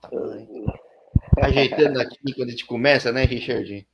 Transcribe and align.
Tamanho. 0.00 0.66
Ajeitando 1.42 2.00
aqui 2.00 2.34
quando 2.34 2.48
a 2.48 2.50
gente 2.50 2.66
começa, 2.66 3.10
né, 3.10 3.24
Richard? 3.24 3.86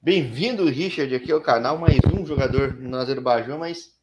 Bem-vindo, 0.00 0.64
Richard, 0.66 1.14
aqui 1.14 1.30
ao 1.32 1.40
canal. 1.40 1.78
Mais 1.78 1.98
um 2.12 2.24
jogador 2.24 2.74
no 2.74 2.96
Azerbaijão, 2.96 3.58
mas 3.58 3.96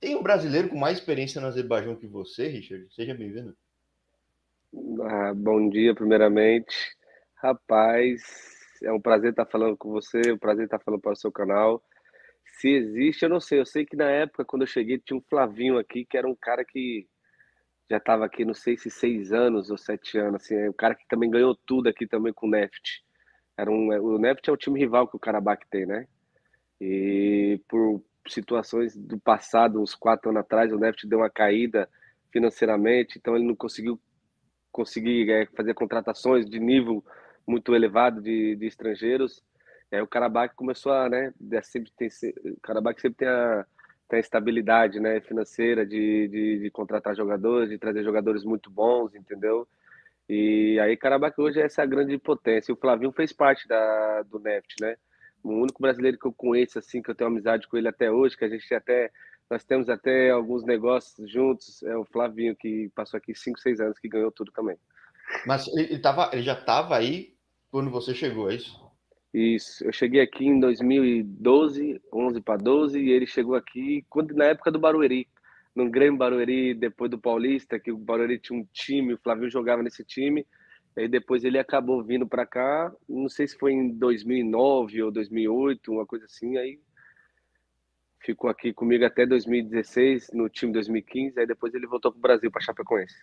tem 0.00 0.14
um 0.16 0.22
brasileiro 0.22 0.68
com 0.68 0.76
mais 0.76 0.98
experiência 0.98 1.40
no 1.40 1.46
Azerbaijão 1.46 1.96
que 1.96 2.06
você, 2.06 2.48
Richard? 2.48 2.86
Seja 2.94 3.14
bem-vindo. 3.14 3.56
Ah, 5.04 5.32
bom 5.34 5.68
dia, 5.68 5.94
primeiramente. 5.94 6.74
Rapaz, 7.36 8.22
é 8.82 8.92
um 8.92 9.00
prazer 9.00 9.30
estar 9.30 9.46
falando 9.46 9.76
com 9.76 9.90
você, 9.90 10.20
é 10.26 10.32
um 10.32 10.38
prazer 10.38 10.64
estar 10.64 10.78
falando 10.78 11.00
para 11.00 11.12
o 11.12 11.16
seu 11.16 11.32
canal. 11.32 11.82
Se 12.60 12.68
existe, 12.68 13.24
eu 13.24 13.28
não 13.28 13.40
sei. 13.40 13.60
Eu 13.60 13.66
sei 13.66 13.84
que 13.84 13.96
na 13.96 14.10
época, 14.10 14.44
quando 14.44 14.62
eu 14.62 14.66
cheguei, 14.66 14.98
tinha 14.98 15.16
um 15.16 15.22
Flavinho 15.22 15.78
aqui, 15.78 16.04
que 16.04 16.16
era 16.16 16.28
um 16.28 16.34
cara 16.34 16.64
que 16.64 17.06
já 17.88 17.98
estava 17.98 18.24
aqui, 18.24 18.44
não 18.44 18.54
sei 18.54 18.76
se 18.76 18.90
seis 18.90 19.32
anos 19.32 19.70
ou 19.70 19.78
sete 19.78 20.18
anos, 20.18 20.42
assim, 20.42 20.56
é 20.56 20.68
um 20.68 20.72
cara 20.72 20.94
que 20.94 21.06
também 21.08 21.30
ganhou 21.30 21.54
tudo 21.54 21.88
aqui 21.88 22.06
também 22.06 22.32
com 22.32 22.46
o 22.46 22.50
Neft. 22.50 23.04
Era 23.56 23.70
um, 23.70 23.88
o 23.88 24.18
Neft 24.18 24.48
é 24.48 24.52
o 24.52 24.56
time 24.56 24.78
rival 24.78 25.08
que 25.08 25.16
o 25.16 25.20
Karabakh 25.20 25.64
tem, 25.70 25.86
né? 25.86 26.06
E 26.80 27.60
por 27.68 28.02
situações 28.28 28.96
do 28.96 29.18
passado, 29.18 29.80
uns 29.80 29.94
quatro 29.94 30.30
anos 30.30 30.40
atrás, 30.40 30.72
o 30.72 30.78
Neft 30.78 31.06
deu 31.06 31.20
uma 31.20 31.30
caída 31.30 31.88
financeiramente, 32.32 33.18
então 33.18 33.36
ele 33.36 33.46
não 33.46 33.54
conseguiu 33.54 34.00
conseguir 34.72 35.30
é, 35.30 35.46
fazer 35.56 35.72
contratações 35.74 36.44
de 36.44 36.58
nível 36.58 37.02
muito 37.46 37.74
elevado 37.74 38.20
de, 38.20 38.56
de 38.56 38.66
estrangeiros. 38.66 39.42
Aí 39.90 40.02
o 40.02 40.06
Karabakh 40.06 40.54
começou 40.54 40.92
a, 40.92 41.08
né, 41.08 41.32
sempre 41.62 41.90
tem, 41.96 42.08
o 42.52 42.60
Karabakh 42.60 43.00
sempre 43.00 43.18
tem 43.18 43.28
a, 43.28 43.64
tem 44.08 44.18
a 44.18 44.20
estabilidade, 44.20 45.00
né, 45.00 45.20
financeira 45.20 45.84
de, 45.84 46.28
de, 46.28 46.58
de, 46.60 46.70
contratar 46.70 47.16
jogadores, 47.16 47.70
de 47.70 47.78
trazer 47.78 48.04
jogadores 48.04 48.44
muito 48.44 48.70
bons, 48.70 49.14
entendeu? 49.14 49.66
E 50.28 50.78
aí 50.80 50.96
Karabakh 50.96 51.38
hoje 51.38 51.60
é 51.60 51.64
essa 51.64 51.84
grande 51.84 52.16
potência. 52.18 52.72
O 52.72 52.76
Flavinho 52.76 53.12
fez 53.12 53.32
parte 53.32 53.66
da, 53.66 54.22
do 54.22 54.38
Neft, 54.38 54.74
né? 54.80 54.96
O 55.42 55.50
único 55.50 55.80
brasileiro 55.80 56.18
que 56.18 56.26
eu 56.26 56.32
conheço, 56.32 56.78
assim, 56.78 57.00
que 57.02 57.10
eu 57.10 57.14
tenho 57.14 57.30
amizade 57.30 57.68
com 57.68 57.76
ele 57.76 57.88
até 57.88 58.10
hoje, 58.10 58.36
que 58.36 58.44
a 58.44 58.48
gente 58.48 58.72
até 58.74 59.10
nós 59.48 59.64
temos 59.64 59.88
até 59.88 60.30
alguns 60.30 60.64
negócios 60.64 61.30
juntos. 61.30 61.82
É 61.84 61.96
o 61.96 62.04
Flavinho, 62.04 62.56
que 62.56 62.90
passou 62.94 63.18
aqui 63.18 63.34
5, 63.34 63.58
6 63.60 63.80
anos, 63.80 63.98
que 63.98 64.08
ganhou 64.08 64.32
tudo 64.32 64.50
também. 64.50 64.76
Mas 65.46 65.68
ele, 65.68 65.98
tava, 65.98 66.30
ele 66.32 66.42
já 66.42 66.54
estava 66.54 66.96
aí 66.96 67.36
quando 67.70 67.90
você 67.90 68.14
chegou, 68.14 68.50
é 68.50 68.54
isso? 68.54 68.85
Isso. 69.36 69.84
Eu 69.84 69.92
cheguei 69.92 70.22
aqui 70.22 70.46
em 70.46 70.58
2012, 70.58 72.00
11 72.10 72.40
para 72.40 72.56
12, 72.56 72.98
e 72.98 73.10
ele 73.10 73.26
chegou 73.26 73.54
aqui 73.54 74.02
quando, 74.08 74.34
na 74.34 74.46
época 74.46 74.70
do 74.70 74.78
Barueri. 74.78 75.28
No 75.74 75.90
Grêmio 75.90 76.16
Barueri, 76.16 76.72
depois 76.72 77.10
do 77.10 77.18
Paulista, 77.18 77.78
que 77.78 77.92
o 77.92 77.98
Barueri 77.98 78.38
tinha 78.38 78.58
um 78.58 78.66
time, 78.72 79.12
o 79.12 79.18
Flavinho 79.18 79.50
jogava 79.50 79.82
nesse 79.82 80.02
time. 80.02 80.46
E 80.96 81.06
depois 81.06 81.44
ele 81.44 81.58
acabou 81.58 82.02
vindo 82.02 82.26
para 82.26 82.46
cá, 82.46 82.90
não 83.06 83.28
sei 83.28 83.46
se 83.46 83.58
foi 83.58 83.72
em 83.72 83.90
2009 83.90 85.02
ou 85.02 85.10
2008, 85.10 85.92
uma 85.92 86.06
coisa 86.06 86.24
assim. 86.24 86.56
Aí 86.56 86.80
ficou 88.24 88.48
aqui 88.48 88.72
comigo 88.72 89.04
até 89.04 89.26
2016, 89.26 90.30
no 90.32 90.48
time 90.48 90.72
2015, 90.72 91.38
aí 91.38 91.46
depois 91.46 91.74
ele 91.74 91.86
voltou 91.86 92.10
para 92.10 92.18
o 92.18 92.22
Brasil, 92.22 92.50
para 92.50 92.62
Chapecoense. 92.62 93.22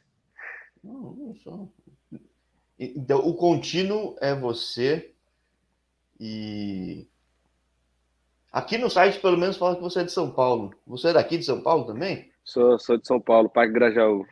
Então, 2.78 3.18
o 3.18 3.34
contínuo 3.34 4.16
é 4.22 4.36
você 4.36 5.13
e 6.20 7.08
aqui 8.52 8.78
no 8.78 8.90
site 8.90 9.20
pelo 9.20 9.38
menos 9.38 9.58
fala 9.58 9.76
que 9.76 9.82
você 9.82 10.02
é 10.02 10.04
de 10.04 10.12
São 10.12 10.32
Paulo. 10.32 10.74
Você 10.86 11.10
é 11.10 11.14
daqui 11.14 11.38
de 11.38 11.46
São 11.46 11.62
Paulo 11.62 11.86
também? 11.86 12.32
Sou, 12.44 12.78
sou 12.80 12.98
de 12.98 13.08
São 13.08 13.20
Paulo, 13.20 13.50
Parque 13.50 13.74
Grajaú. 13.74 14.26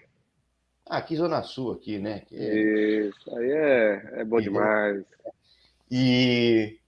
Ah, 0.86 0.98
aqui 0.98 1.16
Zona 1.16 1.42
Sul, 1.44 1.72
aqui, 1.72 2.00
né? 2.00 2.24
É... 2.32 3.08
Isso, 3.08 3.38
aí 3.38 3.52
é, 3.52 4.12
é 4.18 4.26
bom 4.26 4.40
e, 4.40 4.44
demais. 4.44 5.06
E 5.90 6.80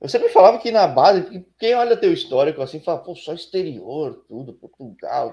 eu 0.00 0.08
sempre 0.08 0.28
falava 0.30 0.58
que 0.58 0.72
na 0.72 0.88
base, 0.88 1.46
quem 1.58 1.74
olha 1.74 1.96
teu 1.96 2.12
histórico 2.12 2.60
assim, 2.60 2.80
fala, 2.80 2.98
pô, 2.98 3.14
só 3.14 3.32
exterior, 3.32 4.24
tudo, 4.26 4.52
Portugal, 4.52 5.32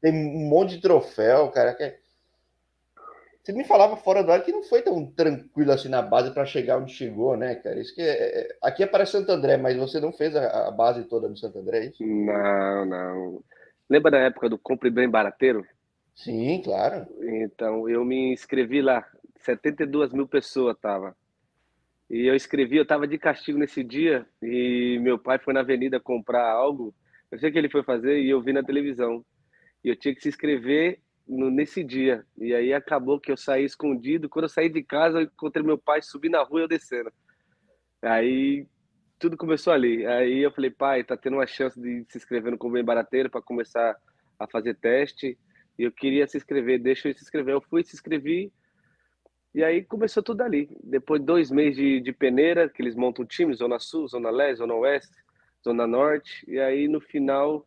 tem 0.00 0.12
um 0.12 0.48
monte 0.48 0.74
de 0.74 0.80
troféu, 0.80 1.48
cara. 1.50 1.72
Que... 1.74 1.96
Você 3.42 3.52
me 3.52 3.64
falava 3.64 3.96
fora 3.96 4.22
do 4.22 4.30
ar 4.30 4.44
que 4.44 4.52
não 4.52 4.62
foi 4.62 4.82
tão 4.82 5.04
tranquilo 5.04 5.72
assim 5.72 5.88
na 5.88 6.00
base 6.00 6.32
para 6.32 6.46
chegar 6.46 6.78
onde 6.78 6.92
chegou, 6.92 7.36
né, 7.36 7.56
cara? 7.56 7.80
Isso 7.80 7.92
que 7.94 8.00
é... 8.00 8.40
é 8.40 8.56
aqui 8.62 8.84
é 8.84 8.86
para 8.86 9.04
Santo 9.04 9.32
André, 9.32 9.56
mas 9.56 9.76
você 9.76 9.98
não 9.98 10.12
fez 10.12 10.36
a, 10.36 10.68
a 10.68 10.70
base 10.70 11.04
toda 11.04 11.28
no 11.28 11.36
Santo 11.36 11.58
André, 11.58 11.78
é 11.78 11.86
isso? 11.86 12.06
Não, 12.06 12.84
não. 12.86 13.44
Lembra 13.90 14.12
da 14.12 14.18
época 14.18 14.48
do 14.48 14.56
Compre 14.56 14.90
Bem 14.90 15.10
Barateiro? 15.10 15.66
Sim, 16.14 16.62
claro. 16.62 17.06
Então, 17.20 17.88
eu 17.88 18.04
me 18.04 18.32
inscrevi 18.32 18.80
lá, 18.80 19.04
72 19.38 20.12
mil 20.12 20.28
pessoas 20.28 20.76
tava. 20.80 21.16
E 22.08 22.26
eu 22.26 22.36
escrevi, 22.36 22.76
eu 22.76 22.82
estava 22.82 23.08
de 23.08 23.18
castigo 23.18 23.58
nesse 23.58 23.82
dia 23.82 24.24
e 24.40 24.98
meu 25.00 25.18
pai 25.18 25.38
foi 25.38 25.52
na 25.52 25.60
avenida 25.60 25.98
comprar 25.98 26.48
algo. 26.48 26.94
Eu 27.30 27.38
sei 27.38 27.50
que 27.50 27.58
ele 27.58 27.70
foi 27.70 27.82
fazer 27.82 28.20
e 28.20 28.30
eu 28.30 28.40
vi 28.40 28.52
na 28.52 28.62
televisão. 28.62 29.24
E 29.82 29.88
eu 29.88 29.96
tinha 29.96 30.14
que 30.14 30.20
se 30.20 30.28
inscrever 30.28 31.00
no, 31.32 31.50
nesse 31.50 31.82
dia. 31.82 32.24
E 32.38 32.54
aí 32.54 32.72
acabou 32.72 33.20
que 33.20 33.32
eu 33.32 33.36
saí 33.36 33.64
escondido. 33.64 34.28
Quando 34.28 34.44
eu 34.44 34.48
saí 34.48 34.68
de 34.68 34.82
casa, 34.82 35.18
eu 35.18 35.22
encontrei 35.24 35.64
meu 35.64 35.78
pai 35.78 36.02
subir 36.02 36.28
na 36.28 36.42
rua 36.42 36.60
e 36.60 36.64
eu 36.64 36.68
descendo. 36.68 37.12
Aí 38.00 38.66
tudo 39.18 39.36
começou 39.36 39.72
ali. 39.72 40.06
Aí 40.06 40.38
eu 40.40 40.52
falei, 40.52 40.70
pai, 40.70 41.04
tá 41.04 41.16
tendo 41.16 41.36
uma 41.36 41.46
chance 41.46 41.80
de 41.80 42.04
se 42.08 42.18
inscrever 42.18 42.50
no 42.52 42.58
Convênio 42.58 42.86
Barateiro 42.86 43.30
para 43.30 43.40
começar 43.40 43.96
a 44.38 44.46
fazer 44.46 44.74
teste. 44.74 45.38
E 45.78 45.84
eu 45.84 45.92
queria 45.92 46.26
se 46.26 46.36
inscrever, 46.36 46.80
deixa 46.80 47.08
eu 47.08 47.14
se 47.14 47.22
inscrever. 47.22 47.54
Eu 47.54 47.60
fui, 47.60 47.82
se 47.82 47.94
inscrevi 47.94 48.52
e 49.54 49.62
aí 49.62 49.84
começou 49.84 50.22
tudo 50.22 50.40
ali. 50.42 50.68
Depois 50.82 51.20
de 51.20 51.26
dois 51.26 51.50
meses 51.50 51.76
de, 51.76 52.00
de 52.00 52.12
peneira, 52.12 52.68
que 52.68 52.80
eles 52.80 52.94
montam 52.94 53.24
time, 53.24 53.54
Zona 53.54 53.78
Sul, 53.78 54.08
Zona 54.08 54.30
Leste, 54.30 54.58
Zona 54.58 54.74
Oeste, 54.74 55.14
Zona 55.62 55.86
Norte. 55.86 56.44
E 56.48 56.58
aí 56.58 56.88
no 56.88 57.00
final, 57.00 57.66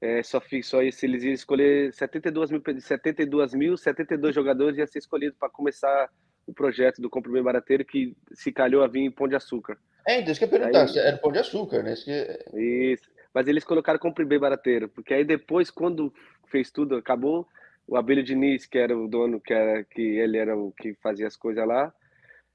é, 0.00 0.22
só, 0.22 0.40
só 0.62 0.82
isso, 0.82 1.04
eles 1.04 1.22
iam 1.22 1.32
escolher 1.32 1.92
72 1.92 2.50
mil, 2.50 2.62
72 2.78 3.54
mil, 3.54 3.76
72 3.76 4.34
jogadores 4.34 4.78
ia 4.78 4.86
ser 4.86 4.98
escolhido 4.98 5.34
para 5.38 5.48
começar 5.48 6.10
o 6.46 6.52
projeto 6.52 7.00
do 7.00 7.08
Compro 7.08 7.32
Bem 7.32 7.42
Barateiro, 7.42 7.84
que 7.84 8.16
se 8.32 8.52
calhou 8.52 8.82
a 8.82 8.86
vir 8.86 9.00
em 9.00 9.10
Pão 9.10 9.26
de 9.26 9.34
Açúcar. 9.34 9.78
É, 10.06 10.20
então 10.20 10.32
isso 10.32 10.38
que 10.38 10.44
eu 10.44 10.48
perguntar, 10.48 10.84
aí, 10.84 10.98
era 10.98 11.16
Pão 11.16 11.32
de 11.32 11.38
Açúcar, 11.38 11.82
né? 11.82 11.94
Isso, 11.94 12.04
que... 12.04 12.92
isso. 12.92 13.10
Mas 13.32 13.48
eles 13.48 13.64
colocaram 13.64 13.98
Compro 13.98 14.26
Bem 14.26 14.38
Barateiro, 14.38 14.88
porque 14.88 15.14
aí 15.14 15.24
depois, 15.24 15.70
quando 15.70 16.12
fez 16.48 16.70
tudo, 16.70 16.96
acabou, 16.96 17.48
o 17.86 17.96
Abelho 17.96 18.22
Diniz, 18.22 18.66
que 18.66 18.78
era 18.78 18.96
o 18.96 19.08
dono, 19.08 19.40
que, 19.40 19.52
era, 19.52 19.84
que 19.84 20.02
ele 20.02 20.38
era 20.38 20.56
o 20.56 20.72
que 20.72 20.94
fazia 21.02 21.26
as 21.26 21.36
coisas 21.36 21.66
lá, 21.66 21.92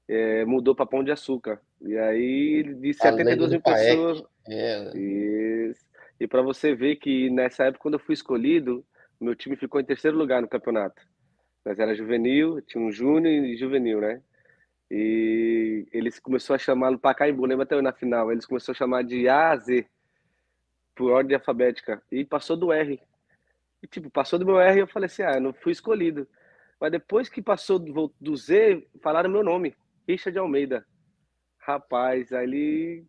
é, 0.08 0.44
mudou 0.44 0.74
para 0.74 0.86
Pão 0.86 1.04
de 1.04 1.10
Açúcar. 1.10 1.60
E 1.80 1.96
aí, 1.96 2.62
de 2.62 2.94
72 2.94 3.50
mil 3.50 3.60
pessoas. 3.60 4.22
É. 4.48 4.90
E, 4.94 5.72
e 6.20 6.28
para 6.28 6.42
você 6.42 6.74
ver 6.74 6.96
que 6.96 7.30
nessa 7.30 7.64
época, 7.64 7.82
quando 7.82 7.94
eu 7.94 8.00
fui 8.00 8.12
escolhido, 8.12 8.84
meu 9.18 9.34
time 9.34 9.56
ficou 9.56 9.80
em 9.80 9.84
terceiro 9.84 10.16
lugar 10.16 10.42
no 10.42 10.48
campeonato. 10.48 11.02
Mas 11.64 11.78
era 11.78 11.94
juvenil, 11.94 12.60
tinha 12.62 12.84
um 12.84 12.92
júnior 12.92 13.32
e 13.44 13.56
juvenil, 13.56 14.00
né? 14.00 14.22
E 14.90 15.86
eles 15.92 16.18
começaram 16.18 16.56
a 16.56 16.58
chamar 16.58 16.90
no 16.90 16.98
Pacaembu, 16.98 17.46
lembra 17.46 17.64
até 17.64 17.80
na 17.80 17.92
final? 17.92 18.30
Eles 18.30 18.44
começaram 18.44 18.74
a 18.74 18.78
chamar 18.78 19.02
de 19.02 19.28
A 19.28 19.50
a 19.50 19.56
Z, 19.56 19.86
por 20.94 21.12
ordem 21.12 21.34
alfabética. 21.34 22.02
E 22.12 22.24
passou 22.24 22.56
do 22.56 22.72
R. 22.72 23.00
E, 23.82 23.86
tipo, 23.86 24.10
passou 24.10 24.38
do 24.38 24.44
meu 24.44 24.60
R 24.60 24.76
e 24.76 24.80
eu 24.80 24.86
falei 24.86 25.06
assim, 25.06 25.22
ah, 25.22 25.40
não 25.40 25.54
fui 25.54 25.72
escolhido. 25.72 26.28
Mas 26.78 26.92
depois 26.92 27.28
que 27.28 27.40
passou 27.40 27.78
do, 27.78 28.36
Z, 28.36 28.86
falaram 29.02 29.30
meu 29.30 29.42
nome, 29.42 29.74
Richard 30.06 30.38
Almeida. 30.38 30.84
Rapaz, 31.58 32.32
ele... 32.32 33.06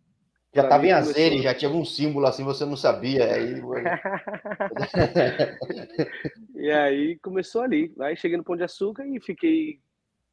Já 0.54 0.64
estava 0.64 0.86
em 0.86 0.92
Azere, 0.92 1.42
já 1.42 1.54
tinha 1.54 1.70
algum 1.70 1.86
símbolo 1.86 2.26
assim, 2.26 2.44
você 2.44 2.66
não 2.66 2.76
sabia. 2.76 3.34
Aí... 3.34 3.56
e 6.56 6.70
aí 6.70 7.18
começou 7.20 7.62
ali. 7.62 7.94
Aí 8.00 8.18
cheguei 8.18 8.38
no 8.38 8.44
Pão 8.44 8.58
de 8.58 8.64
Açúcar 8.64 9.08
e 9.08 9.18
fiquei 9.22 9.80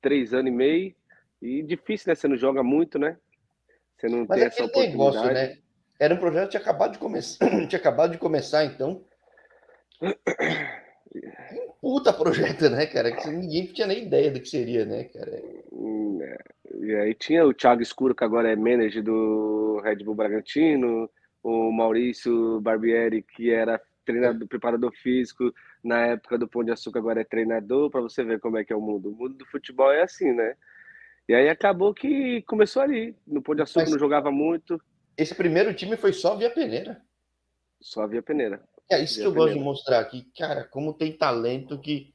três 0.01 0.35
anos 0.35 0.51
e 0.51 0.55
meio. 0.55 0.93
E 1.41 1.63
difícil, 1.63 2.11
né? 2.11 2.17
Você 2.17 2.27
não 2.27 2.37
joga 2.37 2.65
muito, 2.65 2.99
né? 2.99 3.17
Você 3.97 4.09
não 4.09 4.27
Mas 4.29 4.39
tem 4.39 4.49
essa 4.49 4.65
oportunidade. 4.65 4.93
Negócio, 4.93 5.33
né? 5.33 5.59
Era 6.01 6.15
um 6.15 6.19
projeto 6.19 6.45
que 6.45 6.51
tinha 6.51 6.61
acabado 6.61 6.93
de 6.93 6.99
começar, 6.99 7.39
tinha 7.69 7.79
acabado 7.79 8.13
de 8.13 8.19
começar, 8.19 8.65
então. 8.65 9.05
Puta 11.81 12.13
projeto, 12.13 12.69
né, 12.69 12.87
cara? 12.87 13.13
Que 13.15 13.29
ninguém 13.31 13.67
tinha 13.67 13.87
nem 13.87 14.05
ideia 14.05 14.31
do 14.31 14.41
que 14.41 14.49
seria, 14.49 14.85
né, 14.85 15.05
cara? 15.05 15.43
Hum, 15.73 16.19
é. 16.23 16.39
E 16.81 16.95
aí 16.95 17.15
tinha 17.15 17.47
o 17.47 17.55
Thiago 17.55 17.83
Escuro, 17.83 18.15
que 18.15 18.25
agora 18.25 18.51
é 18.51 18.57
manager 18.57 19.03
do 19.03 19.81
Red 19.85 20.05
Bull 20.05 20.15
Bragantino, 20.15 21.09
o 21.43 21.71
Maurício 21.71 22.61
Barbieri, 22.61 23.23
que 23.23 23.51
era 23.51 23.81
treinador, 24.05 24.49
preparador 24.49 24.93
físico 24.93 25.53
na 25.85 26.07
época 26.07 26.39
do 26.39 26.49
Pão 26.49 26.65
de 26.65 26.73
Açúcar, 26.73 26.99
agora 26.99 27.21
é 27.21 27.25
treinador, 27.25 27.91
para 27.91 28.01
você 28.01 28.25
ver 28.25 28.41
como 28.41 28.59
é 28.59 28.65
que 28.65 28.73
é 28.73 28.77
o 28.77 28.81
mundo. 28.81 29.11
O 29.11 29.15
mundo 29.15 29.35
do 29.35 29.47
futebol 29.47 29.93
é 29.93 30.03
assim, 30.03 30.33
né? 30.33 30.57
E 31.29 31.35
aí 31.35 31.49
acabou 31.49 31.95
que 31.95 32.43
começou 32.43 32.83
ali. 32.83 33.15
No 33.27 33.43
Pão 33.43 33.55
de 33.55 33.63
Açúcar 33.63 33.83
Mas 33.83 33.91
não 33.93 33.99
jogava 33.99 34.31
muito. 34.31 34.81
Esse 35.17 35.35
primeiro 35.35 35.73
time 35.75 35.97
foi 35.97 36.13
só 36.13 36.37
via 36.37 36.51
peneira. 36.51 37.03
Só 37.81 38.07
via 38.07 38.23
peneira. 38.23 38.63
É 38.91 39.03
isso 39.03 39.21
que 39.21 39.27
eu 39.27 39.35
gosto 39.35 39.55
de 39.55 39.61
mostrar 39.61 40.01
aqui, 40.01 40.27
cara, 40.37 40.65
como 40.65 40.95
tem 40.95 41.13
talento 41.13 41.79
que. 41.79 42.15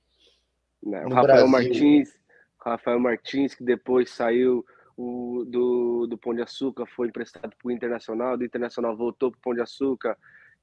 Não, 0.82 1.04
no 1.04 1.16
Rafael 1.16 1.24
Brasil... 1.24 1.48
Martins, 1.48 2.20
Rafael 2.60 3.00
Martins, 3.00 3.54
que 3.54 3.64
depois 3.64 4.10
saiu 4.10 4.66
o, 4.98 5.46
do, 5.48 6.08
do 6.08 6.18
Pão 6.18 6.34
de 6.34 6.42
Açúcar, 6.42 6.86
foi 6.86 7.08
emprestado 7.08 7.54
para 7.56 7.68
o 7.68 7.72
Internacional, 7.72 8.38
do 8.38 8.44
Internacional 8.44 8.96
voltou 8.96 9.32
para 9.32 9.38
o 9.38 9.42
Pão 9.42 9.54
de 9.54 9.62
Açúcar. 9.62 10.18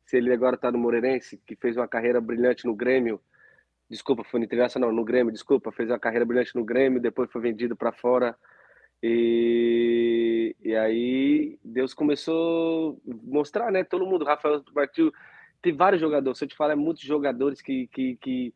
Se 0.04 0.16
ele 0.16 0.32
agora 0.32 0.56
está 0.56 0.72
no 0.72 0.78
Moreirense, 0.78 1.40
que 1.46 1.54
fez 1.54 1.76
uma 1.76 1.86
carreira 1.86 2.20
brilhante 2.20 2.66
no 2.66 2.74
Grêmio, 2.74 3.20
desculpa, 3.88 4.24
foi 4.24 4.40
no 4.40 4.46
Internacional, 4.46 4.92
no 4.92 5.04
Grêmio, 5.04 5.32
desculpa, 5.32 5.70
fez 5.70 5.88
uma 5.88 5.98
carreira 5.98 6.24
brilhante 6.24 6.56
no 6.56 6.64
Grêmio, 6.64 7.00
depois 7.00 7.30
foi 7.30 7.40
vendido 7.40 7.76
para 7.76 7.92
fora. 7.92 8.36
E, 9.02 10.54
e 10.60 10.74
aí 10.74 11.58
Deus 11.64 11.94
começou 11.94 13.00
a 13.08 13.14
mostrar, 13.22 13.70
né? 13.70 13.84
Todo 13.84 14.06
mundo, 14.06 14.24
Rafael 14.24 14.62
Martins, 14.74 15.12
tem 15.62 15.74
vários 15.74 16.00
jogadores. 16.00 16.38
Se 16.38 16.44
eu 16.44 16.48
te 16.48 16.56
falar, 16.56 16.72
é 16.72 16.76
muitos 16.76 17.02
jogadores 17.02 17.60
que, 17.60 17.86
que, 17.88 18.16
que 18.16 18.54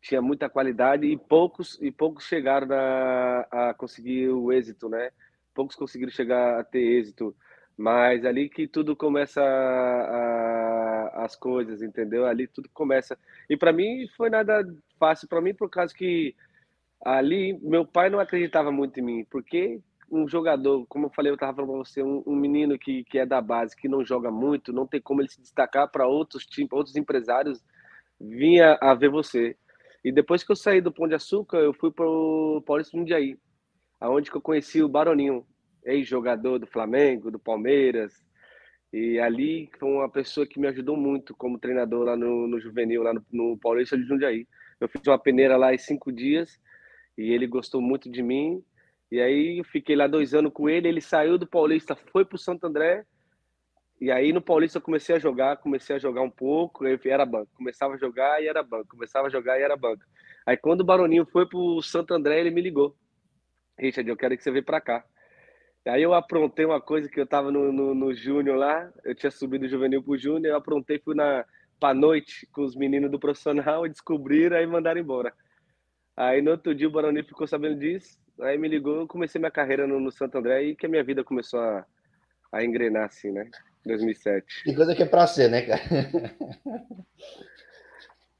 tinha 0.00 0.22
muita 0.22 0.48
qualidade 0.48 1.06
e 1.06 1.16
poucos 1.16 1.78
e 1.80 1.90
poucos 1.90 2.24
chegaram 2.24 2.68
a, 2.70 3.70
a 3.70 3.74
conseguir 3.74 4.28
o 4.28 4.52
êxito, 4.52 4.88
né? 4.88 5.10
Poucos 5.54 5.74
conseguiram 5.74 6.12
chegar 6.12 6.60
a 6.60 6.64
ter 6.64 6.80
êxito, 6.80 7.34
mas 7.76 8.24
ali 8.24 8.48
que 8.48 8.68
tudo 8.68 8.94
começa 8.94 9.42
a, 9.42 11.16
a, 11.16 11.24
as 11.24 11.34
coisas, 11.34 11.82
entendeu? 11.82 12.26
Ali 12.26 12.46
tudo 12.46 12.68
começa. 12.72 13.18
E 13.48 13.56
para 13.56 13.72
mim 13.72 14.06
foi 14.16 14.30
nada 14.30 14.64
fácil 14.98 15.28
para 15.28 15.40
mim 15.40 15.54
por 15.54 15.68
causa 15.68 15.94
que 15.94 16.34
ali 17.04 17.58
meu 17.60 17.84
pai 17.84 18.08
não 18.08 18.20
acreditava 18.20 18.70
muito 18.70 19.00
em 19.00 19.02
mim, 19.02 19.26
porque 19.30 19.80
um 20.10 20.28
jogador, 20.28 20.86
como 20.86 21.06
eu 21.06 21.10
falei, 21.10 21.30
eu 21.30 21.34
estava 21.34 21.54
falando 21.54 21.70
para 21.70 21.78
você, 21.78 22.02
um, 22.02 22.22
um, 22.26 22.36
menino 22.36 22.78
que, 22.78 23.04
que 23.04 23.18
é 23.18 23.26
da 23.26 23.40
base, 23.40 23.76
que 23.76 23.88
não 23.88 24.04
joga 24.04 24.30
muito, 24.30 24.72
não 24.72 24.86
tem 24.86 25.00
como 25.00 25.20
ele 25.20 25.28
se 25.28 25.40
destacar 25.40 25.90
para 25.90 26.06
outros 26.06 26.46
times, 26.46 26.72
outros 26.72 26.96
empresários 26.96 27.64
vinha 28.20 28.78
a 28.80 28.94
ver 28.94 29.10
você. 29.10 29.56
E 30.04 30.12
depois 30.12 30.44
que 30.44 30.52
eu 30.52 30.56
saí 30.56 30.80
do 30.80 30.92
Pão 30.92 31.08
de 31.08 31.14
Açúcar, 31.14 31.58
eu 31.58 31.74
fui 31.74 31.90
para 31.90 32.06
o 32.06 32.62
Paulista 32.64 32.96
Jundiaí, 32.96 33.36
aonde 34.00 34.30
que 34.30 34.36
eu 34.36 34.42
conheci 34.42 34.82
o 34.82 34.88
Baroninho, 34.88 35.44
ex-jogador 35.84 36.58
do 36.58 36.66
Flamengo, 36.66 37.30
do 37.30 37.38
Palmeiras. 37.38 38.24
E 38.92 39.18
ali 39.18 39.68
foi 39.78 39.88
uma 39.88 40.08
pessoa 40.08 40.46
que 40.46 40.60
me 40.60 40.68
ajudou 40.68 40.96
muito 40.96 41.34
como 41.34 41.58
treinador 41.58 42.04
lá 42.04 42.16
no, 42.16 42.46
no 42.46 42.60
Juvenil, 42.60 43.02
lá 43.02 43.12
no, 43.12 43.24
no 43.32 43.58
Paulista 43.58 43.96
de 43.96 44.04
Jundiaí. 44.04 44.46
Eu 44.80 44.88
fiz 44.88 45.06
uma 45.06 45.18
peneira 45.18 45.56
lá 45.56 45.74
em 45.74 45.78
cinco 45.78 46.12
dias 46.12 46.60
e 47.16 47.32
ele 47.32 47.46
gostou 47.46 47.80
muito 47.80 48.10
de 48.10 48.22
mim. 48.22 48.62
E 49.10 49.20
aí 49.20 49.62
fiquei 49.64 49.94
lá 49.94 50.06
dois 50.06 50.34
anos 50.34 50.52
com 50.52 50.68
ele. 50.68 50.88
Ele 50.88 51.00
saiu 51.00 51.38
do 51.38 51.46
Paulista, 51.46 51.94
foi 51.94 52.24
para 52.24 52.36
o 52.36 52.38
Santo 52.38 52.66
André 52.66 53.04
e 54.00 54.10
aí 54.10 54.32
no 54.32 54.42
Paulista 54.42 54.76
eu 54.76 54.82
comecei 54.82 55.16
a 55.16 55.18
jogar, 55.18 55.56
comecei 55.56 55.96
a 55.96 55.98
jogar 55.98 56.20
um 56.20 56.30
pouco, 56.30 56.86
eu 56.86 56.98
era 57.04 57.24
banco. 57.24 57.50
Começava 57.54 57.94
a 57.94 57.96
jogar 57.96 58.42
e 58.42 58.46
era 58.46 58.62
banco, 58.62 58.88
começava 58.90 59.26
a 59.26 59.30
jogar 59.30 59.58
e 59.58 59.62
era 59.62 59.76
banco. 59.76 60.02
Aí 60.44 60.56
quando 60.56 60.82
o 60.82 60.84
Baroninho 60.84 61.24
foi 61.24 61.48
pro 61.48 61.80
Santo 61.82 62.12
André, 62.12 62.40
ele 62.40 62.50
me 62.50 62.60
ligou. 62.60 62.94
Richard, 63.78 64.08
eu 64.08 64.16
quero 64.16 64.36
que 64.36 64.42
você 64.42 64.50
venha 64.50 64.62
para 64.62 64.80
cá. 64.80 65.04
Aí 65.86 66.02
eu 66.02 66.12
aprontei 66.12 66.66
uma 66.66 66.80
coisa 66.80 67.08
que 67.08 67.18
eu 67.18 67.26
tava 67.26 67.50
no, 67.50 67.72
no, 67.72 67.94
no 67.94 68.14
Júnior 68.14 68.56
lá, 68.56 68.92
eu 69.04 69.14
tinha 69.14 69.30
subido 69.30 69.68
juvenil 69.68 70.02
pro 70.02 70.18
Júnior, 70.18 70.52
eu 70.52 70.56
aprontei, 70.56 70.98
fui 70.98 71.14
na 71.14 71.44
pra 71.78 71.94
noite 71.94 72.46
com 72.52 72.62
os 72.62 72.74
meninos 72.74 73.10
do 73.10 73.20
profissional, 73.20 73.86
descobriram, 73.88 74.56
aí 74.56 74.66
mandaram 74.66 75.00
embora. 75.00 75.32
Aí 76.16 76.42
no 76.42 76.50
outro 76.50 76.74
dia 76.74 76.88
o 76.88 76.90
Baroninho 76.90 77.24
ficou 77.24 77.46
sabendo 77.46 77.78
disso, 77.78 78.18
aí 78.40 78.58
me 78.58 78.68
ligou, 78.68 79.00
eu 79.00 79.06
comecei 79.06 79.38
minha 79.38 79.50
carreira 79.50 79.86
no, 79.86 80.00
no 80.00 80.10
Santo 80.10 80.38
André 80.38 80.62
e 80.62 80.76
que 80.76 80.86
a 80.86 80.88
minha 80.88 81.04
vida 81.04 81.24
começou 81.24 81.60
a, 81.60 81.84
a 82.52 82.64
engrenar 82.64 83.06
assim, 83.06 83.30
né? 83.30 83.48
2007. 83.84 84.64
Que 84.64 84.74
coisa 84.74 84.94
que 84.94 85.02
é 85.02 85.06
pra 85.06 85.26
ser, 85.26 85.48
né, 85.48 85.62
cara? 85.62 85.82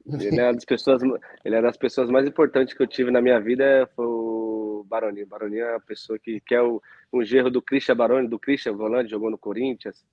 Ele 0.09 0.39
é, 0.39 0.53
das 0.53 0.63
pessoas, 0.63 1.01
ele 1.43 1.55
é 1.55 1.61
das 1.61 1.75
pessoas 1.75 2.09
mais 2.09 2.25
importantes 2.25 2.73
que 2.73 2.81
eu 2.81 2.87
tive 2.87 3.11
na 3.11 3.21
minha 3.21 3.39
vida, 3.41 3.89
foi 3.93 4.05
o 4.05 4.85
Baroni. 4.87 5.25
Baroni 5.25 5.59
é 5.59 5.75
a 5.75 5.79
pessoa 5.81 6.17
que, 6.17 6.39
que 6.39 6.55
é 6.55 6.61
o, 6.61 6.81
um 7.11 7.23
gerro 7.23 7.49
do 7.49 7.61
Christian 7.61 7.95
Baroni, 7.95 8.27
do 8.27 8.39
Christian 8.39 8.73
Volante, 8.73 9.11
jogou 9.11 9.29
no 9.29 9.37
Corinthians, 9.37 10.05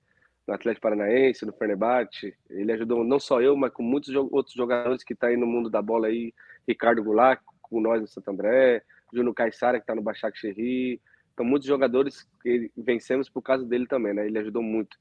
no 0.45 0.53
Atlético 0.53 0.81
Paranaense, 0.81 1.45
no 1.45 1.53
Fenerbahçe. 1.53 2.35
Ele 2.49 2.73
ajudou 2.73 3.05
não 3.05 3.19
só 3.19 3.41
eu, 3.41 3.55
mas 3.55 3.71
com 3.71 3.83
muitos 3.83 4.13
outros 4.13 4.53
jogadores 4.53 5.01
que 5.01 5.13
estão 5.13 5.29
tá 5.29 5.31
aí 5.33 5.37
no 5.37 5.47
mundo 5.47 5.69
da 5.69 5.81
bola 5.81 6.07
aí. 6.07 6.33
Ricardo 6.67 7.03
Goulart, 7.03 7.39
com 7.61 7.79
nós 7.79 8.01
no 8.01 8.07
Santo 8.07 8.29
André, 8.31 8.83
Júnior 9.15 9.33
Caixara, 9.33 9.79
que 9.79 9.83
está 9.83 9.95
no 9.95 10.03
Cherry. 10.33 11.01
Então, 11.33 11.45
muitos 11.45 11.67
jogadores 11.67 12.27
que 12.41 12.71
vencemos 12.77 13.29
por 13.29 13.41
causa 13.41 13.65
dele 13.65 13.87
também, 13.87 14.13
né? 14.13 14.25
Ele 14.25 14.39
ajudou 14.39 14.63
muito 14.63 14.97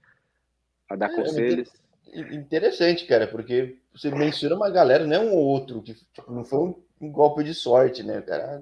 a 0.88 0.96
dar 0.96 1.11
é, 1.11 1.14
conselhos. 1.14 1.72
Interessante, 2.12 3.06
cara, 3.06 3.26
porque 3.26 3.78
você 3.94 4.11
menciona 4.11 4.56
uma 4.56 4.70
galera, 4.70 5.06
não 5.06 5.16
é 5.16 5.20
um 5.20 5.32
ou 5.32 5.44
outro, 5.44 5.82
que 5.82 5.94
tipo, 5.94 6.32
não 6.32 6.44
foi 6.44 6.58
um, 6.58 6.82
um, 7.00 7.11
golpe 7.11 7.43
de 7.43 7.55
sorte, 7.55 8.02
né, 8.02 8.20
cara? 8.20 8.61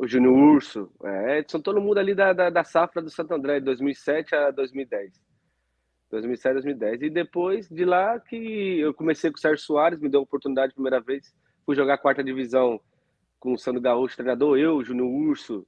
O 0.00 0.06
Júnior 0.08 0.34
Urso, 0.34 0.90
é, 1.04 1.44
são 1.46 1.60
todo 1.60 1.80
mundo 1.80 1.98
ali 1.98 2.14
da, 2.14 2.32
da, 2.32 2.50
da 2.50 2.64
safra 2.64 3.00
do 3.00 3.10
Santo 3.10 3.32
André, 3.32 3.60
de 3.60 3.66
2007 3.66 4.34
a 4.34 4.50
2010. 4.50 5.12
2007, 6.10 6.54
2010. 6.54 7.02
E 7.02 7.10
depois 7.10 7.68
de 7.68 7.84
lá 7.84 8.18
que 8.18 8.80
eu 8.80 8.92
comecei 8.94 9.30
com 9.30 9.36
o 9.36 9.40
Sérgio 9.40 9.64
Soares, 9.64 10.00
me 10.00 10.08
deu 10.08 10.20
a 10.20 10.22
oportunidade 10.24 10.70
a 10.70 10.74
primeira 10.74 11.00
vez, 11.00 11.32
fui 11.64 11.74
jogar 11.74 11.94
a 11.94 11.98
quarta 11.98 12.22
divisão 12.22 12.80
com 13.38 13.52
o 13.52 13.58
Sandro 13.58 13.80
Gaúcho, 13.80 14.16
treinador, 14.16 14.58
eu, 14.58 14.82
Júnior 14.84 15.08
Urso. 15.08 15.66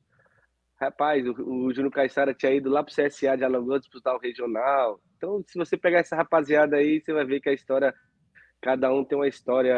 Rapaz, 0.80 1.26
o, 1.26 1.32
o 1.32 1.74
Júnior 1.74 1.92
Caixara 1.92 2.32
tinha 2.32 2.52
ido 2.52 2.70
lá 2.70 2.82
pro 2.82 2.94
CSA 2.94 3.36
de 3.36 3.44
Alagoas 3.44 3.80
disputar 3.80 4.16
regional. 4.18 5.00
Então, 5.16 5.42
se 5.46 5.58
você 5.58 5.76
pegar 5.76 5.98
essa 5.98 6.16
rapaziada 6.16 6.76
aí, 6.76 7.00
você 7.00 7.12
vai 7.12 7.24
ver 7.24 7.40
que 7.40 7.48
a 7.48 7.52
história, 7.52 7.92
cada 8.60 8.92
um 8.92 9.04
tem 9.04 9.18
uma 9.18 9.26
história 9.26 9.74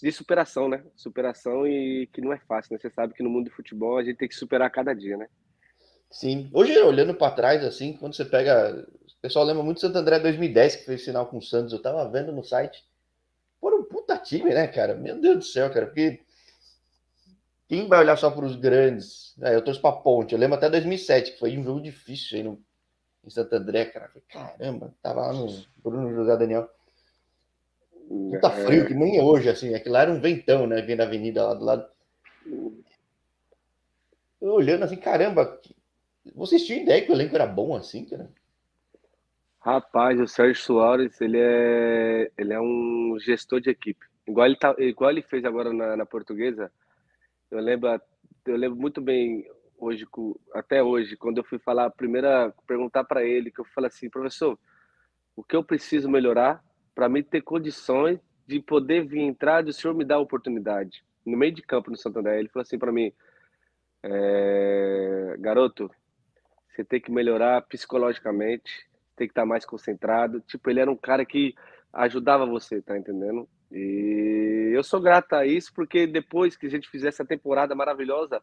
de 0.00 0.12
superação, 0.12 0.68
né? 0.68 0.84
Superação 0.94 1.66
e 1.66 2.08
que 2.12 2.20
não 2.20 2.32
é 2.32 2.38
fácil, 2.38 2.72
né? 2.72 2.78
Você 2.80 2.90
sabe 2.90 3.14
que 3.14 3.22
no 3.22 3.30
mundo 3.30 3.46
do 3.46 3.56
futebol 3.56 3.98
a 3.98 4.04
gente 4.04 4.16
tem 4.16 4.28
que 4.28 4.36
superar 4.36 4.70
cada 4.70 4.94
dia, 4.94 5.16
né? 5.16 5.26
Sim. 6.10 6.48
Hoje, 6.52 6.78
olhando 6.78 7.14
para 7.14 7.34
trás, 7.34 7.64
assim, 7.64 7.92
quando 7.92 8.14
você 8.14 8.24
pega. 8.24 8.86
O 9.18 9.20
pessoal 9.20 9.44
lembra 9.44 9.62
muito 9.62 9.80
Santo 9.80 9.98
André 9.98 10.20
2010, 10.20 10.76
que 10.76 10.84
fez 10.84 11.04
sinal 11.04 11.26
com 11.26 11.38
o 11.38 11.42
Santos. 11.42 11.72
Eu 11.72 11.82
tava 11.82 12.08
vendo 12.08 12.32
no 12.32 12.44
site. 12.44 12.84
Pô, 13.60 13.74
um 13.76 13.82
puta 13.82 14.16
time, 14.16 14.54
né, 14.54 14.68
cara? 14.68 14.94
Meu 14.94 15.20
Deus 15.20 15.38
do 15.38 15.44
céu, 15.44 15.68
cara. 15.72 15.86
Porque 15.86 16.20
quem 17.68 17.86
vai 17.86 18.00
olhar 18.00 18.16
só 18.16 18.30
para 18.30 18.46
os 18.46 18.56
grandes? 18.56 19.36
É, 19.42 19.54
eu 19.54 19.62
torço 19.62 19.80
para 19.80 19.92
Ponte. 19.92 20.32
Eu 20.32 20.38
lembro 20.38 20.56
até 20.56 20.70
2007, 20.70 21.32
que 21.32 21.38
foi 21.38 21.56
um 21.56 21.62
jogo 21.62 21.80
difícil 21.80 22.38
aí 22.38 22.42
no 22.42 22.60
em 23.24 23.30
Santo 23.30 23.54
André, 23.54 23.84
cara. 23.84 24.10
Caramba, 24.28 24.94
tava 25.02 25.20
lá 25.20 25.32
no 25.34 25.46
Bruno 25.76 26.14
José 26.14 26.36
Daniel. 26.36 26.68
Puta 28.08 28.48
é. 28.48 28.64
frio, 28.64 28.86
que 28.86 28.94
nem 28.94 29.20
hoje, 29.20 29.50
assim. 29.50 29.74
É 29.74 29.78
que 29.78 29.88
lá 29.88 30.02
era 30.02 30.10
um 30.10 30.20
ventão, 30.20 30.66
né? 30.66 30.80
Vendo 30.80 31.02
a 31.02 31.04
avenida 31.04 31.44
lá 31.44 31.54
do 31.54 31.64
lado. 31.64 31.86
Eu 34.40 34.52
olhando 34.52 34.84
assim, 34.84 34.96
caramba, 34.96 35.60
vocês 36.34 36.64
tinham 36.64 36.82
ideia 36.82 37.04
que 37.04 37.10
o 37.10 37.14
elenco 37.14 37.34
era 37.34 37.46
bom 37.46 37.76
assim, 37.76 38.04
cara? 38.06 38.30
Rapaz, 39.60 40.18
o 40.18 40.26
Sérgio 40.26 40.62
Soares, 40.62 41.20
ele 41.20 41.38
é, 41.38 42.30
ele 42.38 42.54
é 42.54 42.60
um 42.60 43.18
gestor 43.20 43.60
de 43.60 43.68
equipe. 43.68 44.06
Igual 44.26 44.46
ele, 44.46 44.56
tá, 44.56 44.74
igual 44.78 45.10
ele 45.10 45.20
fez 45.20 45.44
agora 45.44 45.72
na, 45.72 45.96
na 45.96 46.06
portuguesa, 46.06 46.72
eu 47.50 47.60
lembro, 47.60 48.00
eu 48.46 48.56
lembro 48.56 48.78
muito 48.78 49.00
bem 49.00 49.46
hoje, 49.78 50.06
até 50.54 50.82
hoje, 50.82 51.16
quando 51.16 51.38
eu 51.38 51.44
fui 51.44 51.58
falar, 51.58 51.86
a 51.86 51.90
primeira, 51.90 52.52
perguntar 52.66 53.04
para 53.04 53.24
ele, 53.24 53.50
que 53.50 53.60
eu 53.60 53.64
falei 53.66 53.88
assim, 53.88 54.10
professor, 54.10 54.58
o 55.36 55.42
que 55.42 55.54
eu 55.54 55.62
preciso 55.62 56.10
melhorar 56.10 56.62
para 56.94 57.08
mim 57.08 57.22
ter 57.22 57.42
condições 57.42 58.18
de 58.46 58.60
poder 58.60 59.06
vir 59.06 59.20
entrar 59.20 59.64
e 59.66 59.70
o 59.70 59.72
senhor 59.72 59.94
me 59.94 60.04
dar 60.04 60.16
a 60.16 60.20
oportunidade? 60.20 61.04
No 61.24 61.36
meio 61.36 61.52
de 61.52 61.62
campo 61.62 61.90
no 61.90 61.96
Santander, 61.96 62.38
ele 62.38 62.48
falou 62.48 62.62
assim 62.62 62.78
para 62.78 62.92
mim, 62.92 63.12
é, 64.02 65.36
garoto, 65.38 65.90
você 66.70 66.84
tem 66.84 67.00
que 67.00 67.10
melhorar 67.10 67.62
psicologicamente, 67.62 68.88
tem 69.16 69.26
que 69.26 69.32
estar 69.32 69.44
mais 69.44 69.64
concentrado. 69.64 70.40
Tipo, 70.40 70.70
ele 70.70 70.80
era 70.80 70.90
um 70.90 70.96
cara 70.96 71.24
que 71.24 71.54
ajudava 71.92 72.46
você, 72.46 72.80
tá 72.80 72.96
entendendo? 72.96 73.48
E 73.70 74.70
eu 74.74 74.82
sou 74.82 75.00
grato 75.00 75.34
a 75.34 75.46
isso, 75.46 75.72
porque 75.74 76.06
depois 76.06 76.56
que 76.56 76.66
a 76.66 76.70
gente 76.70 76.88
fizer 76.88 77.08
essa 77.08 77.24
temporada 77.24 77.74
maravilhosa, 77.74 78.42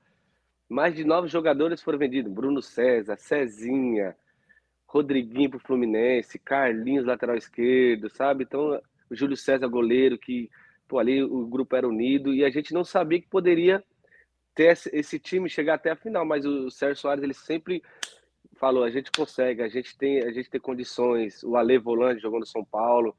mais 0.69 0.95
de 0.95 1.03
nove 1.03 1.27
jogadores 1.27 1.81
foram 1.81 1.99
vendidos. 1.99 2.31
Bruno 2.31 2.61
César, 2.61 3.17
Cezinha, 3.17 4.15
Rodriguinho 4.87 5.49
pro 5.49 5.59
Fluminense, 5.59 6.39
Carlinhos, 6.39 7.05
lateral 7.05 7.35
esquerdo, 7.35 8.09
sabe? 8.09 8.43
Então, 8.43 8.79
o 9.09 9.15
Júlio 9.15 9.35
César, 9.37 9.67
goleiro, 9.67 10.17
que, 10.17 10.49
pô, 10.87 10.99
ali 10.99 11.23
o 11.23 11.45
grupo 11.47 11.75
era 11.75 11.87
unido 11.87 12.33
e 12.33 12.43
a 12.43 12.49
gente 12.49 12.73
não 12.73 12.83
sabia 12.83 13.21
que 13.21 13.27
poderia 13.27 13.83
ter 14.53 14.77
esse 14.93 15.19
time 15.19 15.49
chegar 15.49 15.75
até 15.75 15.91
a 15.91 15.95
final, 15.95 16.25
mas 16.25 16.45
o 16.45 16.71
Sérgio 16.71 17.01
Soares, 17.01 17.23
ele 17.23 17.33
sempre 17.33 17.83
falou, 18.55 18.83
a 18.83 18.89
gente 18.89 19.11
consegue, 19.11 19.61
a 19.61 19.67
gente 19.67 19.97
tem, 19.97 20.23
a 20.23 20.31
gente 20.31 20.49
tem 20.49 20.61
condições. 20.61 21.43
O 21.43 21.57
Ale 21.57 21.77
Volante 21.77 22.21
jogou 22.21 22.39
no 22.39 22.45
São 22.45 22.63
Paulo. 22.63 23.15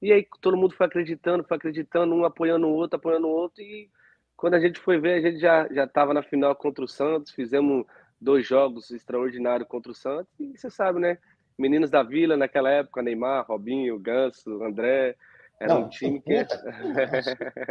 E 0.00 0.12
aí 0.12 0.26
todo 0.40 0.56
mundo 0.56 0.74
foi 0.74 0.86
acreditando, 0.86 1.44
foi 1.44 1.56
acreditando, 1.56 2.14
um 2.14 2.24
apoiando 2.24 2.66
o 2.66 2.72
outro, 2.72 2.96
apoiando 2.96 3.26
o 3.26 3.30
outro 3.30 3.62
e 3.62 3.90
quando 4.36 4.54
a 4.54 4.60
gente 4.60 4.78
foi 4.78 5.00
ver, 5.00 5.14
a 5.14 5.20
gente 5.20 5.40
já 5.40 5.68
já 5.72 5.84
estava 5.84 6.14
na 6.14 6.22
final 6.22 6.54
contra 6.54 6.84
o 6.84 6.88
Santos, 6.88 7.32
fizemos 7.32 7.84
dois 8.20 8.46
jogos 8.46 8.90
extraordinários 8.90 9.68
contra 9.68 9.90
o 9.90 9.94
Santos 9.94 10.32
e 10.38 10.56
você 10.56 10.70
sabe, 10.70 11.00
né? 11.00 11.18
meninos 11.58 11.90
da 11.90 12.02
Vila 12.02 12.36
naquela 12.36 12.70
época, 12.70 13.02
Neymar, 13.02 13.46
Robinho, 13.46 13.98
Ganso, 13.98 14.62
André. 14.62 15.16
Era 15.60 15.74
não, 15.74 15.82
um 15.82 15.88
time 15.88 16.20
que. 16.20 16.44
Puta, 16.44 16.58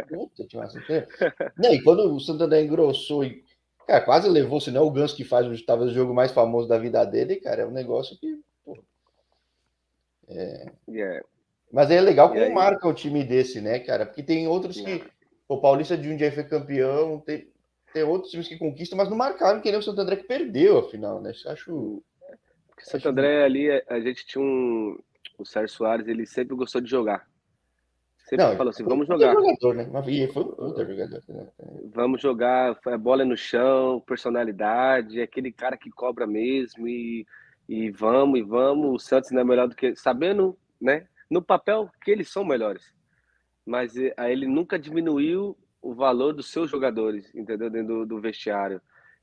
puta, 0.08 0.46
puta, 0.50 1.08
não, 1.56 1.72
e 1.72 1.82
quando 1.82 2.14
o 2.14 2.20
Santander 2.20 2.62
engrossou 2.62 3.24
e 3.24 3.42
cara, 3.86 4.04
quase 4.04 4.28
levou, 4.28 4.60
se 4.60 4.70
não 4.70 4.84
o 4.84 4.90
Ganso 4.90 5.16
que 5.16 5.24
faz 5.24 5.46
o, 5.46 5.64
talvez 5.64 5.90
o 5.90 5.94
jogo 5.94 6.12
mais 6.12 6.30
famoso 6.30 6.68
da 6.68 6.78
vida 6.78 7.02
dele, 7.06 7.36
cara, 7.36 7.62
é 7.62 7.66
um 7.66 7.70
negócio 7.70 8.18
que. 8.18 8.38
Pô, 8.62 8.78
é... 10.28 10.66
Yeah. 10.86 11.24
Mas 11.72 11.90
é 11.90 12.00
legal 12.00 12.30
como 12.30 12.54
marca 12.54 12.88
o 12.88 12.94
time 12.94 13.22
desse, 13.24 13.60
né, 13.60 13.78
cara? 13.78 14.06
Porque 14.06 14.22
tem 14.22 14.48
outros 14.48 14.80
que. 14.80 15.04
O 15.46 15.60
Paulista 15.60 15.96
de 15.96 16.08
um 16.10 16.16
dia 16.16 16.30
foi 16.30 16.44
campeão, 16.44 17.20
tem, 17.20 17.50
tem 17.92 18.02
outros 18.02 18.30
times 18.30 18.48
que 18.48 18.58
conquistam, 18.58 18.98
mas 18.98 19.08
não 19.08 19.16
marcaram 19.16 19.62
que 19.62 19.70
nem 19.70 19.80
o 19.80 19.82
Santo 19.82 20.00
André 20.00 20.16
que 20.16 20.24
perdeu, 20.26 20.78
afinal, 20.78 21.22
né? 21.22 21.30
Isso 21.30 21.48
acho. 21.48 22.02
Porque 22.68 22.82
o 22.82 22.90
Santo 22.90 23.08
André 23.08 23.44
ali, 23.44 23.70
a 23.88 24.00
gente 24.00 24.26
tinha 24.26 24.42
um. 24.42 24.98
O 25.38 25.44
Sérgio 25.44 25.74
Soares, 25.74 26.06
ele 26.06 26.26
sempre 26.26 26.54
gostou 26.54 26.80
de 26.80 26.90
jogar. 26.90 27.26
Sempre 28.28 28.44
não, 28.44 28.56
falou 28.56 28.70
assim, 28.70 28.84
vamos 28.84 29.06
jogar. 29.06 29.32
Jogador, 29.32 29.74
né? 29.74 29.88
Mas 29.90 30.04
foi 30.32 30.44
um 30.44 30.76
jogador. 30.76 31.22
Né? 31.28 31.46
Vamos 31.94 32.20
jogar, 32.20 32.78
a 32.84 32.98
bola 32.98 33.24
no 33.24 33.36
chão, 33.36 34.02
personalidade, 34.06 35.22
aquele 35.22 35.50
cara 35.50 35.78
que 35.78 35.88
cobra 35.90 36.26
mesmo 36.26 36.86
e, 36.86 37.26
e 37.66 37.90
vamos, 37.90 38.38
e 38.38 38.42
vamos. 38.42 38.90
O 38.94 38.98
Santos 38.98 39.30
não 39.30 39.40
é 39.40 39.44
melhor 39.44 39.66
do 39.66 39.74
que. 39.74 39.96
Sabendo, 39.96 40.58
né? 40.78 41.06
No 41.30 41.42
papel 41.42 41.90
que 42.02 42.10
eles 42.10 42.30
são 42.30 42.44
melhores. 42.44 42.94
Mas 43.66 43.96
eh, 43.96 44.14
ele 44.30 44.46
nunca 44.46 44.78
diminuiu 44.78 45.56
o 45.80 45.94
valor 45.94 46.32
dos 46.32 46.50
seus 46.50 46.70
jogadores, 46.70 47.34
entendeu? 47.34 47.70
Dentro 47.70 47.98
do, 47.98 48.06
do 48.06 48.20
vestiário. 48.20 48.80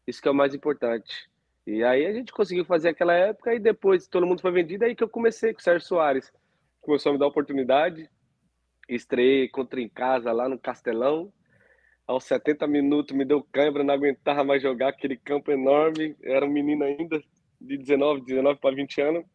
Isso 0.08 0.22
que 0.22 0.28
é 0.28 0.32
o 0.32 0.36
mais 0.36 0.54
importante. 0.54 1.30
E 1.66 1.84
aí 1.84 2.06
a 2.06 2.14
gente 2.14 2.32
conseguiu 2.32 2.64
fazer 2.64 2.90
aquela 2.90 3.14
época 3.14 3.54
e 3.54 3.60
depois 3.60 4.08
todo 4.08 4.26
mundo 4.26 4.42
foi 4.42 4.52
vendido, 4.52 4.86
aí 4.86 4.96
que 4.96 5.04
eu 5.04 5.10
comecei 5.10 5.52
com 5.52 5.60
o 5.60 5.64
Sérgio 5.64 5.88
Soares. 5.88 6.32
Começou 6.80 7.10
a 7.10 7.14
me 7.14 7.20
dar 7.20 7.26
oportunidade, 7.26 8.08
estreiei 8.88 9.50
contra 9.50 9.82
em 9.82 9.90
casa 9.90 10.32
lá 10.32 10.48
no 10.48 10.60
Castelão. 10.60 11.34
Aos 12.06 12.24
70 12.26 12.68
minutos 12.68 13.18
me 13.18 13.26
deu 13.26 13.44
câimbra, 13.52 13.84
não 13.84 13.96
aguentava 13.96 14.44
mais 14.44 14.62
jogar 14.62 14.90
aquele 14.90 15.18
campo 15.18 15.52
enorme. 15.52 16.16
Era 16.22 16.46
um 16.46 16.52
menino 16.52 16.84
ainda, 16.84 17.20
de 17.60 17.78
19, 17.78 18.22
19 18.22 18.60
para 18.60 18.76
20 18.76 19.02
anos. 19.02 19.26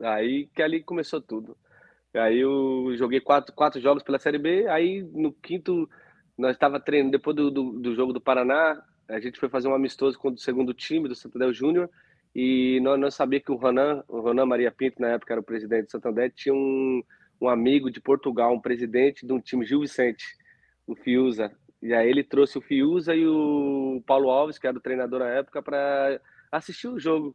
Aí 0.00 0.46
que 0.54 0.62
ali 0.62 0.80
começou 0.80 1.20
tudo. 1.20 1.56
Aí 2.14 2.40
eu 2.40 2.92
joguei 2.96 3.20
quatro, 3.20 3.54
quatro 3.54 3.80
jogos 3.80 4.02
pela 4.02 4.18
Série 4.18 4.38
B. 4.38 4.66
Aí 4.68 5.02
no 5.02 5.32
quinto, 5.32 5.88
nós 6.36 6.52
estava 6.52 6.80
treinando, 6.80 7.12
depois 7.12 7.36
do, 7.36 7.50
do, 7.50 7.72
do, 7.78 7.94
jogo 7.94 8.12
do 8.12 8.20
Paraná, 8.20 8.82
a 9.08 9.20
gente 9.20 9.38
foi 9.38 9.48
fazer 9.48 9.68
um 9.68 9.74
amistoso 9.74 10.18
com 10.18 10.30
o 10.30 10.38
segundo 10.38 10.74
time 10.74 11.08
do 11.08 11.14
Santander 11.14 11.52
Júnior. 11.52 11.88
E 12.34 12.80
nós, 12.80 12.98
nós 12.98 13.14
sabíamos 13.14 13.46
que 13.46 13.52
o 13.52 13.56
Ronan, 13.56 14.04
o 14.08 14.20
Ronan 14.20 14.46
Maria 14.46 14.70
Pinto, 14.70 15.00
na 15.00 15.08
época 15.08 15.34
era 15.34 15.40
o 15.40 15.44
presidente 15.44 15.86
do 15.86 15.90
Santander, 15.90 16.32
tinha 16.32 16.54
um, 16.54 17.02
um 17.40 17.48
amigo 17.48 17.90
de 17.90 18.00
Portugal, 18.00 18.52
um 18.54 18.60
presidente 18.60 19.26
de 19.26 19.32
um 19.32 19.40
time, 19.40 19.64
Gil 19.64 19.80
Vicente, 19.80 20.24
o 20.86 20.94
Fiuza. 20.94 21.52
E 21.82 21.94
aí 21.94 22.08
ele 22.08 22.22
trouxe 22.22 22.58
o 22.58 22.60
Fiuza 22.60 23.14
e 23.14 23.26
o 23.26 24.02
Paulo 24.06 24.30
Alves, 24.30 24.58
que 24.58 24.66
era 24.66 24.76
o 24.76 24.80
treinador 24.80 25.20
na 25.20 25.28
época, 25.28 25.62
para 25.62 26.20
assistir 26.52 26.88
o 26.88 26.98
jogo. 26.98 27.34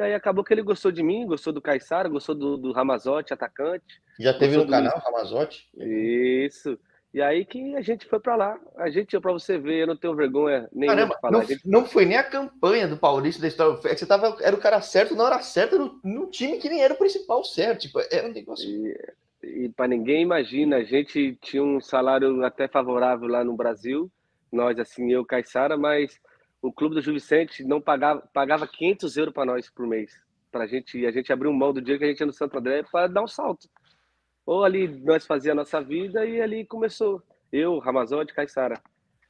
E 0.00 0.04
aí 0.04 0.14
acabou 0.14 0.42
que 0.42 0.52
ele 0.52 0.62
gostou 0.62 0.90
de 0.90 1.02
mim, 1.02 1.26
gostou 1.26 1.52
do 1.52 1.60
Caissara, 1.60 2.08
gostou 2.08 2.34
do, 2.34 2.56
do 2.56 2.72
Ramazotti, 2.72 3.32
atacante. 3.32 4.00
Já 4.18 4.32
teve 4.34 4.56
no 4.56 4.64
do... 4.64 4.70
canal, 4.70 4.98
Ramazotti? 4.98 5.68
Isso. 5.76 6.78
E 7.12 7.20
aí 7.20 7.44
que 7.44 7.76
a 7.76 7.80
gente 7.80 8.06
foi 8.06 8.20
para 8.20 8.36
lá. 8.36 8.60
A 8.76 8.88
gente 8.88 9.18
para 9.20 9.32
você 9.32 9.58
ver, 9.58 9.82
eu 9.82 9.86
não 9.86 9.96
tenho 9.96 10.14
vergonha 10.14 10.68
nenhuma 10.72 10.96
Caramba, 10.96 11.14
de 11.14 11.20
falar. 11.20 11.32
Não, 11.32 11.44
gente... 11.44 11.68
não 11.68 11.84
foi 11.84 12.06
nem 12.06 12.16
a 12.16 12.24
campanha 12.24 12.88
do 12.88 12.96
Paulista 12.96 13.42
da 13.42 13.48
história. 13.48 13.76
Você 13.76 14.06
tava, 14.06 14.36
era 14.40 14.56
o 14.56 14.60
cara 14.60 14.80
certo 14.80 15.14
na 15.14 15.24
hora 15.24 15.42
certa 15.42 15.78
no, 15.78 16.00
no 16.04 16.30
time 16.30 16.58
que 16.58 16.68
nem 16.68 16.82
era 16.82 16.94
o 16.94 16.98
principal 16.98 17.44
certo. 17.44 17.82
Tipo, 17.82 18.00
era 18.10 18.28
um 18.28 18.32
negócio. 18.32 18.68
E 18.68 18.96
e 19.42 19.68
para 19.70 19.88
ninguém 19.88 20.22
imagina, 20.22 20.76
a 20.76 20.84
gente 20.84 21.36
tinha 21.40 21.62
um 21.62 21.80
salário 21.80 22.44
até 22.44 22.68
favorável 22.68 23.26
lá 23.26 23.42
no 23.42 23.56
Brasil, 23.56 24.10
nós 24.52 24.78
assim, 24.78 25.10
eu, 25.10 25.24
Caixara, 25.24 25.76
mas 25.76 26.20
o 26.62 26.72
clube 26.72 26.94
do 26.94 27.00
Gil 27.00 27.14
Vicente 27.14 27.64
não 27.64 27.80
pagava, 27.80 28.20
pagava 28.32 28.66
500 28.66 29.16
euros 29.16 29.34
para 29.34 29.46
nós 29.46 29.70
por 29.70 29.86
mês, 29.86 30.12
para 30.50 30.66
gente, 30.66 31.06
a 31.06 31.10
gente 31.10 31.32
abriu 31.32 31.52
mão 31.52 31.72
do 31.72 31.80
dia 31.80 31.98
que 31.98 32.04
a 32.04 32.08
gente 32.08 32.20
ia 32.20 32.26
no 32.26 32.32
Santo 32.32 32.58
André 32.58 32.82
para 32.82 33.06
dar 33.06 33.22
um 33.22 33.28
salto. 33.28 33.68
Ou 34.44 34.64
ali 34.64 34.88
nós 34.88 35.26
fazia 35.26 35.52
a 35.52 35.54
nossa 35.54 35.80
vida 35.80 36.26
e 36.26 36.40
ali 36.40 36.64
começou. 36.66 37.22
Eu, 37.52 37.78
Ramazotti, 37.78 38.34
Caixara. 38.34 38.80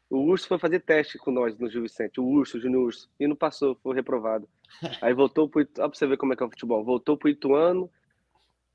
O 0.09 0.19
Urso 0.19 0.49
foi 0.49 0.59
fazer 0.59 0.81
teste 0.81 1.19
com 1.19 1.31
nós 1.31 1.57
no 1.57 1.71
Gil 1.71 1.83
Vicente, 1.83 2.21
o 2.21 2.25
Urso, 2.25 2.59
o 2.59 2.61
Júnior 2.61 2.87
Urso, 2.87 3.09
e 3.19 3.29
não 3.29 3.37
passou, 3.37 3.77
foi 3.77 3.95
reprovado. 3.95 4.49
Aí 5.01 5.15
voltou 5.15 5.49
para 5.49 5.61
Olha 5.61 5.69
para 5.69 5.89
você 5.89 6.07
ver 6.07 6.17
como 6.17 6.33
é 6.33 6.37
que 6.37 6.43
é 6.43 6.47
o 6.47 6.51
futebol. 6.51 6.83
Voltou 6.85 7.17
para 7.17 7.29
o 7.29 7.31
Ituano, 7.31 7.89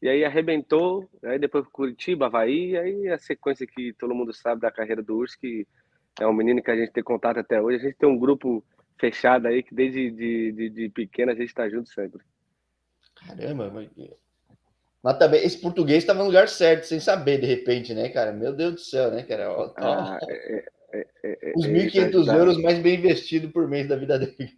e 0.01 0.07
aí 0.07 0.23
arrebentou, 0.23 1.09
aí 1.23 1.39
depois 1.39 1.65
Curitiba, 1.67 2.27
Havaí, 2.27 2.77
aí 2.77 3.07
a 3.09 3.17
sequência 3.17 3.65
que 3.65 3.93
todo 3.93 4.13
mundo 4.13 4.31
sabe 4.33 4.61
da 4.61 4.71
carreira 4.71 5.01
do 5.01 5.17
Urso, 5.17 5.35
que 5.39 5.67
é 6.19 6.27
um 6.27 6.33
menino 6.33 6.61
que 6.61 6.71
a 6.71 6.75
gente 6.75 6.91
tem 6.91 7.03
contato 7.03 7.39
até 7.39 7.61
hoje. 7.61 7.77
A 7.77 7.87
gente 7.87 7.97
tem 7.97 8.07
um 8.07 8.17
grupo 8.17 8.63
fechado 8.97 9.47
aí 9.47 9.61
que 9.61 9.73
desde 9.73 10.11
de, 10.11 10.51
de, 10.51 10.69
de 10.69 10.89
pequeno 10.89 11.31
a 11.31 11.35
gente 11.35 11.47
está 11.47 11.67
junto 11.69 11.89
sempre. 11.89 12.21
Caramba, 13.15 13.69
mas... 13.73 13.89
mas 15.03 15.17
também 15.17 15.43
esse 15.43 15.59
português 15.59 15.99
estava 15.99 16.19
no 16.19 16.25
lugar 16.25 16.47
certo, 16.47 16.85
sem 16.85 16.99
saber, 16.99 17.39
de 17.39 17.47
repente, 17.47 17.93
né, 17.93 18.09
cara? 18.09 18.31
Meu 18.31 18.53
Deus 18.53 18.73
do 18.73 18.79
céu, 18.79 19.11
né, 19.11 19.23
cara? 19.23 19.51
Ó, 19.51 19.73
ah, 19.77 20.19
é, 20.27 20.65
é, 20.93 21.07
é, 21.23 21.53
Os 21.55 21.67
1.500 21.67 22.27
é, 22.27 22.39
euros 22.39 22.57
mais 22.61 22.79
bem 22.79 22.97
investido 22.97 23.49
por 23.49 23.67
mês 23.67 23.87
da 23.87 23.95
vida 23.95 24.17
dele. 24.17 24.51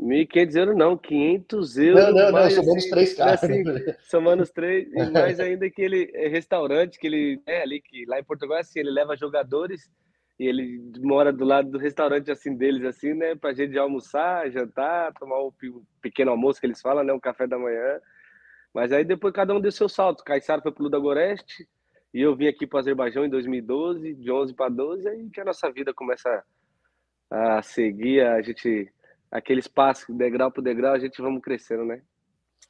1.500 0.00 0.56
euros 0.56 0.76
não, 0.76 0.96
500 0.96 1.78
euros. 1.78 2.04
Não, 2.04 2.12
não, 2.12 2.32
não, 2.32 2.50
somando 2.50 2.78
os 2.78 2.90
três 2.90 3.14
caras. 3.14 3.42
Assim, 3.42 3.64
somando 4.08 4.42
os 4.42 4.50
três, 4.50 4.88
e 4.92 4.96
mais 5.10 5.40
ainda 5.40 5.68
que 5.70 5.82
ele 5.82 6.10
é 6.14 6.28
restaurante, 6.28 6.98
que 6.98 7.06
ele 7.06 7.40
é 7.46 7.62
ali, 7.62 7.80
que 7.80 8.04
lá 8.06 8.18
em 8.18 8.24
Portugal 8.24 8.58
é 8.58 8.60
assim, 8.60 8.80
ele 8.80 8.90
leva 8.90 9.16
jogadores 9.16 9.90
e 10.38 10.46
ele 10.46 10.80
mora 11.00 11.32
do 11.32 11.44
lado 11.44 11.70
do 11.70 11.78
restaurante 11.78 12.30
assim 12.30 12.54
deles, 12.54 12.84
assim, 12.84 13.12
né, 13.12 13.34
pra 13.34 13.52
gente 13.52 13.76
almoçar, 13.76 14.50
jantar, 14.50 15.12
tomar 15.14 15.38
o 15.38 15.52
pequeno 16.00 16.30
almoço 16.30 16.60
que 16.60 16.66
eles 16.66 16.80
falam, 16.80 17.02
né, 17.02 17.12
um 17.12 17.20
café 17.20 17.46
da 17.46 17.58
manhã. 17.58 18.00
Mas 18.72 18.92
aí 18.92 19.04
depois 19.04 19.34
cada 19.34 19.54
um 19.54 19.60
deu 19.60 19.72
seu 19.72 19.88
salto. 19.88 20.22
Caissara 20.22 20.62
foi 20.62 20.70
pro 20.70 20.84
Ludogoreste 20.84 21.68
e 22.14 22.20
eu 22.20 22.36
vim 22.36 22.46
aqui 22.46 22.66
para 22.66 22.76
o 22.76 22.80
Azerbaijão 22.80 23.24
em 23.24 23.30
2012, 23.30 24.14
de 24.14 24.30
11 24.30 24.54
para 24.54 24.70
12, 24.70 25.08
aí 25.08 25.28
que 25.30 25.40
a 25.40 25.44
nossa 25.44 25.70
vida 25.72 25.92
começa 25.92 26.44
a 27.30 27.60
seguir, 27.62 28.24
a 28.24 28.40
gente 28.40 28.90
aquele 29.30 29.60
espaço, 29.60 30.12
degrau 30.12 30.50
por 30.50 30.62
degrau, 30.62 30.94
a 30.94 30.98
gente 30.98 31.20
vamos 31.20 31.42
crescendo, 31.42 31.84
né? 31.84 32.02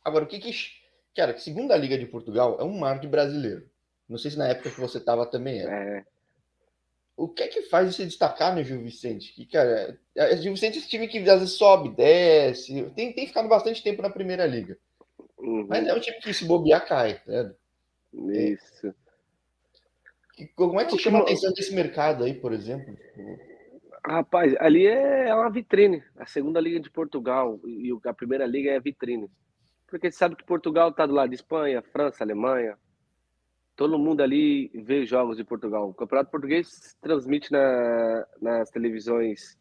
Agora, 0.05 0.25
o 0.25 0.29
que 0.29 0.39
que. 0.39 0.51
Cara, 1.15 1.37
segunda 1.39 1.77
Liga 1.77 1.99
de 1.99 2.07
Portugal 2.07 2.59
é 2.61 2.65
um 2.65 2.79
mar 2.79 2.99
de 2.99 3.09
brasileiro. 3.09 3.69
Não 4.09 4.19
sei 4.19 4.31
se 4.31 4.39
na 4.39 4.49
época 4.49 4.71
que 4.71 4.81
você 4.81 4.99
estava 4.99 5.27
também 5.27 5.61
era. 5.61 5.73
É. 5.73 6.05
O 7.19 7.27
que 7.27 7.43
é 7.43 7.49
que 7.49 7.63
faz 7.63 7.97
se 7.97 8.05
destacar 8.05 8.55
no 8.55 8.63
Gil 8.63 8.81
Vicente? 8.81 9.35
Que, 9.35 9.45
cara, 9.45 9.99
é, 10.17 10.35
é 10.35 10.37
Gil 10.37 10.53
Vicente 10.53 10.77
é 10.77 10.79
esse 10.79 10.89
time 10.89 11.09
que 11.09 11.19
às 11.19 11.41
vezes 11.41 11.57
sobe, 11.57 11.89
desce, 11.89 12.89
tem, 12.95 13.13
tem 13.13 13.27
ficado 13.27 13.49
bastante 13.49 13.83
tempo 13.83 14.01
na 14.01 14.09
primeira 14.09 14.47
liga. 14.47 14.79
Uhum. 15.37 15.67
Mas 15.69 15.85
é 15.85 15.93
um 15.93 15.99
time 15.99 16.17
que 16.21 16.33
se 16.33 16.45
bobear 16.45 16.87
cai, 16.87 17.21
né? 17.27 17.53
Isso. 18.13 18.95
Como 20.55 20.81
é 20.81 20.85
que 20.85 20.93
você 20.93 20.99
chama 20.99 21.19
a 21.19 21.23
atenção 21.23 21.53
desse 21.53 21.75
mercado 21.75 22.23
aí, 22.23 22.35
por 22.35 22.53
exemplo? 22.53 22.97
Rapaz, 24.07 24.55
ali 24.61 24.87
é, 24.87 25.35
uma 25.35 25.51
vitrine. 25.51 26.05
A 26.17 26.25
segunda 26.25 26.61
liga 26.61 26.79
de 26.79 26.89
Portugal 26.89 27.59
e 27.67 27.91
a 28.05 28.15
primeira 28.15 28.47
liga 28.47 28.71
é 28.71 28.79
vitrine. 28.79 29.29
Porque 29.89 30.09
você 30.09 30.17
sabe 30.17 30.37
que 30.37 30.45
Portugal 30.45 30.91
está 30.91 31.05
do 31.05 31.15
lado 31.15 31.31
de 31.31 31.35
Espanha, 31.35 31.83
França, 31.83 32.23
Alemanha. 32.23 32.79
Todo 33.79 33.97
mundo 33.97 34.25
ali 34.25 34.73
vê 34.75 35.07
jogos 35.07 35.37
de 35.37 35.45
Portugal. 35.45 35.89
O 35.89 35.95
Campeonato 35.95 36.33
Português 36.33 36.97
transmite 37.01 37.53
na, 37.53 38.27
nas 38.43 38.71
televisões 38.71 39.57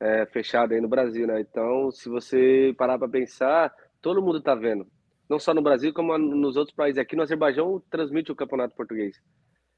é, 0.00 0.26
fechadas 0.26 0.74
aí 0.74 0.80
no 0.82 0.88
Brasil, 0.88 1.24
né? 1.24 1.40
Então, 1.40 1.88
se 1.92 2.08
você 2.08 2.74
parar 2.76 2.98
para 2.98 3.08
pensar, 3.08 3.72
todo 4.02 4.20
mundo 4.20 4.38
está 4.38 4.56
vendo. 4.56 4.88
Não 5.30 5.38
só 5.38 5.54
no 5.54 5.62
Brasil, 5.62 5.94
como 5.94 6.18
nos 6.18 6.56
outros 6.56 6.74
países. 6.74 6.98
Aqui 6.98 7.14
no 7.14 7.22
Azerbaijão 7.22 7.80
transmite 7.88 8.32
o 8.32 8.34
Campeonato 8.34 8.74
Português. 8.74 9.22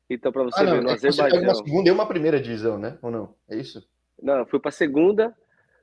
Então, 0.09 0.33
para 0.33 0.45
você 0.45 0.63
ah, 0.63 0.65
não, 0.65 0.73
ver, 0.73 0.83
no 0.83 0.89
é 0.89 0.93
Azerbaijão. 0.95 1.43
uma 1.43 1.55
segunda 1.55 1.89
e 1.91 1.93
uma 1.93 2.07
primeira 2.07 2.41
divisão, 2.41 2.79
né? 2.79 2.97
Ou 3.03 3.11
não? 3.11 3.35
É 3.47 3.59
isso? 3.59 3.87
Não, 4.23 4.47
fui 4.47 4.59
para 4.59 4.71
a 4.71 4.73
segunda, 4.73 5.37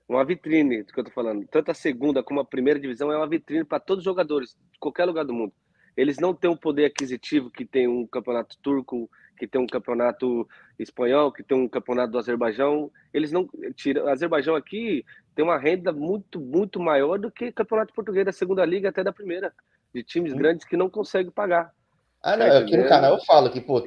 uma 0.09 0.25
vitrine 0.25 0.81
do 0.81 0.91
que 0.91 0.99
eu 0.99 1.03
tô 1.03 1.11
falando. 1.11 1.45
Tanto 1.45 1.69
a 1.69 1.75
segunda 1.75 2.23
como 2.23 2.39
a 2.39 2.45
primeira 2.45 2.79
divisão 2.79 3.11
é 3.11 3.17
uma 3.17 3.29
vitrine 3.29 3.63
para 3.63 3.79
todos 3.79 3.99
os 3.99 4.05
jogadores, 4.05 4.57
de 4.71 4.79
qualquer 4.79 5.05
lugar 5.05 5.25
do 5.25 5.33
mundo. 5.35 5.53
Eles 5.97 6.19
não 6.19 6.31
têm 6.31 6.49
o 6.49 6.55
poder 6.55 6.85
aquisitivo 6.85 7.49
que 7.49 7.65
tem 7.65 7.87
um 7.87 8.05
campeonato 8.05 8.55
turco, 8.61 9.09
que 9.35 9.47
tem 9.47 9.59
um 9.59 9.65
campeonato 9.65 10.47
espanhol, 10.77 11.31
que 11.31 11.41
tem 11.41 11.57
um 11.57 11.67
campeonato 11.67 12.11
do 12.11 12.19
Azerbaijão. 12.19 12.91
Eles 13.11 13.31
não 13.31 13.49
tiram. 13.75 14.05
O 14.05 14.09
Azerbaijão 14.09 14.55
aqui 14.55 15.03
tem 15.35 15.43
uma 15.43 15.57
renda 15.57 15.91
muito, 15.91 16.39
muito 16.39 16.79
maior 16.79 17.17
do 17.17 17.31
que 17.31 17.47
o 17.47 17.53
campeonato 17.53 17.93
português 17.95 18.25
da 18.25 18.31
segunda 18.31 18.63
liga 18.63 18.89
até 18.89 19.03
da 19.03 19.11
primeira, 19.11 19.51
de 19.91 20.03
times 20.03 20.33
hum. 20.33 20.37
grandes 20.37 20.67
que 20.67 20.77
não 20.77 20.87
conseguem 20.89 21.31
pagar. 21.31 21.73
Ah, 22.21 22.37
não, 22.37 22.47
tá 22.47 22.59
aqui 22.59 22.77
no 22.77 22.87
canal 22.87 23.13
eu 23.15 23.25
falo 23.25 23.49
que, 23.49 23.61
pô, 23.61 23.81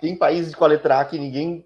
tem 0.00 0.16
países 0.16 0.54
com 0.54 0.64
a 0.64 0.68
letra 0.68 1.00
A 1.00 1.04
que 1.04 1.18
ninguém 1.18 1.64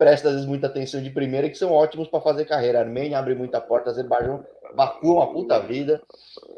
presta 0.00 0.28
às 0.28 0.34
vezes 0.34 0.48
muita 0.48 0.66
atenção 0.66 1.02
de 1.02 1.10
primeira 1.10 1.50
que 1.50 1.58
são 1.58 1.70
ótimos 1.70 2.08
para 2.08 2.22
fazer 2.22 2.46
carreira. 2.46 2.80
Armênia 2.80 3.18
abre 3.18 3.34
muita 3.34 3.60
porta, 3.60 3.90
Azerbaijão, 3.90 4.42
Baku 4.74 5.08
é 5.08 5.10
uma 5.10 5.30
puta 5.30 5.60
vida. 5.60 6.00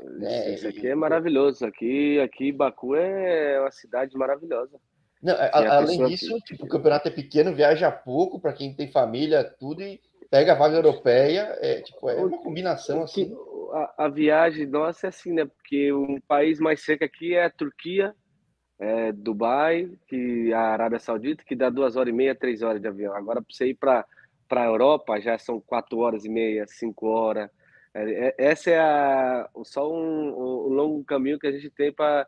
Né? 0.05 0.55
Isso 0.55 0.69
aqui 0.69 0.87
é 0.87 0.95
maravilhoso. 0.95 1.67
Aqui, 1.67 2.21
aqui 2.21 2.53
Baku 2.53 2.95
é 2.95 3.59
uma 3.61 3.73
cidade 3.73 4.17
maravilhosa. 4.17 4.79
Não, 5.21 5.35
a, 5.35 5.77
além 5.79 6.05
disso, 6.07 6.33
que... 6.37 6.55
tipo, 6.55 6.67
o 6.67 6.69
campeonato 6.69 7.09
é 7.09 7.11
pequeno, 7.11 7.53
viaja 7.53 7.91
pouco 7.91 8.39
para 8.39 8.53
quem 8.53 8.75
tem 8.75 8.93
família, 8.93 9.43
tudo 9.59 9.83
e 9.83 10.01
pega 10.31 10.53
a 10.53 10.57
vaga 10.57 10.77
europeia. 10.77 11.59
É, 11.61 11.81
tipo, 11.81 12.09
é 12.09 12.15
uma 12.15 12.39
combinação 12.39 13.03
assim. 13.03 13.37
A, 13.73 14.05
a 14.05 14.09
viagem 14.09 14.67
nossa 14.67 15.09
é 15.09 15.09
assim, 15.09 15.33
né? 15.33 15.47
Porque 15.47 15.93
um 15.93 16.21
país 16.29 16.61
mais 16.61 16.85
seco 16.85 17.05
aqui 17.05 17.35
é 17.35 17.47
a 17.47 17.51
Turquia, 17.51 18.15
é, 18.83 19.13
Dubai, 19.13 19.89
que 20.09 20.53
a 20.53 20.73
Arábia 20.73 20.99
Saudita, 20.99 21.45
que 21.45 21.55
dá 21.55 21.71
duas 21.71 21.95
horas 21.95 22.13
e 22.13 22.17
meia, 22.17 22.35
três 22.35 22.63
horas 22.63 22.83
de 22.83 22.89
avião. 22.89 23.15
Agora, 23.15 23.41
para 23.41 23.55
você 23.55 23.69
ir 23.69 23.75
para 23.75 24.05
a 24.51 24.65
Europa, 24.65 25.21
já 25.21 25.39
são 25.39 25.61
quatro 25.61 25.99
horas 25.99 26.25
e 26.25 26.29
meia, 26.29 26.67
cinco 26.67 27.07
horas. 27.07 27.49
É, 27.95 28.27
é, 28.29 28.35
essa 28.39 28.71
é 28.71 28.81
a, 28.81 29.49
só 29.65 29.89
um, 29.89 30.31
um, 30.31 30.75
longo 30.75 31.05
caminho 31.05 31.39
que 31.39 31.47
a 31.47 31.53
gente 31.53 31.71
tem 31.71 31.93
para 31.93 32.27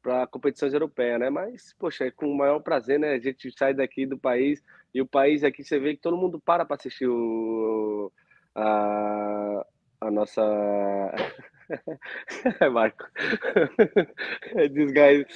para 0.00 0.24
competições 0.28 0.72
europeias, 0.72 1.18
né? 1.18 1.28
Mas, 1.30 1.74
poxa, 1.76 2.04
é 2.04 2.12
com 2.12 2.30
o 2.30 2.36
maior 2.36 2.60
prazer, 2.60 3.00
né? 3.00 3.14
A 3.14 3.18
gente 3.18 3.50
sai 3.58 3.74
daqui 3.74 4.06
do 4.06 4.16
país 4.16 4.62
e 4.94 5.02
o 5.02 5.06
país 5.06 5.42
aqui 5.42 5.64
você 5.64 5.80
vê 5.80 5.96
que 5.96 6.00
todo 6.00 6.16
mundo 6.16 6.38
para 6.38 6.64
para 6.64 6.76
assistir 6.76 7.08
o, 7.08 8.12
a, 8.54 9.66
a 10.02 10.10
nossa. 10.12 10.42
Marco. 12.72 13.04
This 14.72 14.92
guy 14.92 15.26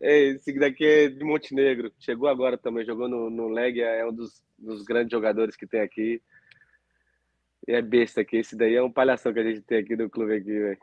esse 0.00 0.58
daqui 0.58 0.84
é 0.84 1.08
de 1.08 1.24
Montenegro. 1.24 1.92
Chegou 1.98 2.28
agora 2.28 2.58
também, 2.58 2.84
jogou 2.84 3.08
no, 3.08 3.30
no 3.30 3.48
Leg, 3.48 3.80
é 3.80 4.06
um 4.06 4.12
dos, 4.12 4.42
dos 4.58 4.82
grandes 4.82 5.10
jogadores 5.10 5.56
que 5.56 5.66
tem 5.66 5.80
aqui. 5.80 6.20
E 7.66 7.72
é 7.72 7.80
besta 7.80 8.20
aqui. 8.20 8.38
Esse 8.38 8.56
daí 8.56 8.74
é 8.74 8.82
um 8.82 8.92
palhação 8.92 9.32
que 9.32 9.40
a 9.40 9.44
gente 9.44 9.62
tem 9.62 9.78
aqui 9.78 9.96
no 9.96 10.10
clube 10.10 10.34
aqui, 10.34 10.52
velho. 10.52 10.78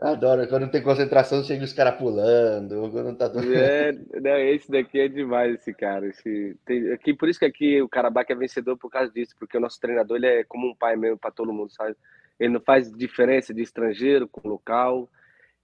Adoro, 0.00 0.48
quando 0.48 0.70
tem 0.70 0.82
concentração, 0.82 1.44
chega 1.44 1.64
os 1.64 1.72
caras 1.72 1.96
pulando, 1.96 2.90
quando 2.90 3.16
tá 3.16 3.30
tudo... 3.30 3.54
É, 3.54 3.92
não, 3.92 4.36
esse 4.38 4.68
daqui 4.68 4.98
é 4.98 5.06
demais, 5.06 5.54
esse 5.54 5.72
cara. 5.72 6.08
Esse, 6.08 6.56
tem, 6.66 6.92
aqui, 6.92 7.14
por 7.14 7.28
isso 7.28 7.38
que 7.38 7.44
aqui 7.44 7.80
o 7.80 7.88
Carabac 7.88 8.30
é 8.30 8.34
vencedor 8.34 8.76
por 8.76 8.90
causa 8.90 9.12
disso, 9.12 9.36
porque 9.38 9.56
o 9.56 9.60
nosso 9.60 9.80
treinador 9.80 10.16
ele 10.16 10.26
é 10.26 10.44
como 10.44 10.68
um 10.68 10.74
pai 10.74 10.96
mesmo 10.96 11.16
para 11.16 11.30
todo 11.30 11.52
mundo, 11.52 11.72
sabe? 11.72 11.94
Ele 12.40 12.52
não 12.52 12.60
faz 12.60 12.90
diferença 12.90 13.54
de 13.54 13.62
estrangeiro 13.62 14.26
com 14.26 14.48
local, 14.48 15.08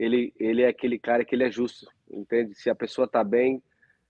ele, 0.01 0.33
ele 0.41 0.63
é 0.63 0.69
aquele 0.69 0.99
cara 0.99 1.27
que 1.27 1.35
ele 1.35 1.45
é 1.45 1.51
justo, 1.51 1.87
entende? 2.11 2.55
Se 2.55 2.71
a 2.71 2.75
pessoa 2.75 3.07
tá 3.07 3.23
bem, 3.23 3.63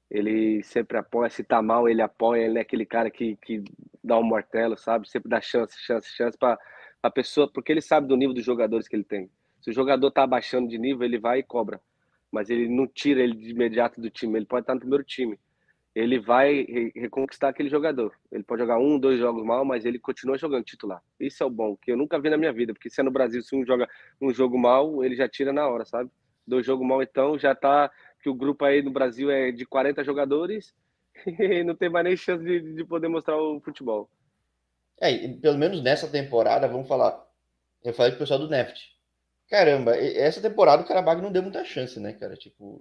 ele 0.08 0.62
sempre 0.62 0.96
apoia, 0.96 1.28
se 1.28 1.42
tá 1.42 1.60
mal, 1.60 1.88
ele 1.88 2.00
apoia, 2.00 2.44
ele 2.44 2.58
é 2.58 2.62
aquele 2.62 2.86
cara 2.86 3.10
que, 3.10 3.36
que 3.42 3.64
dá 4.02 4.16
um 4.16 4.22
martelo, 4.22 4.78
sabe? 4.78 5.10
Sempre 5.10 5.28
dá 5.28 5.40
chance, 5.40 5.76
chance, 5.80 6.08
chance 6.14 6.38
para 6.38 6.56
a 7.02 7.10
pessoa, 7.10 7.50
porque 7.52 7.72
ele 7.72 7.80
sabe 7.80 8.06
do 8.06 8.16
nível 8.16 8.32
dos 8.32 8.44
jogadores 8.44 8.86
que 8.86 8.94
ele 8.94 9.02
tem. 9.02 9.28
Se 9.60 9.70
o 9.70 9.72
jogador 9.72 10.12
tá 10.12 10.22
abaixando 10.22 10.68
de 10.68 10.78
nível, 10.78 11.04
ele 11.04 11.18
vai 11.18 11.40
e 11.40 11.42
cobra. 11.42 11.80
Mas 12.30 12.50
ele 12.50 12.68
não 12.68 12.86
tira 12.86 13.20
ele 13.20 13.34
de 13.34 13.50
imediato 13.50 14.00
do 14.00 14.08
time, 14.08 14.38
ele 14.38 14.46
pode 14.46 14.62
estar 14.62 14.74
no 14.74 14.80
primeiro 14.80 15.02
time 15.02 15.36
ele 16.00 16.18
vai 16.18 16.66
reconquistar 16.94 17.48
aquele 17.48 17.68
jogador. 17.68 18.14
Ele 18.32 18.42
pode 18.42 18.60
jogar 18.60 18.78
um, 18.78 18.98
dois 18.98 19.18
jogos 19.18 19.44
mal, 19.44 19.64
mas 19.64 19.84
ele 19.84 19.98
continua 19.98 20.38
jogando 20.38 20.64
titular. 20.64 21.02
Isso 21.18 21.42
é 21.42 21.46
o 21.46 21.50
bom, 21.50 21.76
que 21.76 21.92
eu 21.92 21.96
nunca 21.96 22.18
vi 22.18 22.30
na 22.30 22.36
minha 22.36 22.52
vida, 22.52 22.72
porque 22.72 22.88
se 22.88 23.00
é 23.00 23.04
no 23.04 23.10
Brasil, 23.10 23.42
se 23.42 23.54
um 23.54 23.64
joga 23.66 23.88
um 24.20 24.32
jogo 24.32 24.58
mal, 24.58 25.04
ele 25.04 25.14
já 25.14 25.28
tira 25.28 25.52
na 25.52 25.68
hora, 25.68 25.84
sabe? 25.84 26.10
Dois 26.46 26.64
jogos 26.64 26.86
mal, 26.86 27.02
então 27.02 27.38
já 27.38 27.54
tá. 27.54 27.90
Que 28.22 28.28
o 28.28 28.34
grupo 28.34 28.64
aí 28.64 28.82
no 28.82 28.90
Brasil 28.90 29.30
é 29.30 29.50
de 29.50 29.64
40 29.64 30.02
jogadores 30.04 30.74
e 31.26 31.62
não 31.62 31.74
tem 31.74 31.88
mais 31.88 32.04
nem 32.04 32.16
chance 32.16 32.42
de, 32.44 32.74
de 32.74 32.84
poder 32.84 33.08
mostrar 33.08 33.36
o 33.36 33.60
futebol. 33.60 34.10
É, 35.00 35.28
pelo 35.28 35.58
menos 35.58 35.82
nessa 35.82 36.08
temporada, 36.08 36.68
vamos 36.68 36.88
falar. 36.88 37.26
Eu 37.82 37.94
falei 37.94 38.12
com 38.12 38.16
o 38.16 38.20
pessoal 38.20 38.38
do 38.38 38.48
Neft. 38.48 38.78
Caramba, 39.50 39.96
essa 39.96 40.40
temporada 40.40 40.82
o 40.82 40.86
Karabag 40.86 41.20
não 41.20 41.32
deu 41.32 41.42
muita 41.42 41.64
chance, 41.64 41.98
né, 41.98 42.12
cara? 42.12 42.36
Tipo. 42.36 42.80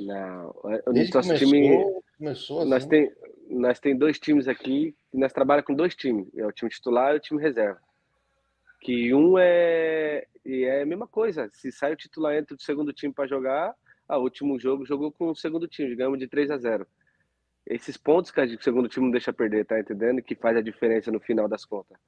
Não, 0.00 0.54
desde 0.92 1.14
nosso 1.14 1.28
começou, 1.28 1.48
time. 1.48 2.03
Começou 2.18 2.60
assim. 2.60 2.70
Nós 2.70 2.86
tem, 2.86 3.12
nós 3.48 3.80
tem 3.80 3.96
dois 3.96 4.18
times 4.18 4.48
aqui, 4.48 4.94
nós 5.12 5.32
trabalhamos 5.32 5.66
com 5.66 5.74
dois 5.74 5.94
times. 5.94 6.28
É 6.36 6.46
o 6.46 6.52
time 6.52 6.70
titular 6.70 7.14
e 7.14 7.16
o 7.16 7.20
time 7.20 7.40
reserva. 7.40 7.80
Que 8.80 9.14
um 9.14 9.38
é. 9.38 10.26
E 10.44 10.64
é 10.64 10.82
a 10.82 10.86
mesma 10.86 11.06
coisa. 11.06 11.48
Se 11.52 11.72
sai 11.72 11.92
o 11.92 11.96
titular 11.96 12.34
entra 12.36 12.56
do 12.56 12.62
segundo 12.62 12.92
time 12.92 13.12
para 13.12 13.26
jogar, 13.26 13.74
a 14.08 14.18
último 14.18 14.58
jogo 14.58 14.84
jogou 14.84 15.10
com 15.10 15.30
o 15.30 15.36
segundo 15.36 15.66
time, 15.66 15.94
ganhamos 15.94 16.18
de 16.18 16.28
3 16.28 16.50
a 16.50 16.58
0 16.58 16.86
Esses 17.66 17.96
pontos 17.96 18.30
que 18.30 18.40
o 18.40 18.62
segundo 18.62 18.88
time 18.88 19.06
não 19.06 19.12
deixa 19.12 19.32
perder, 19.32 19.64
tá 19.64 19.80
entendendo? 19.80 20.22
Que 20.22 20.34
faz 20.34 20.56
a 20.56 20.60
diferença 20.60 21.10
no 21.10 21.20
final 21.20 21.48
das 21.48 21.64
contas. 21.64 21.98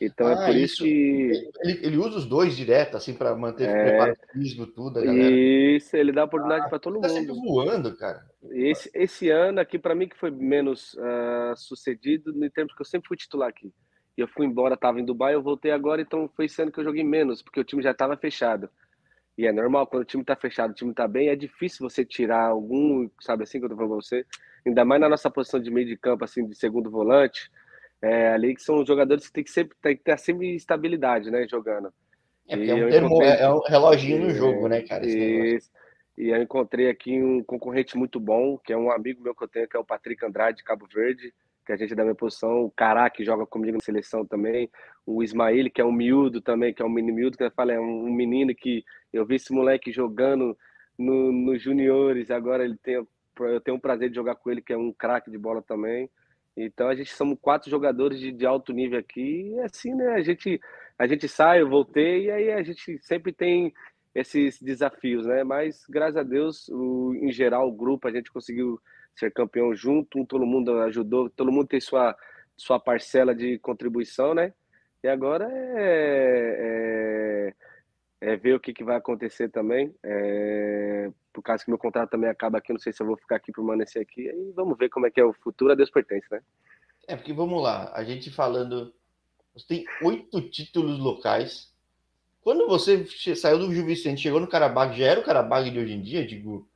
Então 0.00 0.28
é 0.28 0.34
ah, 0.34 0.42
é 0.42 0.46
por 0.46 0.56
isso, 0.56 0.72
isso 0.74 0.84
que. 0.84 1.50
Ele, 1.62 1.86
ele, 1.86 1.96
usa 1.98 2.18
os 2.18 2.26
dois 2.26 2.56
direto, 2.56 2.96
assim, 2.96 3.12
para 3.12 3.34
manter 3.34 3.68
é... 3.68 3.70
o 3.70 3.84
preparatismo, 3.84 4.66
tudo. 4.66 5.04
Isso, 5.04 5.96
ele 5.96 6.12
dá 6.12 6.24
oportunidade 6.24 6.66
ah, 6.66 6.68
para 6.68 6.78
todo 6.78 7.00
tá 7.00 7.08
mundo. 7.08 7.26
Tá 7.26 7.32
voando, 7.34 7.96
cara. 7.96 8.24
Esse, 8.50 8.90
esse 8.94 9.28
ano 9.28 9.60
aqui, 9.60 9.78
para 9.78 9.94
mim, 9.94 10.08
que 10.08 10.16
foi 10.16 10.30
menos 10.30 10.94
uh, 10.94 11.54
sucedido, 11.56 12.32
no 12.32 12.50
termos 12.50 12.74
que 12.74 12.80
eu 12.80 12.86
sempre 12.86 13.08
fui 13.08 13.16
titular 13.16 13.48
aqui. 13.48 13.72
Eu 14.16 14.28
fui 14.28 14.46
embora, 14.46 14.74
estava 14.74 15.00
em 15.00 15.04
Dubai, 15.04 15.34
eu 15.34 15.42
voltei 15.42 15.70
agora, 15.70 16.00
então 16.00 16.30
foi 16.34 16.46
esse 16.46 16.60
ano 16.60 16.72
que 16.72 16.80
eu 16.80 16.84
joguei 16.84 17.04
menos, 17.04 17.42
porque 17.42 17.60
o 17.60 17.64
time 17.64 17.82
já 17.82 17.90
estava 17.90 18.16
fechado. 18.16 18.68
E 19.36 19.46
é 19.46 19.52
normal, 19.52 19.86
quando 19.86 20.02
o 20.02 20.06
time 20.06 20.22
está 20.22 20.36
fechado, 20.36 20.70
o 20.70 20.74
time 20.74 20.90
está 20.90 21.08
bem, 21.08 21.28
é 21.28 21.36
difícil 21.36 21.88
você 21.88 22.04
tirar 22.04 22.46
algum, 22.46 23.08
sabe 23.20 23.44
assim 23.44 23.58
que 23.58 23.64
eu 23.64 23.70
tô 23.70 23.76
falando 23.76 23.92
pra 23.92 24.02
você? 24.02 24.26
Ainda 24.66 24.84
mais 24.84 25.00
na 25.00 25.08
nossa 25.08 25.30
posição 25.30 25.60
de 25.60 25.70
meio 25.70 25.86
de 25.86 25.96
campo, 25.96 26.24
assim, 26.24 26.46
de 26.46 26.54
segundo 26.54 26.90
volante 26.90 27.50
é, 28.02 28.32
ali 28.32 28.54
que 28.54 28.62
são 28.62 28.84
jogadores 28.84 29.26
que 29.26 29.32
tem 29.32 29.44
que 29.44 29.50
sempre 29.50 29.76
tem 29.80 29.96
que 29.96 30.02
ter 30.02 30.18
sempre 30.18 30.54
estabilidade, 30.54 31.30
né, 31.30 31.46
jogando. 31.48 31.92
É, 32.48 32.56
porque 32.56 32.70
é 32.70 32.74
um, 32.74 32.88
termo, 32.88 33.06
encontrei... 33.06 33.30
é 33.30 33.52
um 33.52 33.60
reloginho 33.60 34.26
no 34.26 34.30
jogo, 34.30 34.68
né, 34.68 34.82
cara? 34.82 35.06
E, 35.06 35.58
e 36.18 36.30
eu 36.30 36.42
encontrei 36.42 36.88
aqui 36.88 37.22
um 37.22 37.42
concorrente 37.44 37.96
muito 37.96 38.18
bom, 38.18 38.58
que 38.58 38.72
é 38.72 38.76
um 38.76 38.90
amigo 38.90 39.22
meu 39.22 39.34
que 39.34 39.44
eu 39.44 39.48
tenho, 39.48 39.68
que 39.68 39.76
é 39.76 39.80
o 39.80 39.84
Patrick 39.84 40.24
Andrade, 40.24 40.58
de 40.58 40.64
Cabo 40.64 40.86
Verde, 40.92 41.32
que 41.64 41.72
a 41.72 41.76
gente 41.76 41.92
é 41.92 41.96
da 41.96 42.02
minha 42.02 42.14
posição, 42.14 42.64
o 42.64 42.70
Cará, 42.70 43.08
que 43.08 43.24
joga 43.24 43.46
comigo 43.46 43.76
na 43.76 43.84
seleção 43.84 44.26
também, 44.26 44.68
o 45.06 45.22
Ismail, 45.22 45.70
que 45.70 45.80
é 45.80 45.84
um 45.84 45.92
miúdo 45.92 46.40
também, 46.40 46.74
que 46.74 46.82
é 46.82 46.84
um 46.84 46.90
mini 46.90 47.12
miúdo, 47.12 47.36
que 47.36 47.44
eu 47.44 47.50
falo, 47.52 47.70
é 47.70 47.78
um 47.78 48.10
menino 48.10 48.54
que 48.54 48.84
eu 49.12 49.24
vi 49.24 49.36
esse 49.36 49.52
moleque 49.52 49.92
jogando 49.92 50.56
no, 50.98 51.30
nos 51.30 51.62
juniores, 51.62 52.30
agora 52.30 52.64
ele 52.64 52.76
tem, 52.82 52.94
eu 52.94 53.60
tenho 53.60 53.76
o 53.76 53.80
prazer 53.80 54.10
de 54.10 54.16
jogar 54.16 54.34
com 54.34 54.50
ele, 54.50 54.60
que 54.60 54.72
é 54.72 54.76
um 54.76 54.92
craque 54.92 55.30
de 55.30 55.38
bola 55.38 55.62
também. 55.62 56.10
Então 56.56 56.88
a 56.88 56.94
gente 56.94 57.12
somos 57.14 57.38
quatro 57.40 57.70
jogadores 57.70 58.18
de, 58.20 58.32
de 58.32 58.46
alto 58.46 58.72
nível 58.72 58.98
aqui, 58.98 59.52
e 59.54 59.60
assim, 59.60 59.94
né? 59.94 60.12
A 60.14 60.22
gente, 60.22 60.60
a 60.98 61.06
gente 61.06 61.28
sai, 61.28 61.62
eu 61.62 61.68
voltei, 61.68 62.26
e 62.26 62.30
aí 62.30 62.50
a 62.52 62.62
gente 62.62 62.98
sempre 63.02 63.32
tem 63.32 63.72
esses 64.14 64.60
desafios, 64.60 65.26
né? 65.26 65.44
Mas 65.44 65.84
graças 65.88 66.16
a 66.16 66.22
Deus, 66.22 66.68
o, 66.68 67.14
em 67.14 67.32
geral, 67.32 67.68
o 67.68 67.72
grupo 67.72 68.08
a 68.08 68.10
gente 68.10 68.32
conseguiu 68.32 68.80
ser 69.14 69.32
campeão 69.32 69.74
junto, 69.74 70.24
todo 70.26 70.46
mundo 70.46 70.78
ajudou, 70.82 71.30
todo 71.30 71.52
mundo 71.52 71.68
tem 71.68 71.80
sua, 71.80 72.16
sua 72.56 72.80
parcela 72.80 73.34
de 73.34 73.58
contribuição, 73.58 74.34
né? 74.34 74.52
E 75.02 75.08
agora 75.08 75.48
é, 75.50 76.56
é, 76.58 77.54
é 78.20 78.36
ver 78.36 78.54
o 78.54 78.60
que, 78.60 78.72
que 78.72 78.84
vai 78.84 78.96
acontecer 78.96 79.48
também. 79.48 79.94
É, 80.02 81.10
por 81.32 81.42
causa 81.42 81.64
que 81.64 81.70
meu 81.70 81.78
contrato 81.78 82.10
também 82.10 82.28
acaba 82.28 82.58
aqui, 82.58 82.72
não 82.72 82.80
sei 82.80 82.92
se 82.92 83.02
eu 83.02 83.06
vou 83.06 83.16
ficar 83.16 83.36
aqui, 83.36 83.52
permanecer 83.52 84.02
aqui, 84.02 84.28
aí 84.28 84.52
vamos 84.54 84.76
ver 84.76 84.88
como 84.90 85.06
é 85.06 85.10
que 85.10 85.20
é 85.20 85.24
o 85.24 85.32
futuro, 85.32 85.72
a 85.72 85.74
Deus 85.74 85.90
pertence, 85.90 86.26
né? 86.30 86.40
É, 87.08 87.16
porque 87.16 87.32
vamos 87.32 87.62
lá, 87.62 87.90
a 87.94 88.04
gente 88.04 88.30
falando, 88.30 88.92
você 89.54 89.66
tem 89.66 89.84
oito 90.02 90.40
títulos 90.42 90.98
locais, 90.98 91.72
quando 92.42 92.66
você 92.66 93.06
saiu 93.34 93.58
do 93.58 93.72
Gil 93.72 93.84
Vicente, 93.84 94.22
chegou 94.22 94.40
no 94.40 94.48
Carabag, 94.48 94.98
já 94.98 95.06
era 95.06 95.20
o 95.20 95.24
Carabag 95.24 95.70
de 95.70 95.78
hoje 95.78 95.92
em 95.92 96.02
dia, 96.02 96.26
digo? 96.26 96.68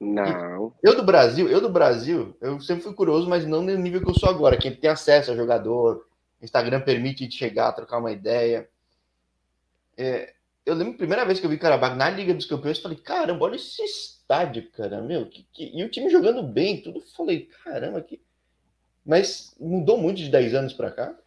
Não. 0.00 0.72
Eu 0.82 0.96
do 0.96 1.02
Brasil, 1.02 1.48
eu 1.48 1.60
do 1.60 1.68
Brasil, 1.68 2.36
eu 2.40 2.60
sempre 2.60 2.84
fui 2.84 2.94
curioso, 2.94 3.28
mas 3.28 3.44
não 3.44 3.62
no 3.62 3.76
nível 3.76 4.00
que 4.00 4.08
eu 4.08 4.14
sou 4.14 4.28
agora, 4.28 4.56
quem 4.56 4.74
tem 4.74 4.90
acesso 4.90 5.32
a 5.32 5.36
jogador, 5.36 6.06
Instagram 6.40 6.80
permite 6.80 7.28
chegar, 7.30 7.72
trocar 7.72 7.98
uma 7.98 8.12
ideia. 8.12 8.68
É, 9.96 10.34
eu 10.68 10.74
lembro 10.74 10.92
a 10.94 10.98
primeira 10.98 11.24
vez 11.24 11.40
que 11.40 11.46
eu 11.46 11.50
vi 11.50 11.56
Karabakh 11.56 11.96
na 11.96 12.10
Liga 12.10 12.34
dos 12.34 12.44
Campeões, 12.44 12.78
falei, 12.78 12.98
caramba, 12.98 13.46
olha 13.46 13.56
esse 13.56 13.82
estádio, 13.82 14.70
cara, 14.72 15.00
meu, 15.00 15.26
que, 15.26 15.46
que... 15.50 15.74
e 15.74 15.82
o 15.82 15.88
time 15.88 16.10
jogando 16.10 16.42
bem, 16.42 16.82
tudo, 16.82 17.00
falei, 17.16 17.48
caramba, 17.64 18.02
que... 18.02 18.20
Mas 19.04 19.56
mudou 19.58 19.96
muito 19.96 20.18
de 20.18 20.28
10 20.28 20.54
anos 20.54 20.72
para 20.74 20.90
cá? 20.90 21.18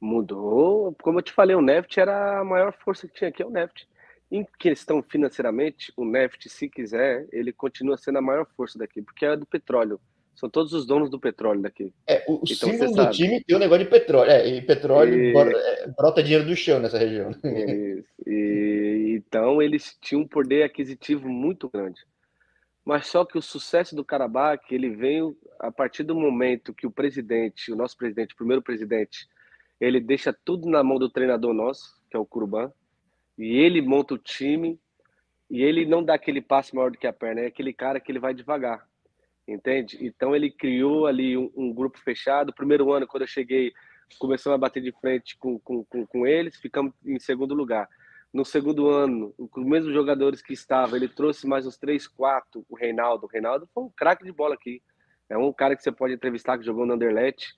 Mudou, 0.00 0.96
como 1.00 1.20
eu 1.20 1.22
te 1.22 1.32
falei, 1.32 1.54
o 1.54 1.62
Neft 1.62 2.00
era 2.00 2.40
a 2.40 2.44
maior 2.44 2.72
força 2.72 3.06
que 3.06 3.14
tinha 3.14 3.30
aqui, 3.30 3.42
é 3.42 3.46
o 3.46 3.50
Neft. 3.50 3.88
Em 4.28 4.44
questão 4.58 5.00
financeiramente, 5.00 5.92
o 5.96 6.04
Neft, 6.04 6.48
se 6.48 6.68
quiser, 6.68 7.28
ele 7.30 7.52
continua 7.52 7.96
sendo 7.96 8.18
a 8.18 8.22
maior 8.22 8.46
força 8.56 8.76
daqui, 8.76 9.00
porque 9.00 9.24
é 9.24 9.36
do 9.36 9.46
petróleo. 9.46 10.00
São 10.34 10.48
todos 10.48 10.72
os 10.72 10.86
donos 10.86 11.10
do 11.10 11.20
petróleo 11.20 11.60
daqui. 11.60 11.92
É, 12.06 12.24
o, 12.26 12.40
então, 12.44 12.70
símbolo 12.70 12.92
do 12.92 13.10
time 13.10 13.42
tem 13.44 13.54
o 13.54 13.58
um 13.58 13.60
negócio 13.60 13.84
de 13.84 13.90
petróleo. 13.90 14.30
É, 14.30 14.48
e 14.48 14.62
petróleo 14.62 15.14
e... 15.14 15.36
É, 15.36 15.88
brota 15.96 16.22
dinheiro 16.22 16.46
do 16.46 16.56
chão 16.56 16.80
nessa 16.80 16.98
região. 16.98 17.30
E, 18.24 19.14
então 19.16 19.60
eles 19.60 19.98
tinham 20.00 20.22
um 20.22 20.26
poder 20.26 20.62
aquisitivo 20.62 21.28
muito 21.28 21.68
grande. 21.68 22.00
Mas 22.84 23.08
só 23.08 23.24
que 23.24 23.36
o 23.36 23.42
sucesso 23.42 23.94
do 23.94 24.04
Karabakh, 24.04 24.72
ele 24.72 24.90
veio 24.90 25.36
a 25.58 25.70
partir 25.70 26.02
do 26.02 26.14
momento 26.14 26.72
que 26.72 26.86
o 26.86 26.90
presidente, 26.90 27.72
o 27.72 27.76
nosso 27.76 27.96
presidente, 27.96 28.34
o 28.34 28.36
primeiro 28.36 28.62
presidente, 28.62 29.28
ele 29.80 30.00
deixa 30.00 30.32
tudo 30.32 30.68
na 30.68 30.82
mão 30.82 30.98
do 30.98 31.10
treinador 31.10 31.52
nosso, 31.52 32.00
que 32.10 32.16
é 32.16 32.20
o 32.20 32.26
Curban, 32.26 32.72
e 33.38 33.56
ele 33.56 33.80
monta 33.80 34.14
o 34.14 34.18
time, 34.18 34.78
e 35.50 35.62
ele 35.62 35.86
não 35.86 36.02
dá 36.02 36.14
aquele 36.14 36.40
passo 36.40 36.74
maior 36.74 36.90
do 36.90 36.98
que 36.98 37.06
a 37.06 37.12
perna, 37.12 37.42
é 37.42 37.46
aquele 37.46 37.72
cara 37.72 38.00
que 38.00 38.10
ele 38.10 38.18
vai 38.18 38.34
devagar, 38.34 38.86
entende? 39.46 39.98
Então 40.00 40.34
ele 40.34 40.50
criou 40.50 41.06
ali 41.06 41.36
um, 41.36 41.50
um 41.56 41.72
grupo 41.72 41.98
fechado. 41.98 42.52
Primeiro 42.52 42.92
ano, 42.92 43.06
quando 43.06 43.22
eu 43.22 43.28
cheguei, 43.28 43.72
começamos 44.18 44.54
a 44.54 44.58
bater 44.58 44.82
de 44.82 44.92
frente 44.92 45.36
com, 45.38 45.58
com, 45.58 45.84
com, 45.84 46.06
com 46.06 46.26
eles, 46.26 46.56
ficamos 46.56 46.92
em 47.04 47.18
segundo 47.18 47.54
lugar. 47.54 47.88
No 48.32 48.44
segundo 48.44 48.88
ano, 48.88 49.34
com 49.50 49.60
os 49.60 49.66
mesmos 49.66 49.92
jogadores 49.92 50.40
que 50.40 50.54
estavam, 50.54 50.96
ele 50.96 51.08
trouxe 51.08 51.46
mais 51.46 51.66
uns 51.66 51.76
três, 51.76 52.06
quatro, 52.06 52.64
o 52.68 52.74
Reinaldo. 52.74 53.26
O 53.26 53.28
Reinaldo 53.28 53.68
foi 53.74 53.84
um 53.84 53.90
craque 53.90 54.24
de 54.24 54.32
bola 54.32 54.54
aqui. 54.54 54.82
É 55.28 55.36
um 55.36 55.52
cara 55.52 55.76
que 55.76 55.82
você 55.82 55.92
pode 55.92 56.14
entrevistar 56.14 56.56
que 56.58 56.64
jogou 56.64 56.86
no 56.86 56.94
Anderlecht, 56.94 57.54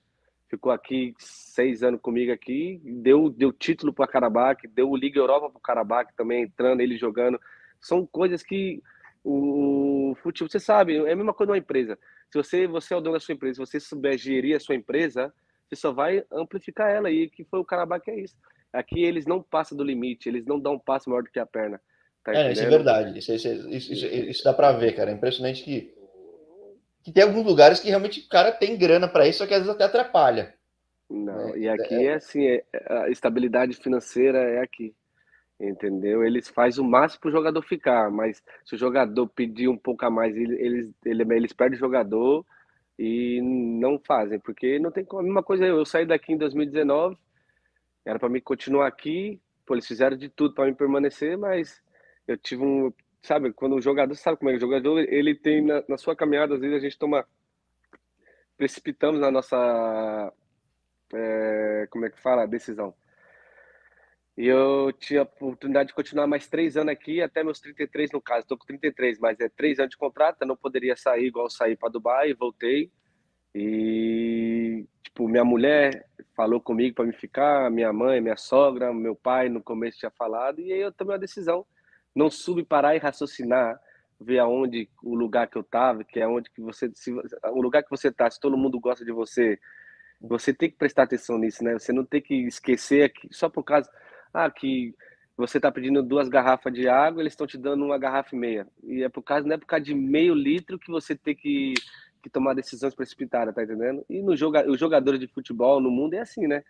ficou 0.49 0.73
aqui 0.73 1.15
seis 1.19 1.83
anos 1.83 2.01
comigo 2.01 2.33
aqui, 2.33 2.81
deu, 2.85 3.31
deu 3.31 3.53
título 3.53 3.93
para 3.93 4.07
Karabakh, 4.07 4.67
deu 4.69 4.95
Liga 4.97 5.19
Europa 5.19 5.49
para 5.49 5.59
o 5.59 5.63
Karabakh 5.63 6.13
também, 6.17 6.43
entrando, 6.43 6.81
ele 6.81 6.97
jogando. 6.97 7.41
São 7.81 8.07
coisas 8.07 8.43
que 8.43 8.83
o 9.25 10.15
futebol, 10.23 10.51
você 10.51 10.61
sabe, 10.61 10.97
é 10.97 11.13
a 11.13 11.17
mesma 11.17 11.33
coisa 11.33 11.49
numa 11.51 11.59
empresa. 11.59 11.99
Se 12.31 12.37
você, 12.37 12.67
você 12.67 12.93
é 12.93 12.97
o 12.97 13.01
dono 13.01 13.15
da 13.15 13.21
sua 13.21 13.35
empresa, 13.35 13.55
se 13.55 13.71
você 13.71 13.81
souber 13.81 14.19
gerir 14.19 14.55
a 14.55 14.61
sua 14.61 14.75
empresa, 14.75 15.33
você 15.67 15.77
só 15.77 15.93
vai 15.93 16.25
amplificar 16.31 16.91
ela. 16.91 17.11
E 17.11 17.29
que 17.31 17.45
foi 17.45 17.59
o 17.59 17.65
Karabakh 17.65 18.07
é 18.09 18.21
isso. 18.21 18.37
Aqui 18.73 19.03
eles 19.03 19.25
não 19.25 19.43
passam 19.43 19.77
do 19.79 19.85
limite, 19.85 20.29
eles 20.29 20.45
não 20.45 20.61
dão 20.61 20.75
um 20.75 20.79
passo 20.79 21.09
maior 21.09 21.23
do 21.23 21.31
que 21.31 21.39
a 21.39 21.47
perna. 21.47 21.81
Tá 22.23 22.35
é, 22.35 22.53
isso 22.53 22.63
é 22.63 22.69
verdade. 22.69 23.19
Isso, 23.19 23.33
isso, 23.33 23.49
isso, 23.69 24.07
isso, 24.07 24.45
dá 24.45 24.53
para 24.53 24.73
ver, 24.73 24.95
cara. 24.95 25.11
É 25.11 25.15
impressionante 25.15 25.63
que, 25.63 25.95
que 27.03 27.13
tem 27.13 27.23
alguns 27.23 27.47
lugares 27.47 27.81
que 27.81 27.89
realmente 27.89 28.21
o 28.21 28.29
cara 28.29 28.53
tem 28.53 28.77
grana 28.77 29.09
para 29.09 29.27
isso, 29.27 29.39
só 29.39 29.47
que 29.47 29.55
às 29.55 29.61
vezes 29.61 29.75
até 29.75 29.85
atrapalha. 29.85 30.55
Não, 31.09 31.51
né? 31.51 31.59
e 31.59 31.69
aqui 31.69 31.95
é, 31.95 32.05
é 32.05 32.15
assim, 32.15 32.47
é, 32.47 32.65
a 32.89 33.09
estabilidade 33.11 33.77
financeira 33.77 34.39
é 34.39 34.61
aqui. 34.61 34.95
Entendeu? 35.59 36.25
Eles 36.25 36.49
fazem 36.49 36.83
o 36.85 36.87
máximo 36.87 37.21
para 37.23 37.29
o 37.29 37.33
jogador 37.33 37.63
ficar, 37.63 38.11
mas 38.11 38.43
se 38.65 38.75
o 38.75 38.79
jogador 38.79 39.29
pedir 39.29 39.69
um 39.69 39.77
pouco 39.77 40.05
a 40.05 40.11
mais, 40.11 40.37
eles, 40.37 40.93
eles, 41.05 41.31
eles 41.31 41.53
perdem 41.53 41.77
o 41.77 41.81
jogador 41.81 42.45
e 42.99 43.41
não 43.43 43.99
fazem, 43.99 44.39
porque 44.41 44.79
não 44.79 44.91
tem 44.91 45.05
como. 45.05 45.23
A 45.23 45.25
mesma 45.25 45.43
coisa, 45.43 45.65
eu, 45.65 45.85
saí 45.85 46.05
daqui 46.07 46.33
em 46.33 46.39
2019, 46.39 47.17
era 48.05 48.19
para 48.19 48.29
mim 48.29 48.41
continuar 48.41 48.87
aqui, 48.89 49.41
pô, 49.65 49.75
eles 49.75 49.87
fizeram 49.87 50.17
de 50.17 50.29
tudo 50.29 50.55
para 50.55 50.67
mim 50.67 50.75
permanecer, 50.75 51.39
mas 51.39 51.83
eu 52.27 52.37
tive 52.37 52.63
um. 52.63 52.93
Sabe, 53.23 53.53
quando 53.53 53.77
o 53.77 53.81
jogador, 53.81 54.15
sabe 54.17 54.37
como 54.39 54.51
é 54.51 54.55
o 54.55 54.61
jogador, 54.61 54.99
ele 55.01 55.35
tem 55.35 55.65
na, 55.65 55.83
na 55.89 55.97
sua 55.97 56.15
caminhada, 56.15 56.55
às 56.55 56.61
vezes 56.61 56.77
a 56.77 56.81
gente 56.81 56.99
toma. 56.99 57.27
Precipitamos 58.57 59.21
na 59.21 59.31
nossa. 59.31 60.33
É, 61.13 61.87
como 61.91 62.05
é 62.07 62.11
que 62.11 62.21
fala? 62.21 62.47
Decisão. 62.47 62.95
E 64.37 64.47
eu 64.47 64.93
tinha 64.93 65.21
a 65.21 65.23
oportunidade 65.23 65.89
de 65.89 65.95
continuar 65.95 66.27
mais 66.27 66.49
três 66.49 66.77
anos 66.77 66.93
aqui, 66.93 67.23
até 67.23 67.45
meus 67.45 67.61
33 67.61 68.11
no 68.11 68.21
caso. 68.21 68.41
Estou 68.41 68.59
com 68.59 68.67
33, 68.67 69.19
mas 69.21 69.39
é 69.39 69.49
três 69.49 69.79
anos 69.79 69.91
de 69.91 69.97
contrato, 69.97 70.39
eu 70.41 70.47
não 70.47 70.57
poderia 70.57 70.97
sair 70.97 71.27
igual 71.27 71.49
sair 71.49 71.77
para 71.77 71.89
Dubai, 71.89 72.35
voltei. 72.35 72.91
E, 73.55 74.85
tipo, 75.05 75.29
minha 75.29 75.45
mulher 75.45 76.05
falou 76.37 76.61
comigo 76.61 76.97
para 76.97 77.05
me 77.05 77.13
ficar, 77.13 77.71
minha 77.71 77.93
mãe, 77.93 78.21
minha 78.21 78.37
sogra, 78.37 78.93
meu 78.93 79.15
pai 79.15 79.49
no 79.49 79.63
começo 79.63 79.99
tinha 79.99 80.11
falado, 80.11 80.61
e 80.61 80.73
aí 80.73 80.81
eu 80.81 80.91
tomei 80.91 81.13
uma 81.15 81.21
decisão. 81.21 81.65
Não 82.13 82.29
subi 82.29 82.65
parar 82.65 82.97
e 82.97 82.99
raciocinar, 82.99 83.81
ver 84.21 84.41
aonde 84.41 84.89
o 85.03 85.15
lugar 85.15 85.47
que 85.49 85.57
eu 85.57 85.63
tava, 85.63 86.03
que 86.03 86.19
é 86.19 86.27
onde 86.27 86.51
que 86.51 86.61
você, 86.61 86.91
se, 86.95 87.13
o 87.13 87.63
lugar 87.63 87.85
que 87.85 87.91
você 87.91 88.11
tá, 88.11 88.29
se 88.29 88.41
todo 88.41 88.57
mundo 88.57 88.81
gosta 88.81 89.05
de 89.05 89.13
você, 89.13 89.59
você 90.21 90.53
tem 90.53 90.71
que 90.71 90.77
prestar 90.77 91.05
atenção 91.05 91.39
nisso, 91.39 91.63
né? 91.63 91.75
Você 91.75 91.93
não 91.93 92.05
tem 92.05 92.21
que 92.21 92.35
esquecer 92.47 93.13
que 93.13 93.29
só 93.31 93.49
por 93.49 93.63
causa 93.63 93.89
ah, 94.35 94.51
que 94.51 94.93
você 95.37 95.59
está 95.59 95.71
pedindo 95.71 96.03
duas 96.03 96.29
garrafas 96.29 96.73
de 96.73 96.89
água, 96.89 97.23
eles 97.23 97.33
estão 97.33 97.47
te 97.47 97.57
dando 97.57 97.85
uma 97.85 97.99
garrafa 97.99 98.35
e 98.35 98.39
meia. 98.39 98.67
E 98.83 99.03
é 99.03 99.09
por 99.09 99.23
causa, 99.23 99.47
não 99.47 99.55
é 99.55 99.59
por 99.59 99.67
causa 99.67 99.85
de 99.85 99.95
meio 99.95 100.35
litro 100.35 100.79
que 100.79 100.91
você 100.91 101.17
tem 101.17 101.35
que, 101.35 101.75
que 102.23 102.31
tomar 102.31 102.55
decisões 102.55 102.95
precipitadas, 102.95 103.55
tá 103.55 103.63
entendendo? 103.63 104.05
E 104.09 104.23
no 104.23 104.37
joga, 104.37 104.69
os 104.69 104.79
jogadores 104.79 105.21
de 105.21 105.29
futebol 105.29 105.81
no 105.81 105.91
mundo 105.91 106.15
é 106.15 106.21
assim, 106.21 106.47
né? 106.47 106.63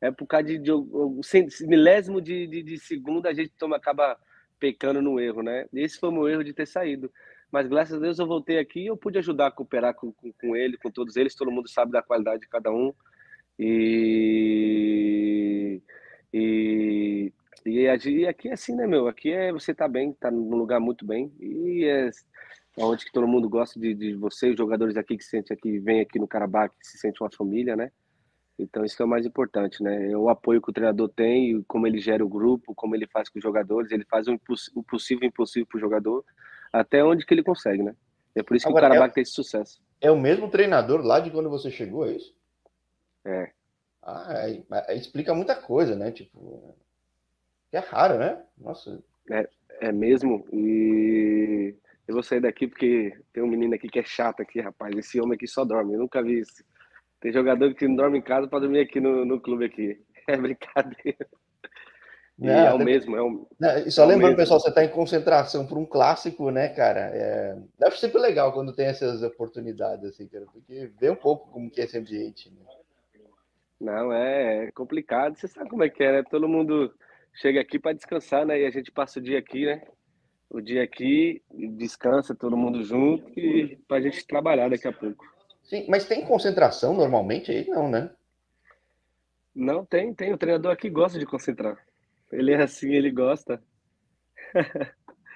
É 0.00 0.10
por 0.10 0.26
causa 0.26 0.46
de, 0.46 0.58
de, 0.58 0.70
de 0.70 1.66
milésimo 1.66 2.20
de, 2.20 2.46
de, 2.46 2.62
de 2.62 2.78
segundo 2.78 3.26
a 3.26 3.32
gente 3.32 3.50
toma, 3.58 3.76
acaba 3.76 4.18
pecando 4.58 5.02
no 5.02 5.20
erro, 5.20 5.42
né? 5.42 5.66
Esse 5.74 5.98
foi 5.98 6.08
o 6.10 6.12
meu 6.12 6.28
erro 6.28 6.44
de 6.44 6.52
ter 6.52 6.66
saído. 6.66 7.10
Mas 7.50 7.66
graças 7.68 7.96
a 7.96 8.00
Deus 8.00 8.18
eu 8.18 8.26
voltei 8.26 8.58
aqui 8.58 8.80
e 8.80 8.86
eu 8.86 8.96
pude 8.96 9.18
ajudar 9.18 9.48
a 9.48 9.50
cooperar 9.50 9.94
com, 9.94 10.12
com, 10.12 10.32
com 10.32 10.56
ele, 10.56 10.76
com 10.76 10.90
todos 10.90 11.16
eles. 11.16 11.34
Todo 11.34 11.50
mundo 11.50 11.68
sabe 11.68 11.92
da 11.92 12.02
qualidade 12.02 12.42
de 12.42 12.48
cada 12.48 12.70
um. 12.70 12.92
E 13.58 15.80
e, 16.36 17.32
e, 17.64 17.80
e 17.80 18.26
aqui 18.26 18.48
é 18.48 18.52
assim, 18.52 18.74
né, 18.74 18.86
meu? 18.86 19.08
Aqui 19.08 19.32
é 19.32 19.52
você 19.52 19.74
tá 19.74 19.88
bem, 19.88 20.12
tá 20.12 20.30
num 20.30 20.56
lugar 20.56 20.78
muito 20.78 21.06
bem. 21.06 21.32
E 21.40 21.84
é 21.86 22.10
onde 22.84 23.04
que 23.06 23.12
todo 23.12 23.26
mundo 23.26 23.48
gosta 23.48 23.80
de, 23.80 23.94
de 23.94 24.14
você, 24.14 24.50
os 24.50 24.56
jogadores 24.56 24.96
aqui 24.96 25.16
que 25.16 25.24
sente 25.24 25.52
aqui, 25.52 25.78
vem 25.78 26.00
aqui 26.00 26.18
no 26.18 26.28
Carabá, 26.28 26.68
que 26.68 26.86
se 26.86 26.98
sente 26.98 27.22
uma 27.22 27.30
família, 27.30 27.74
né? 27.74 27.90
Então 28.58 28.84
isso 28.84 28.96
que 28.96 29.02
é 29.02 29.04
o 29.04 29.08
mais 29.08 29.24
importante, 29.24 29.82
né? 29.82 30.10
É 30.10 30.16
o 30.16 30.28
apoio 30.28 30.60
que 30.60 30.68
o 30.70 30.72
treinador 30.72 31.08
tem, 31.08 31.62
como 31.66 31.86
ele 31.86 31.98
gera 31.98 32.24
o 32.24 32.28
grupo, 32.28 32.74
como 32.74 32.94
ele 32.94 33.06
faz 33.06 33.28
com 33.30 33.38
os 33.38 33.42
jogadores, 33.42 33.90
ele 33.90 34.04
faz 34.04 34.28
o, 34.28 34.38
o 34.74 34.82
possível 34.82 35.24
e 35.24 35.28
impossível 35.28 35.66
para 35.66 35.78
o 35.78 35.80
jogador, 35.80 36.24
até 36.72 37.02
onde 37.02 37.24
que 37.24 37.32
ele 37.32 37.42
consegue, 37.42 37.82
né? 37.82 37.94
É 38.34 38.42
por 38.42 38.56
isso 38.56 38.66
que 38.66 38.70
Agora, 38.70 38.86
o 38.86 38.88
Carabá 38.90 39.06
é, 39.06 39.08
tem 39.08 39.22
esse 39.22 39.32
sucesso. 39.32 39.80
É 40.00 40.10
o 40.10 40.20
mesmo 40.20 40.50
treinador 40.50 41.00
lá 41.00 41.20
de 41.20 41.30
quando 41.30 41.48
você 41.48 41.70
chegou, 41.70 42.06
é 42.06 42.12
isso? 42.12 42.34
É, 43.24 43.50
ah, 44.06 44.38
aí, 44.44 44.64
aí 44.86 44.96
explica 44.96 45.34
muita 45.34 45.56
coisa, 45.56 45.96
né? 45.96 46.12
Tipo, 46.12 46.76
é 47.72 47.78
raro, 47.80 48.18
né? 48.18 48.40
Nossa. 48.56 49.02
É, 49.28 49.48
é 49.80 49.90
mesmo. 49.90 50.46
E 50.52 51.74
eu 52.06 52.14
vou 52.14 52.22
sair 52.22 52.40
daqui 52.40 52.68
porque 52.68 53.12
tem 53.32 53.42
um 53.42 53.48
menino 53.48 53.74
aqui 53.74 53.88
que 53.88 53.98
é 53.98 54.04
chato 54.04 54.40
aqui, 54.40 54.60
rapaz. 54.60 54.96
Esse 54.96 55.20
homem 55.20 55.34
aqui 55.34 55.48
só 55.48 55.64
dorme. 55.64 55.94
Eu 55.94 55.98
nunca 55.98 56.22
vi 56.22 56.38
isso. 56.38 56.64
Tem 57.20 57.32
jogador 57.32 57.74
que 57.74 57.88
não 57.88 57.96
dorme 57.96 58.18
em 58.18 58.22
casa 58.22 58.46
para 58.46 58.60
dormir 58.60 58.78
aqui 58.78 59.00
no, 59.00 59.24
no 59.24 59.40
clube 59.40 59.64
aqui. 59.64 60.00
É 60.28 60.36
brincadeira. 60.36 61.24
Não, 62.36 62.52
é 62.52 62.74
o 62.74 62.78
mesmo. 62.78 63.16
É 63.16 63.22
o, 63.22 63.48
não, 63.60 63.90
só 63.92 64.02
é 64.02 64.06
lembrando, 64.06 64.30
mesmo. 64.30 64.36
pessoal, 64.38 64.58
você 64.58 64.70
está 64.70 64.84
em 64.84 64.88
concentração 64.88 65.64
por 65.64 65.78
um 65.78 65.86
clássico, 65.86 66.50
né, 66.50 66.68
cara? 66.68 67.12
É, 67.14 67.56
deve 67.78 67.94
ser 67.94 68.06
sempre 68.06 68.20
legal 68.20 68.52
quando 68.52 68.74
tem 68.74 68.86
essas 68.86 69.22
oportunidades, 69.22 70.04
assim, 70.04 70.26
cara, 70.26 70.44
porque 70.52 70.90
vê 70.98 71.10
um 71.10 71.14
pouco 71.14 71.48
como 71.52 71.70
que 71.70 71.80
é 71.80 71.84
esse 71.84 71.96
ambiente. 71.96 72.50
Né? 72.50 72.75
Não, 73.80 74.12
é, 74.12 74.70
complicado. 74.72 75.36
Você 75.36 75.46
sabe 75.48 75.68
como 75.68 75.84
é 75.84 75.90
que 75.90 76.02
é, 76.02 76.12
né? 76.12 76.22
Todo 76.22 76.48
mundo 76.48 76.92
chega 77.34 77.60
aqui 77.60 77.78
para 77.78 77.92
descansar, 77.92 78.46
né? 78.46 78.60
E 78.60 78.66
a 78.66 78.70
gente 78.70 78.90
passa 78.90 79.18
o 79.18 79.22
dia 79.22 79.38
aqui, 79.38 79.66
né? 79.66 79.82
O 80.48 80.60
dia 80.60 80.82
aqui, 80.82 81.42
descansa 81.50 82.34
todo 82.34 82.56
mundo 82.56 82.82
junto 82.82 83.28
e 83.38 83.76
para 83.88 83.98
a 83.98 84.00
gente 84.00 84.26
trabalhar 84.26 84.70
daqui 84.70 84.86
a 84.86 84.92
pouco. 84.92 85.24
Sim, 85.64 85.84
mas 85.88 86.06
tem 86.06 86.24
concentração 86.24 86.94
normalmente 86.94 87.50
aí? 87.50 87.66
Não, 87.68 87.90
né? 87.90 88.10
Não, 89.54 89.84
tem, 89.84 90.14
tem. 90.14 90.32
O 90.32 90.38
treinador 90.38 90.72
aqui 90.72 90.88
gosta 90.88 91.18
de 91.18 91.26
concentrar. 91.26 91.76
Ele 92.30 92.52
é 92.52 92.62
assim, 92.62 92.94
ele 92.94 93.10
gosta. 93.10 93.62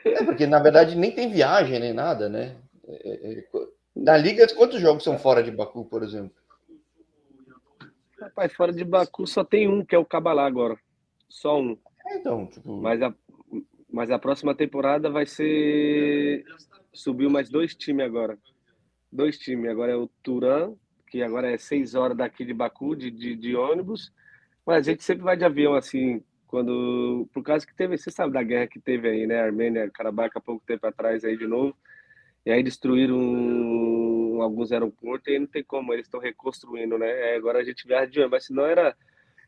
É, 0.03 0.24
porque 0.24 0.46
na 0.46 0.59
verdade 0.59 0.96
nem 0.96 1.12
tem 1.12 1.31
viagem 1.31 1.79
nem 1.79 1.92
nada, 1.92 2.26
né? 2.26 2.57
É, 2.88 3.33
é, 3.33 3.44
na 3.94 4.16
Liga, 4.16 4.46
quantos 4.55 4.81
jogos 4.81 5.05
são 5.05 5.18
fora 5.18 5.42
de 5.42 5.50
Baku, 5.50 5.85
por 5.85 6.03
exemplo? 6.03 6.39
Rapaz, 8.21 8.53
fora 8.53 8.73
de 8.73 8.85
Baku 8.85 9.27
só 9.27 9.43
tem 9.43 9.67
um, 9.67 9.83
que 9.83 9.95
é 9.95 9.99
o 9.99 10.05
Cabalá 10.05 10.45
agora. 10.45 10.79
Só 11.29 11.59
um. 11.59 11.79
É, 12.07 12.19
então, 12.19 12.47
tipo... 12.47 12.77
Mas 12.81 13.01
a, 13.01 13.15
mas 13.91 14.11
a 14.11 14.19
próxima 14.19 14.55
temporada 14.55 15.09
vai 15.09 15.25
ser. 15.25 16.45
Subiu 16.93 17.31
mais 17.31 17.49
dois 17.49 17.75
times 17.75 18.05
agora. 18.05 18.39
Dois 19.11 19.39
times. 19.39 19.71
Agora 19.71 19.93
é 19.93 19.97
o 19.97 20.09
Turan, 20.23 20.75
que 21.09 21.23
agora 21.23 21.51
é 21.51 21.57
seis 21.57 21.95
horas 21.95 22.17
daqui 22.17 22.45
de 22.45 22.53
Baku, 22.53 22.95
de, 22.95 23.11
de, 23.11 23.35
de 23.35 23.57
ônibus. 23.57 24.13
Mas 24.67 24.87
a 24.87 24.91
gente 24.91 25.03
sempre 25.03 25.25
vai 25.25 25.37
de 25.37 25.45
avião, 25.45 25.75
assim, 25.75 26.23
quando. 26.47 27.27
Por 27.33 27.43
causa 27.43 27.67
que 27.67 27.75
teve. 27.75 27.97
Você 27.97 28.11
sabe 28.11 28.35
da 28.35 28.43
guerra 28.43 28.67
que 28.67 28.79
teve 28.79 29.09
aí, 29.09 29.27
né? 29.27 29.41
Armênia, 29.41 29.91
Karabakh, 29.91 30.37
há 30.37 30.41
pouco 30.41 30.63
tempo 30.67 30.87
atrás 30.87 31.25
aí 31.25 31.39
de 31.39 31.47
novo. 31.47 31.75
E 32.45 32.51
aí 32.51 32.63
destruíram 32.63 33.17
alguns 34.42 34.72
aeroportos 34.72 35.33
e 35.33 35.38
não 35.38 35.46
tem 35.46 35.62
como, 35.62 35.92
eles 35.92 36.07
estão 36.07 36.20
reconstruindo, 36.20 36.98
né? 36.98 37.09
É, 37.09 37.37
agora 37.37 37.59
a 37.59 37.64
gente 37.64 37.87
viaja 37.87 38.11
de 38.11 38.18
ônibus, 38.18 38.38
mas 38.38 38.46
se 38.46 38.53
não 38.53 38.64
era 38.64 38.96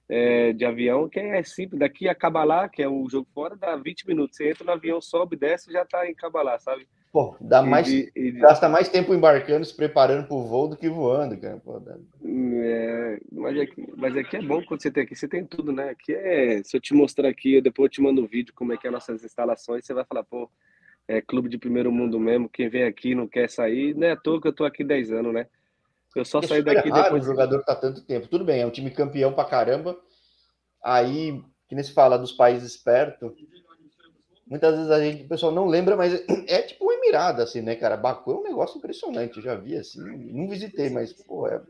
é, 0.08 0.52
de 0.52 0.64
avião, 0.64 1.08
que 1.08 1.18
é 1.18 1.42
simples, 1.42 1.78
daqui 1.78 2.08
a 2.08 2.14
Cabalá, 2.14 2.68
que 2.68 2.82
é 2.82 2.88
o 2.88 3.08
jogo 3.08 3.26
fora, 3.34 3.56
dá 3.56 3.76
20 3.76 4.06
minutos. 4.06 4.36
Você 4.36 4.50
entra 4.50 4.64
no 4.64 4.72
avião, 4.72 5.00
sobe, 5.00 5.36
desce 5.36 5.70
e 5.70 5.72
já 5.72 5.84
tá 5.84 6.08
em 6.08 6.14
Cabalá, 6.14 6.58
sabe? 6.58 6.86
Pô, 7.12 7.36
dá 7.38 7.62
mais, 7.62 7.88
e, 7.88 8.10
e, 8.16 8.30
gasta 8.32 8.70
mais 8.70 8.88
tempo 8.88 9.12
embarcando, 9.12 9.66
se 9.66 9.76
preparando 9.76 10.26
para 10.26 10.34
o 10.34 10.44
voo 10.44 10.68
do 10.68 10.78
que 10.78 10.88
voando, 10.88 11.38
cara. 11.38 11.58
Pô, 11.58 11.78
dá... 11.78 11.94
é, 12.24 13.20
mas, 13.30 13.58
aqui, 13.58 13.92
mas 13.96 14.16
aqui 14.16 14.36
é 14.38 14.42
bom 14.42 14.62
quando 14.64 14.80
você 14.80 14.90
tem 14.90 15.02
aqui, 15.02 15.14
você 15.14 15.28
tem 15.28 15.44
tudo, 15.44 15.72
né? 15.72 15.90
Aqui 15.90 16.14
é, 16.14 16.62
se 16.64 16.74
eu 16.74 16.80
te 16.80 16.94
mostrar 16.94 17.28
aqui, 17.28 17.60
depois 17.60 17.86
eu 17.86 17.90
te 17.90 18.00
mando 18.00 18.22
um 18.22 18.26
vídeo 18.26 18.54
como 18.54 18.72
é 18.72 18.78
que 18.78 18.86
é 18.86 18.90
nossas 18.90 19.22
instalações, 19.22 19.84
você 19.84 19.92
vai 19.92 20.06
falar, 20.06 20.24
pô, 20.24 20.50
é 21.08 21.20
clube 21.20 21.48
de 21.48 21.58
primeiro 21.58 21.90
mundo 21.90 22.18
mesmo, 22.18 22.48
quem 22.48 22.68
vem 22.68 22.84
aqui 22.84 23.14
não 23.14 23.26
quer 23.26 23.48
sair, 23.48 23.94
não 23.94 24.06
é 24.06 24.12
à 24.12 24.16
toa 24.16 24.40
que 24.40 24.48
eu 24.48 24.52
tô 24.52 24.64
aqui 24.64 24.84
10 24.84 25.12
anos, 25.12 25.34
né? 25.34 25.46
Eu 26.14 26.24
só 26.24 26.42
saí 26.42 26.62
daqui 26.62 26.88
raro 26.90 27.04
depois. 27.04 27.22
O 27.24 27.26
jogador 27.26 27.62
tá 27.64 27.74
tanto 27.74 28.02
tempo. 28.02 28.28
Tudo 28.28 28.44
bem, 28.44 28.60
é 28.60 28.66
um 28.66 28.70
time 28.70 28.90
campeão 28.90 29.32
pra 29.32 29.44
caramba. 29.44 29.98
Aí, 30.82 31.42
que 31.68 31.74
nem 31.74 31.82
se 31.82 31.92
fala 31.92 32.18
dos 32.18 32.32
países 32.32 32.76
perto, 32.76 33.34
muitas 34.46 34.76
vezes 34.76 34.90
a 34.90 35.00
gente, 35.00 35.24
o 35.24 35.28
pessoal 35.28 35.52
não 35.52 35.66
lembra, 35.66 35.96
mas 35.96 36.12
é 36.46 36.62
tipo 36.62 36.86
um 36.86 36.92
Emirado, 36.92 37.42
assim, 37.42 37.62
né, 37.62 37.74
cara? 37.74 37.96
Baku 37.96 38.30
é 38.30 38.34
um 38.36 38.42
negócio 38.42 38.78
impressionante. 38.78 39.38
Eu 39.38 39.42
já 39.42 39.54
vi 39.54 39.76
assim, 39.76 40.00
não 40.32 40.48
visitei, 40.48 40.90
mas, 40.90 41.12
pô, 41.12 41.48
é. 41.48 41.60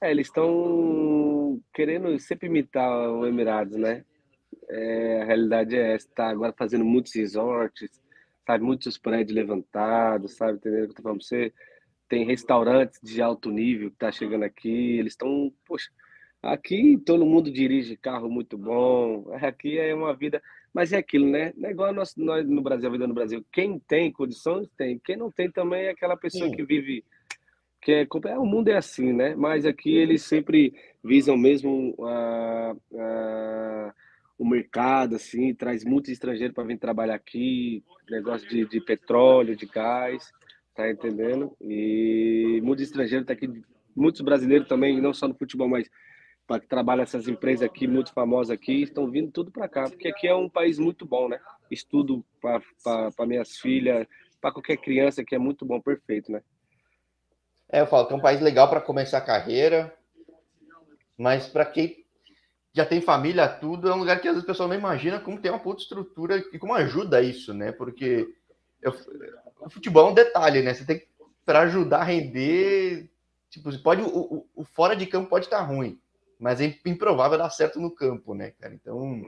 É, 0.00 0.10
eles 0.10 0.26
estão 0.26 1.60
querendo 1.72 2.18
sempre 2.18 2.46
imitar 2.46 3.10
o 3.10 3.26
Emirados, 3.26 3.76
né? 3.76 4.04
É, 4.68 5.22
a 5.22 5.24
realidade 5.24 5.76
é 5.76 5.94
essa, 5.94 6.08
tá 6.14 6.28
agora 6.28 6.52
fazendo 6.56 6.84
muitos 6.84 7.14
resorts, 7.14 7.90
sabe? 8.46 8.64
Muitos 8.64 8.98
prédios 8.98 9.34
levantados, 9.34 10.36
sabe? 10.36 10.58
Entendeu 10.58 10.80
o 10.80 10.86
que 10.86 10.90
eu 10.92 10.96
tô 10.96 11.02
falando 11.02 11.18
pra 11.18 11.26
você? 11.26 11.52
Tem 12.08 12.24
restaurantes 12.24 13.00
de 13.02 13.20
alto 13.22 13.50
nível 13.50 13.90
que 13.90 13.96
tá 13.96 14.12
chegando 14.12 14.44
aqui, 14.44 14.98
eles 14.98 15.14
estão, 15.14 15.52
poxa, 15.66 15.90
aqui 16.42 16.98
todo 17.04 17.24
mundo 17.24 17.50
dirige 17.50 17.96
carro 17.96 18.28
muito 18.28 18.58
bom, 18.58 19.26
aqui 19.42 19.78
é 19.78 19.94
uma 19.94 20.14
vida, 20.14 20.42
mas 20.72 20.92
é 20.92 20.98
aquilo, 20.98 21.28
né? 21.28 21.52
Não 21.56 21.68
é 21.68 21.72
igual 21.72 21.92
nós, 21.92 22.14
nós 22.16 22.46
no 22.48 22.62
Brasil, 22.62 22.88
a 22.88 22.92
vida 22.92 23.06
no 23.06 23.14
Brasil. 23.14 23.44
Quem 23.52 23.78
tem 23.78 24.12
condições, 24.12 24.68
tem. 24.76 24.98
Quem 24.98 25.16
não 25.16 25.30
tem 25.30 25.50
também 25.50 25.84
é 25.84 25.90
aquela 25.90 26.16
pessoa 26.16 26.48
Sim. 26.48 26.56
que 26.56 26.64
vive 26.64 27.04
que 27.84 27.92
é, 27.92 28.08
é, 28.30 28.38
o 28.38 28.46
mundo 28.46 28.68
é 28.68 28.76
assim, 28.76 29.12
né? 29.12 29.34
Mas 29.36 29.66
aqui 29.66 29.94
eles 29.94 30.22
sempre 30.22 30.74
visam 31.02 31.36
mesmo 31.36 31.94
a, 32.00 32.74
a 32.98 33.94
o 34.38 34.44
mercado, 34.44 35.16
assim, 35.16 35.54
traz 35.54 35.84
muitos 35.84 36.10
estrangeiros 36.10 36.54
para 36.54 36.64
vir 36.64 36.78
trabalhar 36.78 37.14
aqui, 37.14 37.84
negócio 38.10 38.48
de, 38.48 38.66
de 38.66 38.80
petróleo, 38.80 39.56
de 39.56 39.66
gás, 39.66 40.32
tá 40.74 40.90
entendendo? 40.90 41.56
E 41.60 42.60
muitos 42.62 42.84
estrangeiros 42.84 43.26
tá 43.26 43.32
aqui, 43.32 43.48
muitos 43.94 44.20
brasileiros 44.20 44.66
também, 44.66 45.00
não 45.00 45.14
só 45.14 45.28
no 45.28 45.34
futebol, 45.34 45.68
mas 45.68 45.88
para 46.46 46.60
que 46.60 47.00
essas 47.00 47.28
empresas 47.28 47.62
aqui, 47.62 47.86
muito 47.86 48.12
famosas 48.12 48.50
aqui, 48.50 48.82
estão 48.82 49.10
vindo 49.10 49.30
tudo 49.30 49.50
para 49.50 49.68
cá, 49.68 49.84
porque 49.84 50.08
aqui 50.08 50.26
é 50.26 50.34
um 50.34 50.48
país 50.48 50.78
muito 50.78 51.06
bom, 51.06 51.28
né? 51.28 51.40
Estudo 51.70 52.24
para 52.40 53.26
minhas 53.26 53.56
filhas, 53.56 54.06
para 54.40 54.52
qualquer 54.52 54.76
criança 54.76 55.24
que 55.24 55.34
é 55.34 55.38
muito 55.38 55.64
bom, 55.64 55.80
perfeito, 55.80 56.30
né? 56.30 56.42
É, 57.70 57.80
eu 57.80 57.86
falo 57.86 58.06
que 58.06 58.12
é 58.12 58.16
um 58.16 58.20
país 58.20 58.40
legal 58.40 58.68
para 58.68 58.80
começar 58.80 59.18
a 59.18 59.24
carreira, 59.24 59.96
mas 61.16 61.48
para 61.48 61.64
quem 61.64 62.03
já 62.74 62.84
tem 62.84 63.00
família, 63.00 63.48
tudo, 63.48 63.88
é 63.88 63.94
um 63.94 64.00
lugar 64.00 64.20
que 64.20 64.26
às 64.26 64.34
vezes 64.34 64.42
o 64.42 64.46
pessoal 64.46 64.68
não 64.68 64.74
imagina 64.74 65.20
como 65.20 65.40
tem 65.40 65.50
uma 65.50 65.60
puta 65.60 65.80
estrutura 65.80 66.38
e 66.52 66.58
como 66.58 66.74
ajuda 66.74 67.22
isso, 67.22 67.54
né? 67.54 67.70
Porque 67.70 68.28
eu, 68.82 68.92
o 69.60 69.70
futebol 69.70 70.08
é 70.08 70.10
um 70.10 70.14
detalhe, 70.14 70.60
né? 70.60 70.74
Você 70.74 70.84
tem 70.84 70.98
que, 70.98 71.06
para 71.46 71.60
ajudar 71.60 72.00
a 72.00 72.04
render, 72.04 73.08
tipo, 73.48 73.70
pode, 73.80 74.02
o, 74.02 74.44
o, 74.56 74.64
fora 74.64 74.96
de 74.96 75.06
campo 75.06 75.30
pode 75.30 75.44
estar 75.44 75.60
ruim, 75.60 76.00
mas 76.36 76.60
é 76.60 76.76
improvável 76.84 77.38
dar 77.38 77.48
certo 77.50 77.78
no 77.78 77.92
campo, 77.92 78.34
né, 78.34 78.50
cara? 78.60 78.74
Então, 78.74 79.22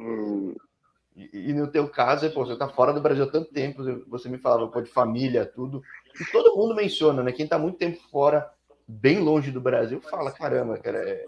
e, 1.14 1.50
e, 1.50 1.52
no 1.52 1.68
teu 1.68 1.88
caso, 1.88 2.28
pô, 2.32 2.44
você 2.44 2.56
tá 2.58 2.68
fora 2.68 2.92
do 2.92 3.00
Brasil 3.00 3.24
há 3.24 3.30
tanto 3.30 3.52
tempo, 3.52 3.84
você 4.08 4.28
me 4.28 4.38
falava, 4.38 4.66
pô, 4.66 4.80
de 4.80 4.90
família, 4.90 5.46
tudo, 5.46 5.80
e 6.20 6.24
todo 6.32 6.56
mundo 6.56 6.74
menciona, 6.74 7.22
né? 7.22 7.30
Quem 7.30 7.46
tá 7.46 7.56
muito 7.56 7.78
tempo 7.78 8.00
fora, 8.10 8.50
bem 8.88 9.20
longe 9.20 9.52
do 9.52 9.60
Brasil, 9.60 10.00
fala, 10.00 10.32
caramba, 10.32 10.78
cara, 10.78 10.98
é 10.98 11.26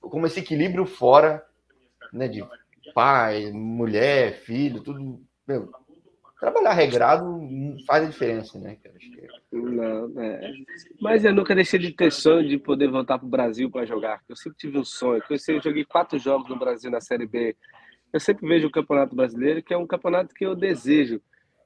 como 0.00 0.26
esse 0.26 0.40
equilíbrio 0.40 0.86
fora, 0.86 1.44
né, 2.12 2.28
de 2.28 2.44
pai, 2.94 3.50
mulher, 3.52 4.34
filho, 4.40 4.82
tudo, 4.82 5.20
meu, 5.46 5.70
trabalhar 6.40 6.72
regrado 6.72 7.40
faz 7.86 8.04
a 8.04 8.08
diferença, 8.08 8.58
né, 8.58 8.76
cara? 8.82 8.96
É. 8.96 9.56
Não, 9.56 10.20
é. 10.20 10.52
Mas 11.00 11.24
eu 11.24 11.34
nunca 11.34 11.54
deixei 11.54 11.78
de 11.78 11.92
ter 11.92 12.10
sonho 12.10 12.48
de 12.48 12.58
poder 12.58 12.88
voltar 12.88 13.18
para 13.18 13.26
o 13.26 13.30
Brasil 13.30 13.70
para 13.70 13.84
jogar. 13.84 14.22
Eu 14.28 14.34
sempre 14.34 14.56
tive 14.58 14.78
um 14.78 14.84
sonho. 14.84 15.22
Eu 15.28 15.60
joguei 15.60 15.84
quatro 15.84 16.18
jogos 16.18 16.48
no 16.48 16.58
Brasil 16.58 16.90
na 16.90 17.00
Série 17.00 17.26
B. 17.26 17.54
Eu 18.12 18.18
sempre 18.18 18.48
vejo 18.48 18.66
o 18.66 18.70
Campeonato 18.70 19.14
Brasileiro, 19.14 19.62
que 19.62 19.74
é 19.74 19.76
um 19.76 19.86
campeonato 19.86 20.34
que 20.34 20.44
eu 20.44 20.56
desejo. 20.56 21.20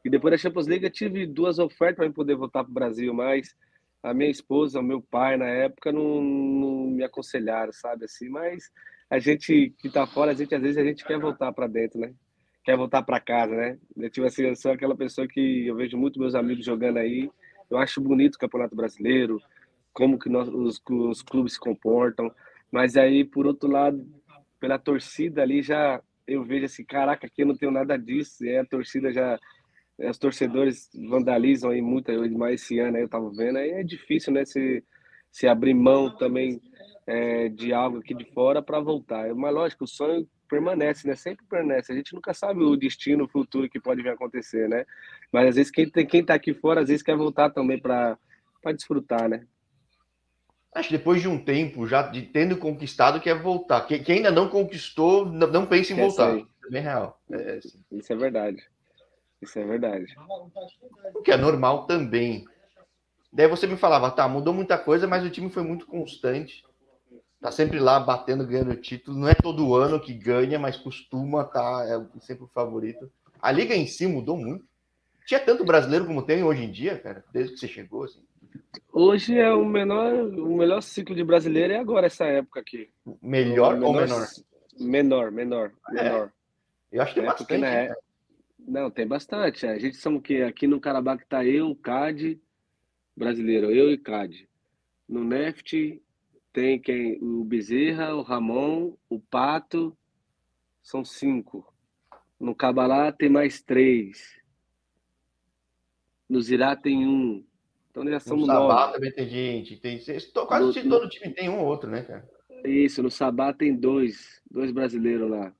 E 0.04 0.10
depois 0.10 0.32
da 0.32 0.38
Champions 0.38 0.66
League 0.66 0.84
eu 0.84 0.90
tive 0.90 1.26
duas 1.26 1.58
ofertas 1.58 2.04
para 2.04 2.12
poder 2.12 2.34
voltar 2.34 2.64
para 2.64 2.70
o 2.70 2.74
Brasil, 2.74 3.14
mas 3.14 3.54
a 4.04 4.12
minha 4.12 4.30
esposa, 4.30 4.80
o 4.80 4.82
meu 4.82 5.00
pai 5.00 5.38
na 5.38 5.46
época 5.46 5.90
não, 5.90 6.20
não 6.22 6.86
me 6.88 7.02
aconselharam, 7.02 7.72
sabe 7.72 8.04
assim, 8.04 8.28
mas 8.28 8.70
a 9.08 9.18
gente 9.18 9.74
que 9.78 9.88
tá 9.88 10.06
fora, 10.06 10.32
a 10.32 10.34
gente 10.34 10.54
às 10.54 10.60
vezes 10.60 10.76
a 10.76 10.84
gente 10.84 11.04
quer 11.04 11.18
voltar 11.18 11.50
para 11.52 11.66
dentro, 11.66 11.98
né? 11.98 12.12
Quer 12.62 12.76
voltar 12.76 13.02
para 13.02 13.18
casa, 13.18 13.56
né? 13.56 13.78
Eu 13.96 14.10
tipo 14.10 14.26
assim, 14.26 14.42
eu 14.42 14.54
sou 14.56 14.72
aquela 14.72 14.94
pessoa 14.94 15.26
que 15.26 15.66
eu 15.66 15.74
vejo 15.74 15.96
muito 15.96 16.20
meus 16.20 16.34
amigos 16.34 16.66
jogando 16.66 16.98
aí. 16.98 17.30
Eu 17.70 17.78
acho 17.78 17.98
bonito 17.98 18.34
o 18.34 18.38
Campeonato 18.38 18.76
Brasileiro, 18.76 19.40
como 19.94 20.18
que 20.18 20.28
nós, 20.28 20.48
os, 20.48 20.82
os 20.86 21.22
clubes 21.22 21.54
se 21.54 21.60
comportam, 21.60 22.30
mas 22.70 22.98
aí 22.98 23.24
por 23.24 23.46
outro 23.46 23.70
lado, 23.70 24.06
pela 24.60 24.78
torcida 24.78 25.40
ali 25.42 25.62
já 25.62 26.02
eu 26.26 26.44
vejo 26.44 26.66
assim, 26.66 26.84
caraca, 26.84 27.26
aqui 27.26 27.42
eu 27.42 27.46
não 27.46 27.56
tenho 27.56 27.72
nada 27.72 27.98
disso, 27.98 28.44
e 28.44 28.56
a 28.56 28.64
torcida 28.64 29.12
já 29.12 29.38
os 29.98 30.18
torcedores 30.18 30.90
vandalizam 31.08 31.70
aí 31.70 31.80
muito, 31.80 32.10
mais 32.36 32.62
esse 32.62 32.78
ano 32.78 32.96
aí 32.96 33.02
eu 33.02 33.08
tava 33.08 33.30
vendo, 33.30 33.58
aí 33.58 33.70
é 33.70 33.82
difícil, 33.82 34.32
né, 34.32 34.44
se, 34.44 34.82
se 35.30 35.46
abrir 35.46 35.74
mão 35.74 36.14
também 36.16 36.60
é, 37.06 37.48
de 37.48 37.72
algo 37.72 37.98
aqui 37.98 38.14
de 38.14 38.24
fora 38.32 38.62
para 38.62 38.80
voltar. 38.80 39.32
Mas 39.34 39.54
lógico, 39.54 39.84
o 39.84 39.88
sonho 39.88 40.28
permanece, 40.48 41.06
né, 41.06 41.14
sempre 41.14 41.44
permanece. 41.46 41.92
A 41.92 41.94
gente 41.94 42.14
nunca 42.14 42.34
sabe 42.34 42.62
o 42.62 42.76
destino, 42.76 43.24
o 43.24 43.28
futuro 43.28 43.68
que 43.68 43.80
pode 43.80 44.02
vir 44.02 44.10
acontecer, 44.10 44.68
né? 44.68 44.84
Mas 45.32 45.48
às 45.48 45.56
vezes 45.56 45.70
quem, 45.70 45.88
tem, 45.88 46.06
quem 46.06 46.24
tá 46.24 46.34
aqui 46.34 46.52
fora, 46.54 46.80
às 46.80 46.88
vezes 46.88 47.02
quer 47.02 47.16
voltar 47.16 47.50
também 47.50 47.80
para 47.80 48.18
desfrutar, 48.74 49.28
né? 49.28 49.46
Acho 50.74 50.88
que 50.88 50.98
depois 50.98 51.22
de 51.22 51.28
um 51.28 51.38
tempo, 51.38 51.86
já 51.86 52.02
de 52.02 52.22
tendo 52.22 52.56
conquistado, 52.56 53.20
quer 53.20 53.40
voltar. 53.40 53.82
Quem, 53.82 54.02
quem 54.02 54.16
ainda 54.16 54.32
não 54.32 54.48
conquistou, 54.48 55.24
não, 55.24 55.46
não 55.46 55.66
pensa 55.66 55.92
em 55.92 55.96
voltar. 55.96 56.36
É 56.36 56.70
bem 56.70 56.82
real. 56.82 57.20
É, 57.30 57.60
Isso 57.92 58.12
é 58.12 58.16
verdade. 58.16 58.60
Isso 59.44 59.58
é 59.58 59.64
verdade. 59.64 60.06
O 61.14 61.22
que 61.22 61.30
é 61.30 61.36
normal 61.36 61.86
também. 61.86 62.44
Daí 63.30 63.46
você 63.46 63.66
me 63.66 63.76
falava, 63.76 64.10
tá, 64.10 64.26
mudou 64.26 64.54
muita 64.54 64.78
coisa, 64.78 65.06
mas 65.06 65.24
o 65.24 65.30
time 65.30 65.50
foi 65.50 65.62
muito 65.62 65.86
constante. 65.86 66.64
Tá 67.40 67.52
sempre 67.52 67.78
lá 67.78 68.00
batendo, 68.00 68.46
ganhando 68.46 68.74
título. 68.76 69.18
Não 69.18 69.28
é 69.28 69.34
todo 69.34 69.74
ano 69.74 70.00
que 70.00 70.14
ganha, 70.14 70.58
mas 70.58 70.78
costuma 70.78 71.44
tá 71.44 71.84
é 71.86 72.20
sempre 72.20 72.44
o 72.44 72.48
favorito. 72.48 73.10
A 73.40 73.52
liga 73.52 73.74
em 73.74 73.86
si 73.86 74.06
mudou 74.06 74.36
muito. 74.36 74.64
Tinha 75.26 75.40
tanto 75.40 75.64
brasileiro 75.64 76.06
como 76.06 76.22
tem 76.22 76.42
hoje 76.42 76.64
em 76.64 76.70
dia, 76.70 76.98
cara, 76.98 77.24
desde 77.32 77.52
que 77.52 77.60
você 77.60 77.68
chegou, 77.68 78.04
assim. 78.04 78.22
Hoje 78.92 79.38
é 79.38 79.52
o 79.52 79.64
menor, 79.64 80.12
o 80.14 80.56
melhor 80.56 80.80
ciclo 80.80 81.14
de 81.14 81.24
brasileiro 81.24 81.72
é 81.72 81.78
agora 81.78 82.06
essa 82.06 82.24
época 82.24 82.60
aqui. 82.60 82.90
Melhor 83.20 83.74
menor, 83.74 83.86
ou 83.86 83.94
menor? 83.94 84.26
Menor, 84.78 85.30
menor, 85.30 85.72
menor. 85.90 86.32
É. 86.90 86.96
Eu 86.96 87.02
acho 87.02 87.14
que 87.14 87.20
tem 87.20 87.24
é, 87.24 87.32
bastante. 87.32 87.58
Na, 87.58 87.70
né? 87.70 87.94
Não, 88.66 88.90
tem 88.90 89.06
bastante. 89.06 89.66
A 89.66 89.78
gente 89.78 89.96
somos 89.96 90.22
que 90.22 90.42
aqui 90.42 90.66
no 90.66 90.80
Carabá 90.80 91.16
que 91.16 91.26
tá 91.26 91.44
eu, 91.44 91.70
o 91.70 91.76
CAD 91.76 92.40
brasileiro, 93.16 93.70
eu 93.70 93.90
e 93.92 93.98
CAD. 93.98 94.48
No 95.08 95.22
Neft 95.22 96.02
tem 96.52 96.80
quem? 96.80 97.18
O 97.22 97.44
Bezerra, 97.44 98.14
o 98.14 98.22
Ramon, 98.22 98.96
o 99.08 99.20
Pato, 99.20 99.96
são 100.82 101.04
cinco. 101.04 101.72
No 102.38 102.54
Cabalá 102.54 103.12
tem 103.12 103.28
mais 103.28 103.62
três. 103.62 104.40
No 106.28 106.40
Zirá 106.40 106.74
tem 106.74 107.06
um. 107.06 107.44
Então 107.90 108.08
já 108.08 108.18
somos 108.18 108.46
no 108.46 108.52
Sabá 108.52 108.80
nove. 108.80 108.92
também 108.94 109.12
tem 109.12 109.28
gente. 109.28 109.76
Tem, 109.76 109.98
quase 110.46 110.82
no, 110.82 110.90
todo 110.90 111.08
time 111.08 111.34
tem 111.34 111.48
um 111.48 111.60
ou 111.60 111.66
outro, 111.66 111.90
né, 111.90 112.02
cara? 112.02 112.28
Isso, 112.64 113.02
no 113.02 113.10
Sabá 113.10 113.52
tem 113.52 113.74
dois, 113.76 114.42
dois 114.50 114.72
brasileiros 114.72 115.30
lá. 115.30 115.54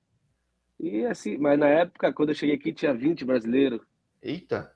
E 0.79 1.07
assim, 1.07 1.37
mas 1.39 1.59
na 1.59 1.69
época, 1.69 2.13
quando 2.13 2.31
eu 2.31 2.35
cheguei 2.35 2.57
aqui, 2.57 2.73
tinha 2.73 2.93
20 2.93 3.25
brasileiros. 3.25 3.81
Eita! 4.23 4.73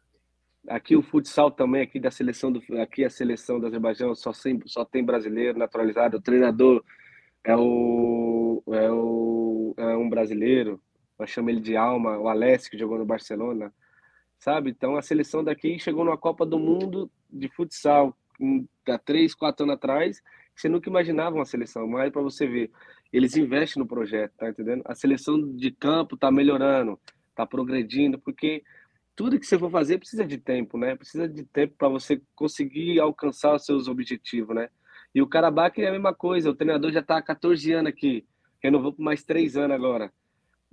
Aqui 0.68 0.96
o 0.96 1.02
futsal 1.02 1.50
também, 1.50 1.82
aqui 1.82 1.98
da 1.98 2.10
seleção 2.10 2.52
do 2.52 2.62
aqui 2.80 3.04
a 3.04 3.10
seleção 3.10 3.58
do 3.58 3.66
Azerbaijão 3.66 4.14
só 4.14 4.32
sempre 4.32 4.68
só 4.68 4.84
tem 4.84 5.04
brasileiro 5.04 5.58
naturalizado. 5.58 6.18
O 6.18 6.20
treinador 6.20 6.84
é 7.42 7.56
o 7.56 8.62
é, 8.66 8.90
o, 8.90 9.74
é 9.76 9.96
um 9.96 10.08
brasileiro, 10.10 10.80
nós 11.18 11.30
chamamos 11.30 11.56
ele 11.56 11.64
de 11.64 11.76
Alma, 11.76 12.18
o 12.18 12.28
Alessio 12.28 12.70
que 12.70 12.78
jogou 12.78 12.98
no 12.98 13.06
Barcelona, 13.06 13.72
sabe? 14.38 14.70
Então 14.70 14.96
a 14.96 15.02
seleção 15.02 15.42
daqui 15.42 15.78
chegou 15.78 16.04
numa 16.04 16.18
Copa 16.18 16.44
do 16.44 16.58
Mundo 16.58 17.10
de 17.30 17.48
futsal 17.48 18.16
há 18.86 18.98
três, 18.98 19.34
quatro 19.34 19.64
anos 19.64 19.76
atrás, 19.76 20.22
você 20.54 20.68
nunca 20.68 20.88
imaginava 20.88 21.36
uma 21.36 21.44
seleção, 21.44 21.86
mas 21.86 22.12
para 22.12 22.22
você 22.22 22.46
ver, 22.46 22.70
eles 23.12 23.36
investem 23.36 23.82
no 23.82 23.88
projeto, 23.88 24.32
tá 24.36 24.48
entendendo? 24.48 24.82
A 24.84 24.94
seleção 24.94 25.40
de 25.56 25.70
campo 25.70 26.16
tá 26.16 26.30
melhorando, 26.30 26.98
tá 27.34 27.46
progredindo, 27.46 28.18
porque 28.18 28.62
tudo 29.16 29.38
que 29.38 29.46
você 29.46 29.58
for 29.58 29.70
fazer 29.70 29.98
precisa 29.98 30.24
de 30.24 30.38
tempo, 30.38 30.78
né? 30.78 30.94
Precisa 30.94 31.28
de 31.28 31.42
tempo 31.44 31.74
para 31.76 31.88
você 31.88 32.20
conseguir 32.34 33.00
alcançar 33.00 33.54
os 33.54 33.64
seus 33.64 33.88
objetivos, 33.88 34.54
né? 34.54 34.68
E 35.14 35.22
o 35.22 35.26
Carabac 35.26 35.80
é 35.82 35.88
a 35.88 35.92
mesma 35.92 36.14
coisa, 36.14 36.50
o 36.50 36.54
treinador 36.54 36.92
já 36.92 37.02
tá 37.02 37.16
há 37.16 37.22
14 37.22 37.72
anos 37.72 37.90
aqui, 37.90 38.26
renovou 38.62 38.92
por 38.92 39.02
mais 39.02 39.22
3 39.24 39.56
anos 39.56 39.74
agora. 39.74 40.12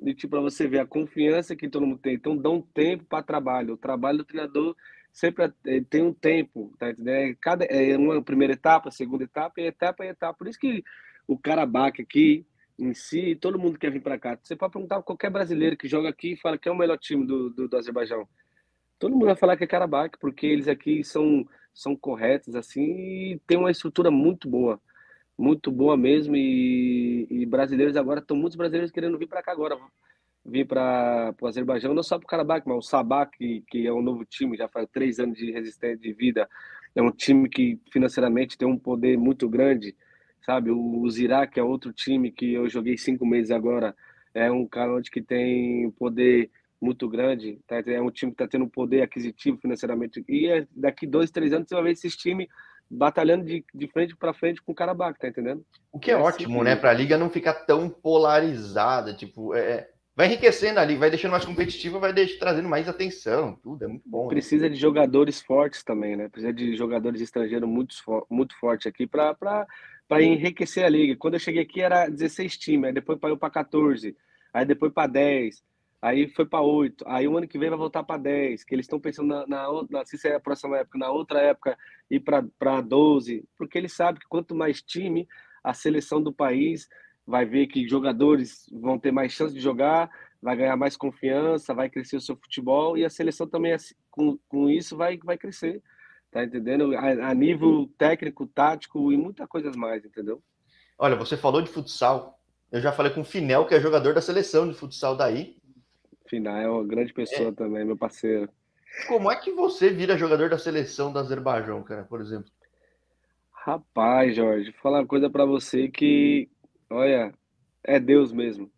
E 0.04 0.14
tipo, 0.14 0.32
para 0.32 0.42
você 0.42 0.68
ver 0.68 0.80
a 0.80 0.86
confiança 0.86 1.56
que 1.56 1.70
todo 1.70 1.86
mundo 1.86 2.00
tem. 2.00 2.16
Então, 2.16 2.36
dá 2.36 2.50
um 2.50 2.62
tempo 2.62 3.06
para 3.06 3.24
trabalho. 3.24 3.76
O 3.76 3.78
trabalho 3.78 4.18
do 4.20 4.26
treinador 4.26 4.76
sempre 5.12 5.50
tem 5.90 6.04
um 6.04 6.14
tempo, 6.14 6.74
tá 6.78 6.90
entendendo? 6.90 7.38
Cada, 7.40 7.64
é 7.66 7.98
uma 7.98 8.22
primeira 8.22 8.54
etapa, 8.54 8.92
segunda 8.92 9.24
etapa, 9.24 9.62
e 9.62 9.68
etapa 9.68 10.06
e 10.06 10.10
etapa. 10.10 10.38
Por 10.38 10.48
isso 10.48 10.60
que 10.60 10.84
o 11.28 11.38
Karabakh 11.38 12.02
aqui, 12.02 12.46
em 12.78 12.94
si, 12.94 13.36
todo 13.36 13.60
mundo 13.60 13.80
quer 13.80 13.92
vir 13.92 14.02
para 14.02 14.20
cá. 14.20 14.38
Você 14.42 14.56
pode 14.56 14.74
perguntar 14.74 15.02
qualquer 15.02 15.30
brasileiro 15.30 15.78
que 15.78 15.88
joga 15.88 16.10
aqui 16.10 16.34
e 16.34 16.38
fala 16.38 16.58
que 16.58 16.68
é 16.68 16.72
o 16.72 16.78
melhor 16.78 16.98
time 16.98 17.26
do, 17.26 17.50
do, 17.50 17.68
do 17.68 17.78
Azerbaijão. 17.78 18.28
Todo 19.00 19.14
mundo 19.14 19.26
vai 19.26 19.36
falar 19.36 19.58
que 19.58 19.64
é 19.64 19.68
Karabakh, 19.68 20.18
porque 20.20 20.46
eles 20.46 20.68
aqui 20.68 21.04
são, 21.04 21.48
são 21.74 21.96
corretos, 21.96 22.56
assim, 22.56 22.82
e 22.82 23.42
tem 23.48 23.58
uma 23.58 23.72
estrutura 23.72 24.12
muito 24.12 24.50
boa. 24.50 24.80
Muito 25.38 25.72
boa 25.72 25.98
mesmo. 25.98 26.36
E, 26.36 27.28
e 27.30 27.46
brasileiros 27.46 27.96
agora, 27.96 28.20
estão 28.20 28.38
muitos 28.38 28.58
brasileiros 28.58 28.92
querendo 28.92 29.18
vir 29.18 29.28
para 29.28 29.44
cá 29.44 29.52
agora. 29.52 29.78
Vir 30.46 30.66
para 30.68 31.34
o 31.42 31.48
Azerbaijão, 31.48 31.94
não 31.94 32.04
só 32.04 32.18
para 32.18 32.26
o 32.26 32.28
Karabakh, 32.28 32.68
mas 32.68 32.78
o 32.78 32.82
Sabah, 32.82 33.26
que, 33.26 33.64
que 33.68 33.88
é 33.88 33.92
um 33.92 34.02
novo 34.02 34.24
time, 34.26 34.58
já 34.58 34.68
faz 34.68 34.88
três 34.92 35.20
anos 35.20 35.38
de 35.38 35.52
resistência 35.52 35.98
de 35.98 36.14
vida. 36.14 36.48
É 36.94 37.02
um 37.02 37.12
time 37.12 37.50
que 37.50 37.80
financeiramente 37.92 38.58
tem 38.58 38.68
um 38.68 38.78
poder 38.78 39.18
muito 39.18 39.50
grande 39.50 39.96
sabe? 40.46 40.72
O 40.72 41.10
Zirá, 41.10 41.48
que 41.48 41.60
é 41.60 41.64
outro 41.64 41.92
time 41.92 42.32
que 42.32 42.54
eu 42.54 42.70
joguei 42.70 42.98
cinco 42.98 43.26
meses 43.26 43.52
agora, 43.52 43.96
é 44.34 44.52
um 44.52 44.68
cara 44.68 44.94
onde 44.94 45.10
que 45.10 45.22
tem 45.22 45.90
poder 45.92 46.52
muito 46.80 47.08
grande, 47.10 47.60
tá? 47.66 47.82
é 47.86 48.02
um 48.02 48.12
time 48.12 48.32
que 48.32 48.36
está 48.36 48.48
tendo 48.48 48.66
um 48.66 48.70
poder 48.70 49.02
aquisitivo 49.02 49.58
financeiramente, 49.58 50.24
e 50.28 50.48
é, 50.48 50.68
daqui 50.76 51.08
dois, 51.08 51.32
três 51.32 51.52
anos 51.52 51.68
você 51.68 51.74
vai 51.74 51.86
ver 51.86 51.92
esses 51.92 52.16
times 52.16 52.48
batalhando 52.90 53.46
de, 53.46 53.66
de 53.74 53.88
frente 53.88 54.16
para 54.16 54.34
frente 54.34 54.62
com 54.62 54.72
o 54.72 54.76
Karabakh, 54.76 55.18
tá 55.18 55.28
entendendo? 55.28 55.66
O 55.92 56.00
que 56.00 56.12
é, 56.12 56.14
é 56.14 56.18
ótimo, 56.18 56.58
assim, 56.58 56.64
né? 56.66 56.76
Para 56.76 56.92
a 56.92 56.94
liga 56.94 57.18
não 57.18 57.30
ficar 57.30 57.54
tão 57.54 57.90
polarizada, 57.90 59.14
tipo, 59.14 59.56
é, 59.56 59.60
é, 59.60 59.90
vai 60.16 60.28
enriquecendo 60.28 60.80
ali, 60.80 60.96
vai 60.96 61.10
deixando 61.10 61.32
mais 61.32 61.46
competitiva, 61.46 61.98
vai 61.98 62.14
deixando, 62.14 62.40
trazendo 62.40 62.70
mais 62.70 62.88
atenção, 62.88 63.58
tudo, 63.64 63.84
é 63.84 63.88
muito 63.88 64.08
bom. 64.08 64.24
Né? 64.24 64.30
Precisa 64.30 64.64
né? 64.64 64.70
de 64.70 64.80
jogadores 64.80 65.42
fortes 65.42 65.84
também, 65.84 66.16
né? 66.16 66.30
Precisa 66.30 66.54
de 66.54 66.76
jogadores 66.76 67.22
estrangeiros 67.22 67.68
muito, 67.68 67.96
muito 68.30 68.56
fortes 68.60 68.86
aqui 68.86 69.08
para 69.08 69.66
para 70.08 70.24
enriquecer 70.24 70.86
a 70.86 70.90
liga. 70.90 71.16
Quando 71.16 71.36
eu 71.36 71.40
cheguei 71.40 71.62
aqui 71.62 71.82
era 71.82 72.10
16 72.10 72.58
times, 72.58 72.88
aí 72.88 72.94
depois 72.94 73.20
parou 73.20 73.38
para 73.38 73.50
14, 73.50 74.16
aí 74.54 74.66
depois 74.66 74.94
para 74.94 75.08
10, 75.08 75.64
aí 76.02 76.28
foi 76.30 76.46
para 76.46 76.62
8, 76.62 77.04
aí 77.08 77.28
o 77.28 77.38
ano 77.38 77.48
que 77.48 77.58
vem 77.58 77.70
vai 77.70 77.80
voltar 77.80 78.04
para 78.04 78.22
10, 78.22 78.64
que 78.64 78.76
eles 78.76 78.86
estão 78.86 79.00
pensando 79.00 79.28
na, 79.28 79.48
na, 79.48 79.68
na, 79.90 80.06
se 80.06 80.28
é 80.28 80.36
a 80.36 80.40
próxima 80.40 80.78
época, 80.78 81.00
na 81.00 81.10
outra 81.10 81.40
época 81.40 81.78
ir 82.10 82.20
para 82.20 82.82
12, 82.82 83.44
porque 83.58 83.78
eles 83.78 83.94
sabem 83.94 84.20
que 84.22 84.28
quanto 84.28 84.56
mais 84.56 84.82
time, 84.82 85.28
a 85.64 85.74
seleção 85.74 86.22
do 86.22 86.32
país 86.32 86.88
vai 87.26 87.46
ver 87.46 87.68
que 87.68 87.88
jogadores 87.88 88.70
vão 88.72 89.00
ter 89.00 89.12
mais 89.12 89.32
chance 89.32 89.54
de 89.54 89.60
jogar, 89.60 90.12
vai 90.40 90.56
ganhar 90.56 90.78
mais 90.78 90.96
confiança, 90.96 91.74
vai 91.74 91.90
crescer 91.90 92.18
o 92.18 92.22
seu 92.22 92.36
futebol 92.36 92.96
e 92.96 93.04
a 93.04 93.10
seleção 93.10 93.48
também 93.48 93.74
assim, 93.74 93.96
com, 94.12 94.38
com 94.48 94.70
isso 94.70 94.96
vai, 94.96 95.18
vai 95.18 95.38
crescer. 95.38 95.82
Tá 96.36 96.44
entendendo? 96.44 96.94
A, 96.98 97.30
a 97.30 97.34
nível 97.34 97.90
técnico, 97.98 98.46
tático 98.46 99.10
e 99.10 99.16
muitas 99.16 99.48
coisas 99.48 99.74
mais, 99.74 100.04
entendeu? 100.04 100.44
Olha, 101.00 101.16
você 101.16 101.38
falou 101.38 101.62
de 101.62 101.70
futsal. 101.70 102.38
Eu 102.70 102.82
já 102.82 102.92
falei 102.92 103.14
com 103.14 103.22
o 103.22 103.24
Finel, 103.24 103.66
que 103.66 103.74
é 103.74 103.80
jogador 103.80 104.14
da 104.14 104.20
seleção 104.20 104.68
de 104.68 104.78
futsal 104.78 105.16
daí. 105.16 105.56
Finel 106.28 106.58
é 106.58 106.70
uma 106.70 106.84
grande 106.84 107.14
pessoa 107.14 107.48
é. 107.48 107.52
também, 107.54 107.86
meu 107.86 107.96
parceiro. 107.96 108.50
Como 109.08 109.32
é 109.32 109.38
que 109.38 109.50
você 109.54 109.92
vira 109.92 110.18
jogador 110.18 110.50
da 110.50 110.58
seleção 110.58 111.10
do 111.10 111.20
Azerbaijão, 111.20 111.82
cara, 111.84 112.04
por 112.04 112.20
exemplo? 112.20 112.52
Rapaz, 113.50 114.36
Jorge, 114.36 114.72
vou 114.72 114.82
falar 114.82 115.00
uma 115.00 115.08
coisa 115.08 115.30
para 115.30 115.46
você 115.46 115.88
que, 115.88 116.50
olha, 116.90 117.34
é 117.82 117.98
Deus 117.98 118.34
mesmo. 118.34 118.70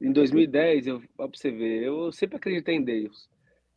Em 0.00 0.10
2010, 0.10 0.88
eu, 0.88 1.00
pra 1.16 1.28
você 1.28 1.52
ver, 1.52 1.84
eu 1.84 2.10
sempre 2.10 2.36
acreditei 2.36 2.74
em 2.74 2.82
Deus. 2.82 3.30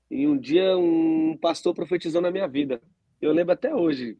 E 0.10 0.26
um 0.26 0.36
dia 0.36 0.76
um 0.76 1.38
pastor 1.40 1.76
profetizou 1.76 2.20
na 2.20 2.32
minha 2.32 2.48
vida. 2.48 2.82
Eu 3.24 3.32
lembro 3.32 3.54
até 3.54 3.74
hoje. 3.74 4.18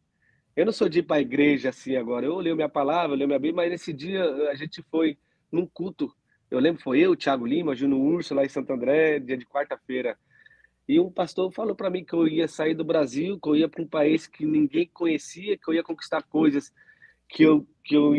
Eu 0.56 0.64
não 0.64 0.72
sou 0.72 0.88
de 0.88 1.00
ir 1.00 1.02
para 1.02 1.16
a 1.16 1.20
igreja 1.20 1.68
assim 1.68 1.94
agora. 1.94 2.24
Eu 2.24 2.38
leio 2.38 2.56
minha 2.56 2.70
palavra, 2.70 3.12
eu 3.12 3.18
leio 3.18 3.28
minha 3.28 3.38
Bíblia, 3.38 3.56
mas 3.56 3.70
nesse 3.70 3.92
dia 3.92 4.24
a 4.48 4.54
gente 4.54 4.82
foi 4.82 5.18
num 5.52 5.66
culto. 5.66 6.10
Eu 6.50 6.58
lembro, 6.58 6.82
foi 6.82 7.00
eu, 7.00 7.14
Thiago 7.14 7.46
Lima, 7.46 7.74
Juno 7.74 8.00
Urso, 8.00 8.34
lá 8.34 8.44
em 8.44 8.48
Santo 8.48 8.72
André, 8.72 9.18
dia 9.18 9.36
de 9.36 9.44
quarta-feira. 9.44 10.16
E 10.88 10.98
um 10.98 11.10
pastor 11.10 11.52
falou 11.52 11.74
para 11.74 11.90
mim 11.90 12.02
que 12.02 12.14
eu 12.14 12.26
ia 12.26 12.48
sair 12.48 12.74
do 12.74 12.82
Brasil, 12.82 13.38
que 13.38 13.48
eu 13.48 13.56
ia 13.56 13.68
para 13.68 13.82
um 13.82 13.86
país 13.86 14.26
que 14.26 14.46
ninguém 14.46 14.88
conhecia, 14.90 15.58
que 15.58 15.68
eu 15.68 15.74
ia 15.74 15.82
conquistar 15.82 16.22
coisas 16.22 16.72
que 17.28 17.42
eu, 17.42 17.66
que 17.82 17.94
eu, 17.94 18.12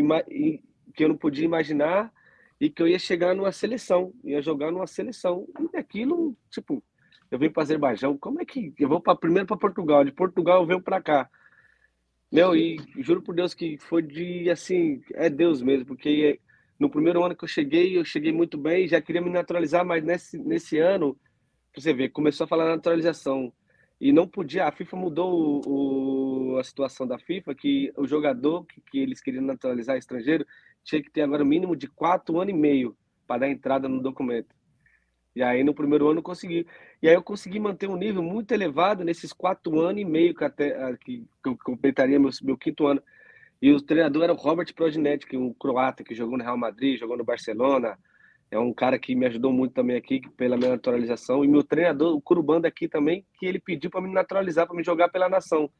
que 0.94 1.04
eu 1.04 1.08
não 1.08 1.16
podia 1.16 1.44
imaginar 1.44 2.12
e 2.60 2.70
que 2.70 2.80
eu 2.80 2.86
ia 2.86 2.98
chegar 2.98 3.34
numa 3.34 3.50
seleção, 3.50 4.12
ia 4.22 4.40
jogar 4.40 4.70
numa 4.70 4.86
seleção. 4.86 5.48
E 5.72 5.76
aquilo, 5.76 6.36
tipo, 6.48 6.80
eu 7.30 7.38
venho 7.38 7.52
para 7.52 7.62
Azerbaijão, 7.62 8.16
como 8.16 8.40
é 8.40 8.44
que 8.44 8.72
eu 8.78 8.88
vou 8.88 9.00
primeiro 9.00 9.46
para 9.46 9.56
Portugal, 9.56 10.04
de 10.04 10.12
Portugal 10.12 10.60
eu 10.62 10.66
venho 10.66 10.80
para 10.80 11.00
cá. 11.00 11.28
Meu, 12.30 12.56
e 12.56 12.76
juro 12.98 13.22
por 13.22 13.34
Deus 13.34 13.54
que 13.54 13.78
foi 13.78 14.02
de 14.02 14.50
assim, 14.50 15.02
é 15.14 15.30
Deus 15.30 15.62
mesmo, 15.62 15.86
porque 15.86 16.40
no 16.78 16.90
primeiro 16.90 17.24
ano 17.24 17.36
que 17.36 17.44
eu 17.44 17.48
cheguei, 17.48 17.96
eu 17.96 18.04
cheguei 18.04 18.32
muito 18.32 18.58
bem, 18.58 18.88
já 18.88 19.00
queria 19.00 19.22
me 19.22 19.30
naturalizar, 19.30 19.84
mas 19.84 20.02
nesse 20.04 20.38
nesse 20.38 20.78
ano, 20.78 21.18
você 21.74 21.92
vê, 21.92 22.08
começou 22.08 22.44
a 22.44 22.48
falar 22.48 22.66
naturalização 22.66 23.52
e 24.00 24.12
não 24.12 24.26
podia, 24.26 24.66
a 24.66 24.72
FIFA 24.72 24.96
mudou 24.96 25.62
o, 25.66 26.54
o, 26.54 26.58
a 26.58 26.64
situação 26.64 27.06
da 27.06 27.18
FIFA, 27.18 27.54
que 27.54 27.92
o 27.96 28.06
jogador 28.06 28.64
que, 28.66 28.80
que 28.80 28.98
eles 28.98 29.20
queriam 29.20 29.44
naturalizar 29.44 29.96
estrangeiro 29.96 30.46
tinha 30.84 31.02
que 31.02 31.10
ter 31.10 31.22
agora 31.22 31.42
o 31.42 31.46
mínimo 31.46 31.74
de 31.74 31.86
quatro 31.86 32.38
anos 32.40 32.54
e 32.54 32.56
meio 32.56 32.96
para 33.26 33.40
dar 33.40 33.48
entrada 33.48 33.88
no 33.88 34.00
documento. 34.00 34.54
E 35.36 35.42
aí 35.42 35.62
no 35.62 35.74
primeiro 35.74 36.08
ano 36.08 36.20
eu 36.20 36.22
consegui. 36.22 36.66
E 37.02 37.06
aí 37.06 37.14
eu 37.14 37.22
consegui 37.22 37.60
manter 37.60 37.90
um 37.90 37.96
nível 37.96 38.22
muito 38.22 38.52
elevado 38.52 39.04
nesses 39.04 39.34
quatro 39.34 39.78
anos 39.80 40.00
e 40.00 40.04
meio 40.04 40.34
que, 40.34 40.42
até, 40.42 40.74
ah, 40.82 40.96
que, 40.96 41.26
eu 41.44 41.54
completaria 41.62 42.18
meu, 42.18 42.30
meu 42.42 42.56
quinto 42.56 42.86
ano. 42.86 43.02
E 43.60 43.70
o 43.70 43.78
treinador 43.78 44.24
era 44.24 44.32
o 44.32 44.36
Robert 44.36 44.72
Proginetti, 44.74 45.26
que 45.26 45.36
é 45.36 45.38
um 45.38 45.52
croata 45.52 46.02
que 46.02 46.14
jogou 46.14 46.38
no 46.38 46.44
Real 46.44 46.56
Madrid, 46.56 46.98
jogou 46.98 47.18
no 47.18 47.24
Barcelona. 47.24 47.98
É 48.50 48.58
um 48.58 48.72
cara 48.72 48.98
que 48.98 49.14
me 49.14 49.26
ajudou 49.26 49.52
muito 49.52 49.74
também 49.74 49.96
aqui 49.96 50.22
pela 50.38 50.56
minha 50.56 50.70
naturalização. 50.70 51.44
E 51.44 51.48
meu 51.48 51.62
treinador, 51.62 52.16
o 52.16 52.20
Curubanda 52.20 52.66
aqui 52.66 52.88
também, 52.88 53.26
que 53.38 53.44
ele 53.44 53.60
pediu 53.60 53.90
para 53.90 54.00
me 54.00 54.10
naturalizar, 54.10 54.66
para 54.66 54.76
me 54.76 54.82
jogar 54.82 55.10
pela 55.10 55.28
nação, 55.28 55.70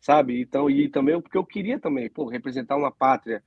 sabe? 0.00 0.40
Então, 0.40 0.68
e 0.68 0.88
também 0.88 1.20
porque 1.20 1.38
eu 1.38 1.44
queria 1.46 1.78
também, 1.78 2.10
pô, 2.10 2.26
representar 2.26 2.74
uma 2.76 2.90
pátria. 2.90 3.40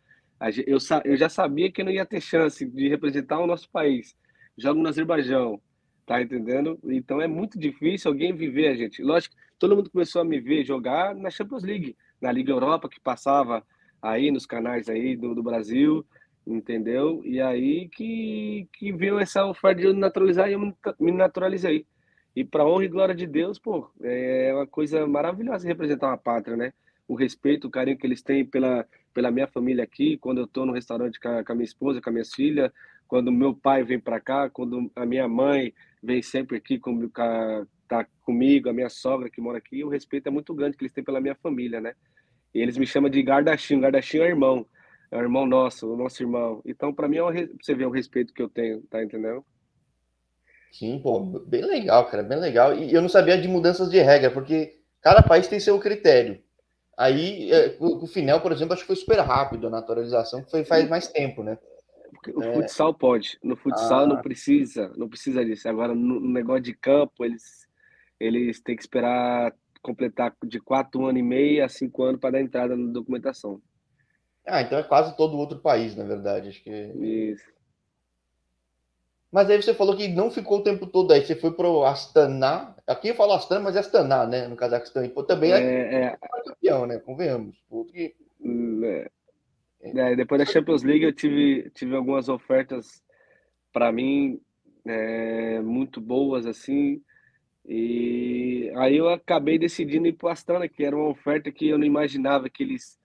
Eu, 0.66 0.78
eu 1.04 1.18
já 1.18 1.28
sabia 1.28 1.70
que 1.70 1.84
não 1.84 1.92
ia 1.92 2.06
ter 2.06 2.22
chance 2.22 2.66
de 2.66 2.88
representar 2.88 3.40
o 3.40 3.48
nosso 3.48 3.70
país 3.70 4.16
jogo 4.60 4.82
no 4.82 4.90
Azerbaijão, 4.90 5.60
tá 6.06 6.22
entendendo? 6.22 6.80
Então 6.84 7.22
é 7.22 7.28
muito 7.28 7.58
difícil 7.58 8.12
alguém 8.12 8.34
viver 8.34 8.68
a 8.68 8.76
gente. 8.76 9.02
Lógico, 9.02 9.36
todo 9.58 9.76
mundo 9.76 9.90
começou 9.90 10.22
a 10.22 10.26
me 10.26 10.40
ver 10.40 10.64
jogar 10.64 11.16
na 11.16 11.30
Champions 11.30 11.64
League, 11.64 11.96
na 12.22 12.32
Liga 12.32 12.52
Europa, 12.52 12.90
que 12.90 13.00
passava 13.00 13.64
aí 14.02 14.32
nos 14.32 14.46
canais 14.46 14.90
aí 14.90 15.16
do, 15.16 15.34
do 15.36 15.44
Brasil, 15.44 16.06
entendeu? 16.46 17.22
E 17.26 17.40
aí 17.42 17.88
que, 17.90 18.68
que 18.74 18.92
veio 18.92 19.20
essa 19.20 19.46
oferta 19.46 19.82
de 19.82 19.94
naturalizar 19.94 20.50
e 20.50 20.54
eu 20.54 20.74
me 21.00 21.12
naturalizei. 21.12 21.86
E 22.36 22.44
para 22.44 22.66
honra 22.66 22.86
e 22.86 22.88
glória 22.88 23.16
de 23.16 23.28
Deus, 23.28 23.60
pô, 23.60 23.90
é 24.02 24.54
uma 24.54 24.68
coisa 24.68 25.06
maravilhosa 25.08 25.68
representar 25.68 26.08
uma 26.08 26.18
pátria, 26.18 26.56
né? 26.56 26.74
O 27.08 27.16
respeito, 27.16 27.68
o 27.68 27.72
carinho 27.72 27.98
que 27.98 28.06
eles 28.06 28.22
têm 28.22 28.46
pela, 28.46 28.86
pela 29.14 29.32
minha 29.32 29.48
família 29.48 29.84
aqui, 29.84 30.18
quando 30.18 30.38
eu 30.38 30.46
estou 30.46 30.66
no 30.66 30.74
restaurante 30.74 31.20
com 31.20 31.28
a, 31.28 31.44
com 31.44 31.52
a 31.52 31.56
minha 31.56 31.66
esposa, 31.66 32.02
com 32.02 32.10
as 32.10 32.14
minhas 32.14 32.34
filhas, 32.34 32.72
quando 33.10 33.32
meu 33.32 33.56
pai 33.56 33.84
vem 33.84 34.00
para 34.00 34.22
cá, 34.22 34.50
quando 34.52 34.90
a 34.96 35.04
minha 35.04 35.28
mãe 35.28 35.74
vem 36.02 36.22
sempre 36.22 36.58
aqui 36.58 36.78
com, 36.78 37.10
tá 37.10 38.06
comigo, 38.22 38.70
a 38.70 38.74
minha 38.74 38.88
sogra 38.88 39.32
que 39.32 39.42
mora 39.42 39.58
aqui, 39.58 39.84
o 39.84 39.90
respeito 39.90 40.28
é 40.28 40.32
muito 40.32 40.54
grande 40.54 40.78
que 40.78 40.84
eles 40.84 40.94
têm 40.94 41.04
pela 41.04 41.20
minha 41.20 41.34
família, 41.34 41.82
né? 41.82 41.96
E 42.54 42.60
eles 42.62 42.78
me 42.78 42.86
chamam 42.86 43.10
de 43.10 43.22
Gardachinho, 43.24 43.82
Gardachinho 43.82 44.24
é 44.24 44.28
irmão, 44.28 44.64
é 45.12 45.18
o 45.18 45.22
irmão 45.22 45.48
nosso, 45.48 45.92
o 45.92 45.98
nosso 45.98 46.22
irmão. 46.22 46.62
Então, 46.64 46.94
para 46.94 47.08
mim, 47.08 47.18
é 47.18 47.24
um, 47.24 47.32
você 47.60 47.74
vê 47.74 47.84
o 47.84 47.90
respeito 47.90 48.32
que 48.32 48.44
eu 48.44 48.48
tenho, 48.48 48.84
tá 48.84 49.04
entendendo? 49.04 49.44
Sim, 50.72 51.00
pô, 51.02 51.20
bem 51.20 51.66
legal, 51.66 52.06
cara, 52.12 52.22
bem 52.22 52.40
legal. 52.40 52.78
E 52.78 52.94
eu 52.94 53.02
não 53.02 53.10
sabia 53.10 53.42
de 53.42 53.48
mudanças 53.48 53.90
de 53.90 54.00
regra, 54.00 54.30
porque 54.30 54.82
cada 55.02 55.24
país 55.24 55.48
tem 55.48 55.60
seu 55.60 55.80
critério. 55.80 56.40
Aí, 56.96 57.52
é, 57.52 57.76
o 57.80 58.06
Finel, 58.06 58.40
por 58.40 58.52
exemplo, 58.52 58.74
acho 58.74 58.84
que 58.84 58.88
foi 58.88 58.96
super 58.96 59.20
rápido 59.20 59.66
a 59.66 59.72
naturalização, 59.72 60.44
que 60.44 60.52
foi 60.52 60.64
faz 60.64 60.88
mais 60.88 61.08
tempo, 61.08 61.42
né? 61.42 61.58
O 62.36 62.44
é. 62.44 62.54
futsal 62.54 62.94
pode. 62.94 63.40
No 63.42 63.56
futsal 63.56 64.04
ah. 64.04 64.08
não 64.08 64.22
precisa, 64.22 64.92
não 64.98 65.08
precisa 65.08 65.44
disso. 65.46 65.68
Agora, 65.70 65.96
no 65.96 66.20
negócio 66.20 66.64
de 66.64 66.74
campo, 66.74 67.24
eles, 67.24 67.68
eles 68.20 68.62
têm 68.62 68.76
que 68.76 68.82
esperar 68.82 69.54
completar 69.82 70.36
de 70.44 70.60
quatro 70.60 71.06
anos 71.06 71.20
e 71.20 71.24
meio 71.24 71.64
a 71.64 71.70
cinco 71.70 72.04
anos 72.04 72.20
para 72.20 72.32
dar 72.32 72.42
entrada 72.42 72.76
na 72.76 72.92
documentação. 72.92 73.62
Ah, 74.46 74.62
então 74.62 74.78
é 74.78 74.84
quase 74.84 75.16
todo 75.16 75.38
outro 75.38 75.60
país, 75.60 75.96
na 75.96 76.04
verdade. 76.04 76.50
Acho 76.50 76.64
que. 76.64 76.70
Isso. 76.70 77.60
Mas 79.32 79.50
aí 79.50 79.62
você 79.62 79.76
falou 79.76 79.96
que 79.96 80.08
não 80.08 80.32
ficou 80.32 80.60
o 80.60 80.64
tempo 80.64 80.88
todo 80.88 81.12
aí. 81.12 81.24
Você 81.24 81.36
foi 81.36 81.52
para 81.52 81.68
o 81.68 81.86
Astana. 81.86 82.76
Aqui 82.88 83.10
eu 83.10 83.16
falo 83.16 83.34
Astana, 83.34 83.62
mas 83.62 83.76
é 83.76 83.80
Astana, 83.80 84.26
né? 84.26 84.48
No 84.48 84.56
Cazaquistão. 84.56 85.04
E, 85.04 85.10
também 85.26 85.52
é, 85.52 85.58
é, 85.58 86.04
é... 86.06 86.18
campeão, 86.44 86.88
né? 86.88 86.98
Convenhamos. 86.98 87.56
Que... 87.92 88.16
Hum, 88.42 88.84
é. 88.84 89.10
É, 89.82 90.16
depois 90.16 90.40
da 90.40 90.46
Champions 90.46 90.84
League 90.84 91.04
eu 91.04 91.14
tive, 91.14 91.70
tive 91.72 91.96
algumas 91.96 92.28
ofertas 92.28 93.02
para 93.72 93.92
mim 93.92 94.42
é, 94.86 95.62
muito 95.62 96.02
boas 96.02 96.46
assim 96.46 97.02
E 97.66 98.72
aí 98.76 98.98
eu 98.98 99.08
acabei 99.08 99.58
decidindo 99.58 100.08
ir 100.08 100.14
pro 100.14 100.28
Astana, 100.28 100.68
que 100.68 100.84
era 100.84 100.96
uma 100.96 101.10
oferta 101.10 101.52
que 101.52 101.68
eu 101.68 101.78
não 101.78 101.86
imaginava 101.86 102.50
que 102.50 102.64
eles 102.64 103.00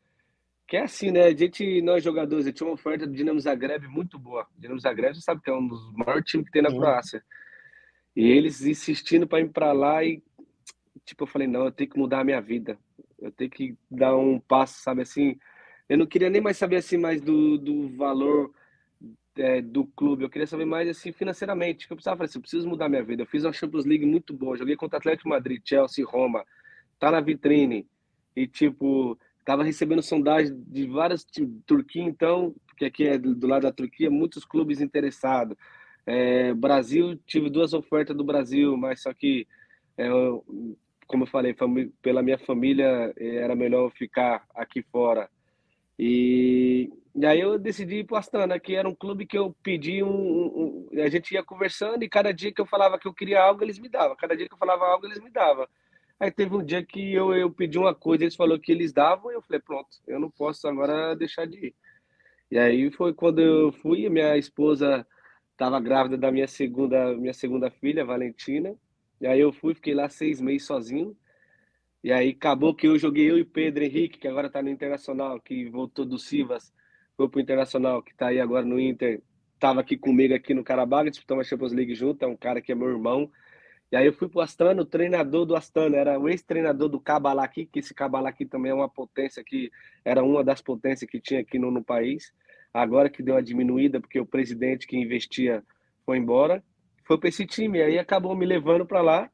que 0.67 0.79
é 0.79 0.83
assim, 0.85 1.11
né? 1.11 1.25
A 1.25 1.37
gente, 1.37 1.83
nós 1.83 2.03
jogadores, 2.03 2.51
tinha 2.55 2.67
uma 2.67 2.73
oferta 2.73 3.07
do 3.07 3.13
Dinamo 3.13 3.39
Zagreb 3.39 3.87
muito 3.87 4.19
boa. 4.19 4.49
O 4.57 4.61
Dinamo 4.61 4.81
Zagreb, 4.81 5.15
você 5.15 5.21
sabe 5.21 5.43
que 5.43 5.51
é 5.51 5.55
um 5.55 5.69
dos 5.69 5.93
maiores 5.93 6.25
times 6.25 6.47
que 6.47 6.53
tem 6.53 6.63
na 6.63 6.71
Sim. 6.71 6.79
Croácia. 6.79 7.23
E 8.17 8.27
eles 8.27 8.65
insistindo 8.65 9.27
para 9.27 9.41
ir 9.41 9.51
para 9.51 9.73
lá 9.73 10.03
e 10.03 10.23
tipo, 11.05 11.25
eu 11.25 11.27
falei, 11.27 11.47
não, 11.47 11.67
eu 11.67 11.73
tenho 11.73 11.91
que 11.91 11.99
mudar 11.99 12.21
a 12.21 12.25
minha 12.25 12.41
vida. 12.41 12.79
Eu 13.19 13.31
tenho 13.31 13.51
que 13.51 13.77
dar 13.91 14.17
um 14.17 14.41
passo, 14.41 14.81
sabe 14.83 15.03
assim? 15.03 15.39
Eu 15.89 15.99
não 15.99 16.07
queria 16.07 16.31
nem 16.31 16.41
mais 16.41 16.57
saber 16.57 16.77
assim 16.77 16.97
mais 16.97 17.21
do, 17.21 17.59
do 17.59 17.89
valor 17.97 18.53
é, 19.37 19.61
do 19.61 19.87
clube. 19.87 20.25
Eu 20.25 20.31
queria 20.31 20.47
saber 20.47 20.65
mais 20.65 20.89
assim 20.89 21.13
financeiramente. 21.13 21.87
Eu 21.89 21.97
precisava 21.97 22.17
falar 22.17 22.27
assim, 22.27 22.39
eu 22.39 22.43
preciso 22.43 22.69
mudar 22.69 22.89
minha 22.89 23.03
vida. 23.03 23.23
Eu 23.23 23.27
fiz 23.27 23.45
uma 23.45 23.53
Champions 23.53 23.85
League 23.85 24.07
muito 24.07 24.33
boa. 24.33 24.57
Joguei 24.57 24.77
contra 24.77 24.99
Atlético 24.99 25.29
Madrid, 25.29 25.61
Chelsea, 25.65 26.05
Roma. 26.07 26.45
Tá 26.99 27.11
na 27.11 27.21
vitrine. 27.21 27.87
E 28.35 28.47
tipo, 28.47 29.19
Tava 29.45 29.63
recebendo 29.63 30.03
sondagem 30.03 30.59
de 30.67 30.87
várias 30.87 31.27
Turquia, 31.67 32.03
então, 32.03 32.55
porque 32.67 32.87
aqui 32.87 33.07
é 33.07 33.19
do 33.19 33.47
lado 33.47 33.63
da 33.63 33.73
Turquia, 33.73 34.11
muitos 34.11 34.45
clubes 34.45 34.81
interessados. 34.81 35.55
É, 36.07 36.55
Brasil, 36.55 37.19
tive 37.27 37.51
duas 37.51 37.75
ofertas 37.75 38.17
do 38.17 38.25
Brasil, 38.25 38.75
mas 38.77 39.03
só 39.03 39.13
que, 39.13 39.47
é, 39.99 40.09
como 41.07 41.25
eu 41.25 41.27
falei, 41.27 41.55
pela 42.01 42.23
minha 42.23 42.39
família, 42.39 43.13
é, 43.19 43.37
era 43.37 43.55
melhor 43.55 43.91
ficar 43.91 44.47
aqui 44.55 44.83
fora. 44.83 45.29
E, 45.99 46.91
e 47.15 47.27
aí 47.27 47.41
eu 47.41 47.59
decidi 47.59 47.97
ir 47.97 48.05
para 48.05 48.17
o 48.17 48.19
Astana, 48.19 48.59
que 48.59 48.75
era 48.75 48.89
um 48.89 48.95
clube 48.95 49.27
que 49.27 49.39
eu 49.39 49.55
pedi 49.63 50.03
um, 50.03 50.09
um, 50.09 50.89
um, 50.93 51.03
A 51.03 51.09
gente 51.09 51.33
ia 51.33 51.43
conversando 51.45 52.03
e 52.03 52.09
cada 52.09 52.33
dia 52.33 52.53
que 52.53 52.61
eu 52.61 52.67
falava 52.67 52.99
que 52.99 53.07
eu 53.07 53.15
queria 53.15 53.41
algo, 53.41 53.63
eles 53.63 53.79
me 53.79 53.89
davam. 53.89 54.17
Cada 54.17 54.37
dia 54.37 54.49
que 54.49 54.55
eu 54.55 54.59
falava 54.59 54.85
algo, 54.87 55.07
eles 55.07 55.21
me 55.21 55.31
davam. 55.31 55.67
Aí 56.19 56.31
teve 56.31 56.55
um 56.55 56.65
dia 56.65 56.85
que 56.85 57.13
eu, 57.13 57.35
eu 57.35 57.51
pedi 57.51 57.79
uma 57.79 57.95
coisa, 57.95 58.25
eles 58.25 58.37
falaram 58.37 58.61
que 58.61 58.73
eles 58.73 58.93
davam, 58.93 59.31
e 59.31 59.35
eu 59.35 59.43
falei, 59.43 59.61
pronto, 59.61 59.89
eu 60.07 60.19
não 60.19 60.31
posso 60.31 60.67
agora 60.69 61.15
deixar 61.15 61.47
de 61.47 61.67
ir. 61.67 61.75
E 62.51 62.59
aí 62.59 62.91
foi 62.91 63.13
quando 63.13 63.41
eu 63.41 63.73
fui, 63.73 64.09
minha 64.09 64.37
esposa 64.37 65.07
estava 65.53 65.81
grávida 65.81 66.17
da 66.17 66.31
minha 66.31 66.47
segunda, 66.47 67.15
minha 67.17 67.33
segunda 67.33 67.71
filha, 67.71 68.05
Valentina. 68.05 68.77
E 69.21 69.27
aí 69.27 69.41
eu 69.41 69.53
fui, 69.53 69.75
fiquei 69.75 69.95
lá 69.95 70.09
seis 70.09 70.41
meses 70.41 70.67
sozinho. 70.67 71.17
E 72.05 72.13
aí 72.13 72.31
acabou 72.31 72.75
que 72.75 72.87
eu 72.87 72.99
joguei 72.99 73.31
eu 73.31 73.39
e 73.39 73.45
Pedro 73.45 73.83
Henrique, 73.83 74.19
que 74.19 74.29
agora 74.29 74.49
está 74.49 74.63
no 74.63 74.69
Internacional, 74.69 75.41
que 75.41 75.71
voltou 75.71 76.05
do 76.05 76.19
Sivas, 76.19 76.71
foi 77.17 77.31
pro 77.31 77.41
Internacional, 77.41 78.03
que 78.03 78.13
está 78.13 78.27
aí 78.27 78.39
agora 78.39 78.67
no 78.67 78.79
Inter, 78.79 79.23
estava 79.55 79.81
aqui 79.81 79.97
comigo 79.97 80.35
aqui 80.35 80.53
no 80.53 80.63
Carabaga, 80.63 81.11
disputamos 81.11 81.47
a 81.47 81.49
Champions 81.49 81.73
League 81.73 81.95
junto, 81.95 82.23
é 82.23 82.29
um 82.29 82.37
cara 82.37 82.61
que 82.61 82.71
é 82.71 82.75
meu 82.75 82.91
irmão, 82.91 83.31
e 83.91 83.97
aí 83.97 84.07
eu 84.07 84.13
fui 84.13 84.29
para 84.29 84.41
o 84.41 84.43
Astana, 84.43 84.83
o 84.83 84.85
treinador 84.85 85.47
do 85.47 85.55
Astana 85.55 85.97
era 85.97 86.19
o 86.19 86.29
ex-treinador 86.29 86.89
do 86.89 87.01
Cabalaqui, 87.01 87.65
que 87.65 87.79
esse 87.79 87.95
Cabalaqui 87.95 88.45
também 88.45 88.73
é 88.73 88.75
uma 88.75 88.89
potência 88.89 89.43
que 89.43 89.71
era 90.05 90.23
uma 90.23 90.43
das 90.43 90.61
potências 90.61 91.09
que 91.09 91.21
tinha 91.21 91.41
aqui 91.41 91.59
no, 91.59 91.71
no 91.71 91.83
país. 91.83 92.35
Agora 92.73 93.09
que 93.09 93.23
deu 93.23 93.37
uma 93.37 93.43
diminuída, 93.43 94.01
porque 94.01 94.19
o 94.19 94.27
presidente 94.27 94.87
que 94.87 94.97
investia 94.97 95.63
foi 96.05 96.19
embora, 96.19 96.61
foi 97.05 97.17
para 97.19 97.29
esse 97.29 97.47
time. 97.47 97.81
Aí 97.81 97.97
acabou 97.97 98.37
me 98.37 98.45
levando 98.45 98.85
para 98.85 99.01
lá, 99.01 99.31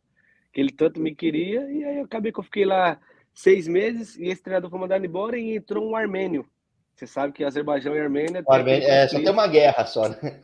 que 0.53 0.61
ele 0.61 0.73
tanto 0.73 1.01
me 1.01 1.15
queria, 1.15 1.71
e 1.71 1.85
aí 1.85 1.99
eu 1.99 2.05
acabei 2.05 2.33
que 2.33 2.41
eu 2.41 2.45
fiquei 2.45 2.65
lá 2.65 3.01
seis 3.33 3.69
meses, 3.69 4.17
e 4.17 4.25
esse 4.25 4.43
treinador 4.43 4.71
foi 4.71 4.79
mandado 4.79 5.05
embora 5.05 5.39
e 5.39 5.57
entrou 5.57 5.89
um 5.89 5.97
armênio. 5.97 6.47
Você 6.95 7.07
sabe 7.07 7.33
que 7.33 7.45
Azerbaijão 7.45 7.95
e 7.95 8.01
Armênia... 8.01 8.45
Armênia 8.47 8.87
é, 8.87 9.09
só 9.09 9.19
tem 9.19 9.31
uma 9.31 9.47
guerra 9.47 9.87
só, 9.87 10.09
né? 10.09 10.41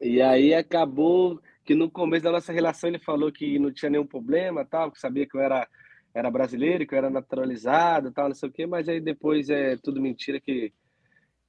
E 0.00 0.20
aí 0.20 0.52
acabou 0.52 1.40
que 1.64 1.74
no 1.74 1.90
começo 1.90 2.24
da 2.24 2.32
nossa 2.32 2.52
relação 2.52 2.88
ele 2.88 2.98
falou 2.98 3.32
que 3.32 3.58
não 3.58 3.72
tinha 3.72 3.90
nenhum 3.90 4.06
problema, 4.06 4.64
tal, 4.64 4.90
que 4.90 5.00
sabia 5.00 5.26
que 5.26 5.36
eu 5.36 5.40
era 5.40 5.66
era 6.14 6.30
brasileiro, 6.30 6.86
que 6.86 6.94
eu 6.94 6.98
era 6.98 7.10
naturalizado, 7.10 8.12
tal, 8.12 8.28
não 8.28 8.36
sei 8.36 8.48
o 8.48 8.52
quê, 8.52 8.66
mas 8.66 8.88
aí 8.88 9.00
depois 9.00 9.50
é 9.50 9.76
tudo 9.76 10.00
mentira 10.00 10.40
que 10.40 10.72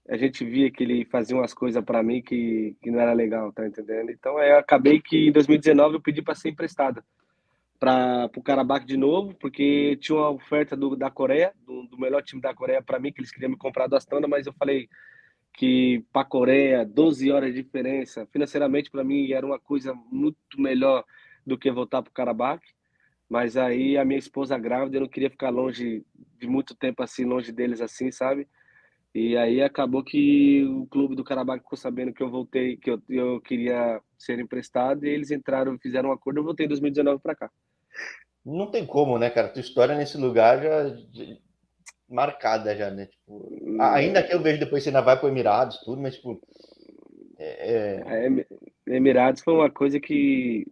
a 0.07 0.17
gente 0.17 0.45
via 0.45 0.69
que 0.71 0.83
ele 0.83 1.05
fazia 1.05 1.35
umas 1.35 1.53
coisas 1.53 1.83
para 1.83 2.03
mim 2.03 2.21
que, 2.21 2.75
que 2.81 2.91
não 2.91 2.99
era 2.99 3.13
legal, 3.13 3.51
tá 3.51 3.65
entendendo? 3.65 4.11
Então 4.11 4.39
eu 4.39 4.57
acabei 4.57 5.01
que 5.01 5.27
em 5.27 5.31
2019 5.31 5.95
eu 5.95 6.01
pedi 6.01 6.21
para 6.21 6.35
ser 6.35 6.49
emprestado 6.49 7.03
para 7.79 8.29
o 8.35 8.41
Karabakh 8.41 8.85
de 8.85 8.97
novo, 8.97 9.33
porque 9.35 9.97
tinha 9.97 10.17
uma 10.17 10.29
oferta 10.29 10.75
do, 10.75 10.95
da 10.95 11.09
Coreia, 11.09 11.53
do, 11.65 11.83
do 11.87 11.99
melhor 11.99 12.23
time 12.23 12.41
da 12.41 12.53
Coreia 12.53 12.81
para 12.81 12.99
mim, 12.99 13.11
que 13.11 13.19
eles 13.19 13.31
queriam 13.31 13.51
me 13.51 13.57
comprar 13.57 13.87
do 13.87 13.95
Astana, 13.95 14.27
mas 14.27 14.47
eu 14.47 14.53
falei, 14.53 14.87
que 15.57 16.03
para 16.11 16.21
a 16.21 16.25
Coreia, 16.25 16.85
12 16.85 17.31
horas 17.31 17.53
de 17.53 17.63
diferença, 17.63 18.27
financeiramente 18.31 18.91
para 18.91 19.03
mim 19.03 19.31
era 19.31 19.45
uma 19.45 19.59
coisa 19.59 19.93
muito 20.11 20.37
melhor 20.57 21.03
do 21.45 21.57
que 21.57 21.71
voltar 21.71 22.01
para 22.01 22.09
o 22.09 22.13
Karabakh. 22.13 22.61
Mas 23.27 23.57
aí 23.57 23.97
a 23.97 24.05
minha 24.05 24.19
esposa 24.19 24.57
grávida, 24.57 24.97
eu 24.97 25.01
não 25.01 25.07
queria 25.07 25.29
ficar 25.29 25.49
longe 25.49 26.05
de 26.37 26.47
muito 26.47 26.75
tempo 26.75 27.01
assim, 27.01 27.25
longe 27.25 27.51
deles 27.51 27.81
assim, 27.81 28.11
sabe? 28.11 28.47
E 29.15 29.37
aí 29.37 29.61
acabou 29.61 30.03
que 30.03 30.65
o 30.65 30.85
clube 30.87 31.15
do 31.15 31.23
Karabakh 31.23 31.61
ficou 31.61 31.77
sabendo 31.77 32.11
que 32.11 32.21
eu 32.21 32.29
voltei, 32.29 32.75
que 32.75 32.91
eu, 32.91 33.01
eu 33.07 33.39
queria 33.39 34.01
ser 34.17 34.39
emprestado, 34.39 35.05
e 35.05 35.09
eles 35.09 35.31
entraram, 35.31 35.79
fizeram 35.79 36.09
um 36.09 36.11
acordo, 36.11 36.41
eu 36.41 36.43
voltei 36.43 36.65
em 36.65 36.69
2019 36.69 37.21
para 37.21 37.33
cá. 37.33 37.49
Não 38.45 38.69
tem 38.69 38.85
como, 38.85 39.17
né, 39.17 39.29
cara? 39.29 39.47
Tua 39.47 39.61
história 39.61 39.95
nesse 39.95 40.17
lugar 40.17 40.61
já 40.61 40.97
marcada 42.09 42.75
já, 42.75 42.91
né? 42.91 43.05
Tipo, 43.05 43.49
ainda 43.79 44.21
que 44.21 44.33
eu 44.33 44.41
vejo 44.41 44.59
depois 44.59 44.83
você 44.83 44.89
ainda 44.89 45.01
vai 45.01 45.17
para 45.17 45.29
Emirados, 45.29 45.79
tudo, 45.85 46.01
mas 46.01 46.15
tipo. 46.15 46.41
É... 47.39 48.03
É, 48.05 48.95
Emirados 48.95 49.41
foi 49.41 49.53
uma 49.53 49.71
coisa 49.71 49.97
que 49.97 50.67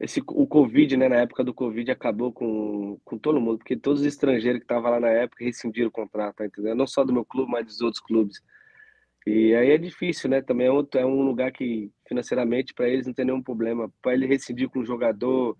esse, 0.00 0.22
o 0.26 0.46
Covid, 0.46 0.96
né, 0.96 1.08
na 1.10 1.16
época 1.16 1.44
do 1.44 1.52
Covid, 1.52 1.90
acabou 1.90 2.32
com, 2.32 2.98
com 3.04 3.18
todo 3.18 3.40
mundo, 3.40 3.58
porque 3.58 3.76
todos 3.76 4.00
os 4.00 4.06
estrangeiros 4.06 4.58
que 4.60 4.64
estavam 4.64 4.90
lá 4.90 4.98
na 4.98 5.10
época 5.10 5.44
rescindiram 5.44 5.88
o 5.88 5.92
contrato, 5.92 6.36
tá 6.36 6.46
entendendo? 6.46 6.76
Não 6.78 6.86
só 6.86 7.04
do 7.04 7.12
meu 7.12 7.24
clube, 7.24 7.52
mas 7.52 7.66
dos 7.66 7.82
outros 7.82 8.02
clubes. 8.02 8.42
E 9.26 9.54
aí 9.54 9.70
é 9.70 9.78
difícil, 9.78 10.30
né? 10.30 10.40
Também 10.40 10.66
é, 10.68 10.70
outro, 10.70 10.98
é 10.98 11.04
um 11.04 11.22
lugar 11.22 11.52
que 11.52 11.92
financeiramente 12.08 12.72
para 12.72 12.88
eles 12.88 13.06
não 13.06 13.12
tem 13.12 13.26
nenhum 13.26 13.42
problema. 13.42 13.92
Para 14.00 14.14
ele 14.14 14.26
rescindir 14.26 14.70
com 14.70 14.80
um 14.80 14.86
jogador, 14.86 15.56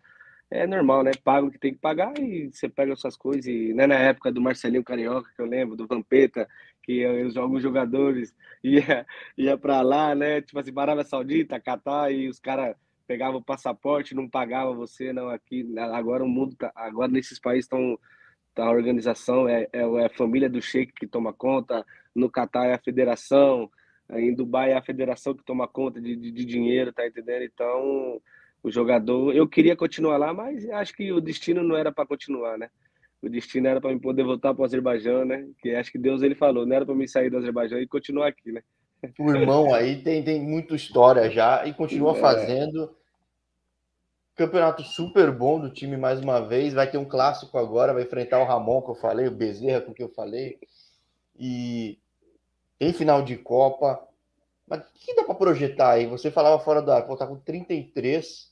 é 0.50 0.66
normal, 0.66 1.04
né? 1.04 1.12
Paga 1.22 1.46
o 1.46 1.50
que 1.50 1.58
tem 1.58 1.74
que 1.74 1.80
pagar 1.80 2.18
e 2.18 2.50
você 2.50 2.68
pega 2.68 2.94
as 2.94 3.00
suas 3.00 3.16
coisas. 3.16 3.46
E, 3.46 3.74
né, 3.74 3.86
na 3.86 3.96
época 3.96 4.32
do 4.32 4.40
Marcelinho 4.40 4.82
Carioca, 4.84 5.30
que 5.36 5.42
eu 5.42 5.46
lembro, 5.46 5.76
do 5.76 5.86
Vampeta, 5.86 6.48
que 6.82 7.06
os 7.24 7.36
alguns 7.36 7.62
jogadores 7.62 8.34
ia, 8.64 9.06
ia 9.36 9.58
para 9.58 9.82
lá, 9.82 10.14
né? 10.14 10.40
Tipo 10.40 10.58
assim, 10.60 10.72
Arábia 10.76 11.04
Saudita, 11.04 11.60
Catar, 11.60 12.10
e 12.10 12.28
os 12.28 12.40
caras 12.40 12.74
pegavam 13.10 13.40
o 13.40 13.44
passaporte, 13.44 14.14
não 14.14 14.28
pagavam 14.28 14.76
você, 14.76 15.12
não. 15.12 15.30
Aqui, 15.30 15.66
agora 15.76 16.22
o 16.22 16.28
mundo 16.28 16.54
tá. 16.54 16.70
Agora 16.76 17.10
nesses 17.10 17.40
países 17.40 17.64
estão. 17.64 17.98
Tá, 18.54 18.64
a 18.64 18.70
organização 18.70 19.48
é, 19.48 19.68
é, 19.72 19.80
é, 19.80 20.06
a 20.06 20.10
família 20.10 20.48
do 20.48 20.62
Sheik 20.62 20.92
que 20.92 21.08
toma 21.08 21.32
conta, 21.32 21.84
no 22.14 22.30
Catar 22.30 22.66
é 22.66 22.74
a 22.74 22.78
federação, 22.78 23.70
em 24.10 24.34
Dubai 24.34 24.72
é 24.72 24.76
a 24.76 24.82
federação 24.82 25.34
que 25.34 25.44
toma 25.44 25.66
conta 25.66 26.00
de, 26.00 26.16
de, 26.16 26.30
de 26.30 26.44
dinheiro, 26.44 26.92
tá 26.92 27.04
entendendo? 27.04 27.42
Então 27.42 28.20
o 28.62 28.70
jogador. 28.70 29.34
Eu 29.34 29.48
queria 29.48 29.74
continuar 29.74 30.16
lá, 30.16 30.32
mas 30.32 30.68
acho 30.70 30.94
que 30.94 31.12
o 31.12 31.20
destino 31.20 31.64
não 31.64 31.76
era 31.76 31.90
para 31.90 32.06
continuar, 32.06 32.56
né? 32.58 32.68
O 33.20 33.28
destino 33.28 33.66
era 33.66 33.80
para 33.80 33.92
me 33.92 34.00
poder 34.00 34.22
voltar 34.22 34.54
para 34.54 34.62
o 34.62 34.64
Azerbaijão, 34.64 35.24
né? 35.24 35.48
Que 35.60 35.74
acho 35.74 35.90
que 35.90 35.98
Deus 35.98 36.22
ele 36.22 36.36
falou, 36.36 36.64
não 36.64 36.76
era 36.76 36.86
para 36.86 36.94
me 36.94 37.08
sair 37.08 37.28
do 37.28 37.38
Azerbaijão 37.38 37.80
e 37.80 37.88
continuar 37.88 38.28
aqui, 38.28 38.52
né? 38.52 38.62
O 39.18 39.30
irmão 39.34 39.74
aí 39.74 40.02
tem, 40.02 40.22
tem 40.22 40.40
muita 40.40 40.76
história 40.76 41.28
já 41.30 41.66
e 41.66 41.72
continua 41.72 42.12
é. 42.16 42.20
fazendo. 42.20 42.99
Campeonato 44.40 44.82
super 44.82 45.30
bom 45.30 45.60
do 45.60 45.68
time 45.68 45.98
mais 45.98 46.18
uma 46.18 46.40
vez. 46.40 46.72
Vai 46.72 46.90
ter 46.90 46.96
um 46.96 47.04
clássico 47.04 47.58
agora, 47.58 47.92
vai 47.92 48.04
enfrentar 48.04 48.38
o 48.40 48.46
Ramon, 48.46 48.80
que 48.80 48.90
eu 48.90 48.94
falei, 48.94 49.28
o 49.28 49.30
Bezerra, 49.30 49.82
com 49.82 49.92
que 49.92 50.02
eu 50.02 50.08
falei. 50.08 50.58
E 51.38 51.98
tem 52.78 52.90
final 52.94 53.20
de 53.20 53.36
Copa. 53.36 54.02
Mas 54.66 54.80
o 54.80 54.84
que 54.94 55.14
dá 55.14 55.24
para 55.24 55.34
projetar 55.34 55.90
aí? 55.90 56.06
Você 56.06 56.30
falava 56.30 56.58
fora 56.64 56.80
da 56.80 56.94
área, 56.94 57.16
tá 57.18 57.26
com 57.26 57.36
33. 57.36 58.50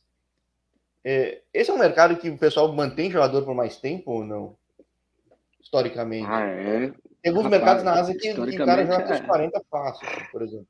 É, 1.03 1.41
esse 1.55 1.71
é 1.71 1.73
um 1.73 1.79
mercado 1.79 2.19
que 2.19 2.29
o 2.29 2.37
pessoal 2.37 2.71
mantém 2.71 3.11
jogador 3.11 3.43
por 3.47 3.55
mais 3.55 3.79
tempo 3.79 4.11
ou 4.11 4.23
não? 4.23 4.59
Historicamente. 5.59 6.29
Ah, 6.29 6.43
é? 6.43 6.93
Tem 7.23 7.31
alguns 7.31 7.45
Rapaz, 7.45 7.63
mercados 7.63 7.83
na 7.83 7.93
Ásia 7.93 8.15
que, 8.15 8.31
o 8.31 8.67
cara 8.67 8.85
joga 8.85 9.07
com 9.07 9.15
os 9.15 9.21
40 9.21 9.63
fácil, 9.71 10.07
por 10.33 10.43
exemplo. 10.43 10.69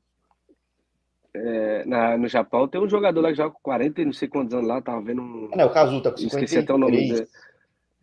É, 1.33 1.85
na, 1.85 2.17
no 2.17 2.27
Japão 2.27 2.67
tem 2.67 2.81
um 2.81 2.89
jogador 2.89 3.21
lá 3.21 3.29
que 3.29 3.35
joga 3.35 3.51
com 3.51 3.61
40 3.61 4.01
e 4.01 4.05
não 4.05 4.13
sei 4.13 4.27
quantos 4.27 4.53
anos 4.53 4.67
lá, 4.67 4.81
tava 4.81 5.01
vendo 5.01 5.21
um. 5.21 5.49
Ah, 5.53 5.57
não, 5.57 5.67
o 5.67 5.73
Kazu 5.73 6.01
tá 6.01 6.11
com 6.11 6.17
53. 6.17 6.33
Esqueci 6.33 6.57
até 6.57 6.73
o 6.73 6.77
nome 6.77 6.97
dele. 6.97 7.27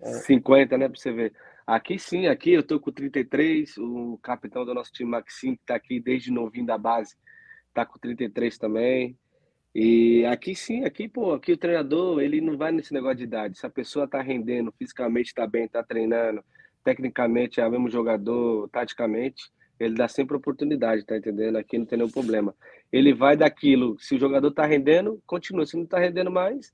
É. 0.01 0.13
50, 0.13 0.79
né, 0.79 0.89
pra 0.89 0.99
você 0.99 1.13
ver. 1.13 1.33
Aqui 1.67 1.99
sim, 1.99 2.27
aqui 2.27 2.53
eu 2.53 2.63
tô 2.63 2.79
com 2.79 2.93
33, 2.93 3.77
o 3.79 4.19
capitão 4.23 4.65
do 4.65 4.73
nosso 4.73 4.93
time, 4.93 5.11
Maxim, 5.11 5.57
que 5.57 5.65
tá 5.67 5.75
aqui 5.75 5.99
desde 5.99 6.31
novinho 6.31 6.65
da 6.65 6.79
base, 6.79 7.17
tá 7.75 7.85
com 7.85 7.99
33 7.99 8.57
também. 8.57 9.19
E 9.75 10.25
aqui 10.27 10.55
sim, 10.55 10.85
aqui, 10.85 11.09
pô, 11.09 11.35
aqui 11.35 11.53
o 11.53 11.57
treinador, 11.57 12.21
ele 12.21 12.41
não 12.41 12.57
vai 12.57 12.71
nesse 12.71 12.95
negócio 12.95 13.17
de 13.17 13.25
idade. 13.25 13.59
Se 13.59 13.67
a 13.67 13.71
pessoa 13.71 14.07
tá 14.07 14.23
rendendo, 14.23 14.73
fisicamente 14.79 15.35
tá 15.35 15.47
bem, 15.47 15.69
tá 15.69 15.83
treinando, 15.83 16.43
tecnicamente 16.85 17.61
é 17.61 17.67
o 17.67 17.71
mesmo 17.71 17.91
jogador, 17.91 18.69
taticamente, 18.69 19.51
ele 19.79 19.95
dá 19.95 20.09
sempre 20.09 20.37
oportunidade, 20.37 21.05
tá 21.05 21.17
entendendo? 21.17 21.57
Aqui 21.57 21.79
não 21.79 21.87
tem 21.87 21.99
nenhum 21.99 22.11
problema. 22.11 22.55
Ele 22.93 23.13
vai 23.15 23.37
daquilo, 23.37 23.99
se 23.99 24.15
o 24.15 24.19
jogador 24.19 24.51
tá 24.51 24.65
rendendo, 24.65 25.23
continua. 25.27 25.67
Se 25.67 25.77
não 25.77 25.87
tá 25.87 25.99
rendendo 25.99 26.31
mais, 26.31 26.73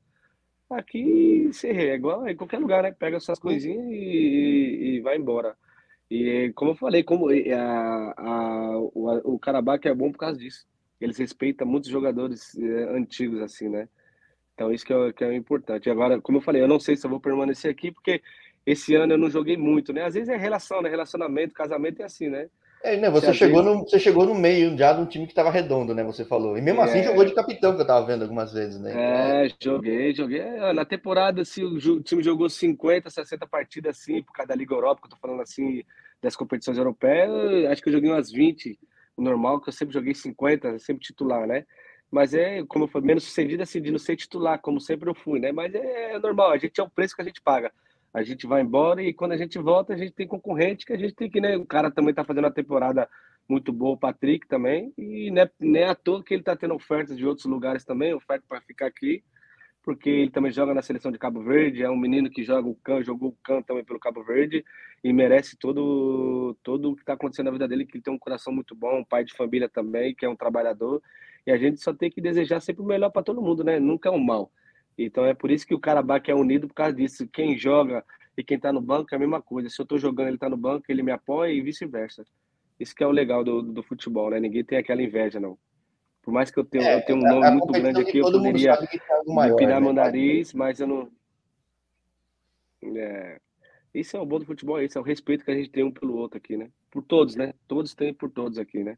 Aqui 0.72 1.50
é 1.64 1.94
igual 1.94 2.26
em 2.26 2.34
qualquer 2.34 2.58
lugar, 2.58 2.82
né? 2.82 2.92
Pega 2.92 3.20
suas 3.20 3.38
coisinhas 3.38 3.84
e, 3.90 4.96
e 4.96 5.00
vai 5.00 5.16
embora. 5.16 5.54
E 6.10 6.52
como 6.54 6.72
eu 6.72 6.74
falei, 6.74 7.02
como 7.02 7.28
a, 7.28 8.14
a, 8.16 8.78
o, 8.78 9.34
o 9.34 9.38
Karabakh 9.38 9.86
é 9.86 9.94
bom 9.94 10.10
por 10.10 10.18
causa 10.18 10.38
disso. 10.38 10.66
Eles 11.00 11.18
respeitam 11.18 11.66
muitos 11.66 11.90
jogadores 11.90 12.56
é, 12.58 12.84
antigos, 12.96 13.40
assim, 13.42 13.68
né? 13.68 13.88
Então 14.54 14.72
isso 14.72 14.84
que 14.84 14.92
é, 14.92 15.12
que 15.12 15.24
é 15.24 15.34
importante. 15.34 15.90
Agora, 15.90 16.20
como 16.20 16.38
eu 16.38 16.42
falei, 16.42 16.62
eu 16.62 16.68
não 16.68 16.80
sei 16.80 16.96
se 16.96 17.06
eu 17.06 17.10
vou 17.10 17.20
permanecer 17.20 17.70
aqui, 17.70 17.90
porque 17.92 18.22
esse 18.64 18.94
ano 18.94 19.14
eu 19.14 19.18
não 19.18 19.28
joguei 19.28 19.56
muito, 19.56 19.92
né? 19.92 20.04
Às 20.04 20.14
vezes 20.14 20.28
é 20.28 20.36
relação, 20.36 20.80
né? 20.80 20.88
Relacionamento, 20.88 21.54
casamento 21.54 22.00
é 22.00 22.04
assim, 22.04 22.28
né? 22.28 22.48
É, 22.82 22.96
né? 22.96 23.08
Você, 23.10 23.32
chegou 23.32 23.62
vezes... 23.62 23.78
no, 23.78 23.84
você 23.88 23.98
chegou 23.98 24.26
no 24.26 24.34
meio 24.34 24.76
já 24.76 24.92
de 24.92 25.00
um 25.00 25.06
time 25.06 25.26
que 25.26 25.32
estava 25.32 25.50
redondo, 25.50 25.94
né? 25.94 26.02
Você 26.02 26.24
falou. 26.24 26.58
E 26.58 26.60
mesmo 26.60 26.80
assim 26.80 26.98
é... 26.98 27.04
jogou 27.04 27.24
de 27.24 27.34
capitão, 27.34 27.74
que 27.74 27.82
eu 27.82 27.86
tava 27.86 28.04
vendo 28.04 28.22
algumas 28.22 28.52
vezes, 28.52 28.80
né? 28.80 29.44
É, 29.46 29.48
joguei, 29.62 30.12
joguei. 30.14 30.40
É, 30.40 30.72
na 30.72 30.84
temporada, 30.84 31.42
assim, 31.42 31.62
o 31.62 32.02
time 32.02 32.22
jogou 32.22 32.48
50, 32.48 33.08
60 33.08 33.46
partidas 33.46 33.98
assim, 33.98 34.22
por 34.22 34.32
causa 34.32 34.48
da 34.48 34.54
Liga 34.54 34.74
Europa, 34.74 35.00
que 35.00 35.06
eu 35.06 35.10
tô 35.10 35.16
falando 35.16 35.42
assim, 35.42 35.84
das 36.20 36.34
competições 36.34 36.76
europeias, 36.76 37.30
acho 37.70 37.82
que 37.82 37.88
eu 37.88 37.92
joguei 37.92 38.10
umas 38.10 38.30
20. 38.32 38.78
O 39.16 39.22
normal, 39.22 39.60
que 39.60 39.68
eu 39.68 39.72
sempre 39.72 39.94
joguei 39.94 40.14
50, 40.14 40.78
sempre 40.78 41.04
titular, 41.04 41.46
né? 41.46 41.64
Mas 42.10 42.34
é, 42.34 42.64
como 42.64 42.84
eu 42.84 42.88
falei, 42.88 43.06
menos 43.06 43.24
sucedido 43.24 43.62
assim, 43.62 43.80
de 43.80 43.90
não 43.90 43.98
ser 43.98 44.16
titular, 44.16 44.58
como 44.58 44.80
sempre 44.80 45.08
eu 45.08 45.14
fui, 45.14 45.38
né? 45.38 45.52
Mas 45.52 45.74
é, 45.74 46.14
é 46.14 46.18
normal, 46.18 46.50
a 46.50 46.58
gente 46.58 46.80
é 46.80 46.82
o 46.82 46.90
preço 46.90 47.14
que 47.14 47.22
a 47.22 47.24
gente 47.24 47.40
paga 47.40 47.72
a 48.12 48.22
gente 48.22 48.46
vai 48.46 48.60
embora 48.60 49.02
e 49.02 49.12
quando 49.12 49.32
a 49.32 49.36
gente 49.36 49.58
volta, 49.58 49.94
a 49.94 49.96
gente 49.96 50.12
tem 50.12 50.26
concorrente 50.26 50.84
que 50.84 50.92
a 50.92 50.98
gente 50.98 51.14
tem 51.14 51.30
que, 51.30 51.40
né? 51.40 51.56
O 51.56 51.64
cara 51.64 51.90
também 51.90 52.12
tá 52.12 52.24
fazendo 52.24 52.44
uma 52.44 52.50
temporada 52.50 53.08
muito 53.48 53.72
boa, 53.72 53.94
o 53.94 53.98
Patrick 53.98 54.46
também, 54.46 54.92
e 54.96 55.30
né, 55.30 55.50
nem 55.58 55.82
é 55.82 55.88
à 55.88 55.94
toa 55.94 56.22
que 56.22 56.34
ele 56.34 56.42
tá 56.42 56.54
tendo 56.54 56.74
ofertas 56.74 57.16
de 57.16 57.26
outros 57.26 57.46
lugares 57.46 57.84
também, 57.84 58.14
oferta 58.14 58.44
para 58.48 58.60
ficar 58.60 58.86
aqui, 58.86 59.22
porque 59.82 60.08
ele 60.08 60.30
também 60.30 60.52
joga 60.52 60.72
na 60.72 60.82
seleção 60.82 61.10
de 61.10 61.18
Cabo 61.18 61.42
Verde, 61.42 61.82
é 61.82 61.90
um 61.90 61.96
menino 61.96 62.30
que 62.30 62.44
joga 62.44 62.68
o 62.68 62.74
can, 62.76 63.02
jogou 63.02 63.30
o 63.30 63.36
can 63.42 63.60
também 63.62 63.84
pelo 63.84 63.98
Cabo 63.98 64.22
Verde 64.22 64.64
e 65.02 65.12
merece 65.12 65.56
todo 65.56 66.56
todo 66.62 66.92
o 66.92 66.94
que 66.94 67.02
está 67.02 67.14
acontecendo 67.14 67.46
na 67.46 67.52
vida 67.52 67.66
dele, 67.66 67.84
que 67.84 67.96
ele 67.96 68.02
tem 68.04 68.14
um 68.14 68.18
coração 68.18 68.52
muito 68.52 68.74
bom, 68.74 69.00
um 69.00 69.04
pai 69.04 69.24
de 69.24 69.34
família 69.34 69.68
também, 69.68 70.14
que 70.14 70.24
é 70.24 70.28
um 70.28 70.36
trabalhador, 70.36 71.02
e 71.44 71.50
a 71.50 71.58
gente 71.58 71.80
só 71.80 71.92
tem 71.92 72.10
que 72.10 72.20
desejar 72.20 72.60
sempre 72.60 72.82
o 72.82 72.86
melhor 72.86 73.10
para 73.10 73.22
todo 73.22 73.42
mundo, 73.42 73.64
né? 73.64 73.80
Nunca 73.80 74.08
é 74.08 74.12
um 74.12 74.22
mal. 74.22 74.52
Então 74.96 75.24
é 75.24 75.34
por 75.34 75.50
isso 75.50 75.66
que 75.66 75.74
o 75.74 75.80
Karabakh 75.80 76.28
é 76.28 76.34
unido 76.34 76.68
por 76.68 76.74
causa 76.74 76.94
disso. 76.94 77.26
Quem 77.28 77.56
joga 77.56 78.04
e 78.36 78.42
quem 78.42 78.56
está 78.56 78.72
no 78.72 78.80
banco 78.80 79.08
é 79.12 79.16
a 79.16 79.18
mesma 79.18 79.42
coisa. 79.42 79.68
Se 79.68 79.80
eu 79.80 79.84
estou 79.84 79.98
jogando, 79.98 80.28
ele 80.28 80.36
está 80.36 80.48
no 80.48 80.56
banco, 80.56 80.84
ele 80.88 81.02
me 81.02 81.12
apoia 81.12 81.52
e 81.52 81.60
vice-versa. 81.60 82.24
Isso 82.78 82.94
que 82.94 83.04
é 83.04 83.06
o 83.06 83.10
legal 83.10 83.44
do, 83.44 83.62
do 83.62 83.82
futebol, 83.82 84.30
né? 84.30 84.40
Ninguém 84.40 84.64
tem 84.64 84.78
aquela 84.78 85.02
inveja, 85.02 85.38
não. 85.38 85.58
Por 86.22 86.32
mais 86.32 86.50
que 86.50 86.58
eu 86.58 86.64
tenha, 86.64 86.88
é, 86.88 86.96
eu 86.96 87.04
tenha 87.04 87.18
um 87.18 87.22
nome 87.22 87.50
muito 87.50 87.72
grande 87.72 88.00
aqui, 88.00 88.18
eu 88.18 88.30
poderia 88.30 88.78
maior, 89.26 89.54
empinar 89.54 89.80
né? 89.80 89.84
meu 89.84 89.92
nariz, 89.92 90.52
mas 90.52 90.78
eu 90.80 90.86
não. 90.86 91.10
É... 92.96 93.40
Isso 93.92 94.16
é 94.16 94.20
o 94.20 94.26
bom 94.26 94.38
do 94.38 94.46
futebol, 94.46 94.80
isso 94.80 94.96
é 94.96 95.00
o 95.00 95.04
respeito 95.04 95.44
que 95.44 95.50
a 95.50 95.54
gente 95.54 95.68
tem 95.68 95.84
um 95.84 95.90
pelo 95.90 96.16
outro 96.16 96.38
aqui, 96.38 96.56
né? 96.56 96.70
Por 96.90 97.02
todos, 97.02 97.36
né? 97.36 97.52
Todos 97.66 97.94
têm 97.94 98.14
por 98.14 98.30
todos 98.30 98.56
aqui, 98.58 98.82
né? 98.82 98.96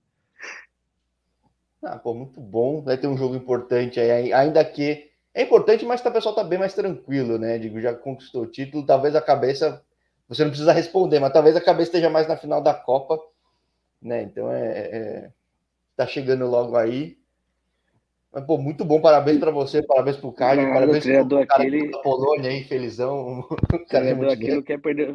Ah, 1.82 1.98
pô, 1.98 2.14
muito 2.14 2.40
bom. 2.40 2.82
Vai 2.82 2.96
ter 2.96 3.06
um 3.06 3.16
jogo 3.16 3.34
importante 3.34 3.98
aí, 3.98 4.32
ainda 4.32 4.64
que 4.64 5.10
é 5.34 5.42
importante, 5.42 5.84
mas 5.84 6.00
o 6.00 6.12
pessoal 6.12 6.32
está 6.32 6.44
bem 6.44 6.58
mais 6.60 6.74
tranquilo, 6.74 7.38
né? 7.38 7.58
Digo, 7.58 7.80
já 7.80 7.92
conquistou 7.92 8.44
o 8.44 8.46
título, 8.46 8.86
talvez 8.86 9.16
a 9.16 9.20
cabeça. 9.20 9.84
Você 10.28 10.44
não 10.44 10.50
precisa 10.50 10.72
responder, 10.72 11.18
mas 11.18 11.32
talvez 11.32 11.56
a 11.56 11.60
cabeça 11.60 11.88
esteja 11.88 12.08
mais 12.08 12.28
na 12.28 12.36
final 12.36 12.62
da 12.62 12.72
Copa, 12.72 13.18
né? 14.00 14.22
Então 14.22 14.50
é, 14.52 14.78
é 14.78 15.30
tá 15.96 16.06
chegando 16.06 16.46
logo 16.46 16.76
aí. 16.76 17.18
Mas, 18.32 18.44
pô, 18.46 18.58
muito 18.58 18.84
bom, 18.84 19.00
parabéns 19.00 19.38
para 19.38 19.50
você, 19.50 19.82
parabéns 19.82 20.16
para 20.16 20.28
o 20.28 20.32
Caio, 20.32 20.72
parabéns 20.72 21.04
para 21.04 21.22
o 21.22 21.46
cara 21.46 21.62
aquele... 21.62 21.90
da 21.90 21.98
Polônia 21.98 22.50
aí, 22.50 22.64
felizão. 22.64 23.46
O 23.74 23.86
cara 23.86 24.06
é 24.06 24.14
muito 24.14 24.54
não 24.54 24.62
quer 24.62 24.80
perder. 24.80 25.14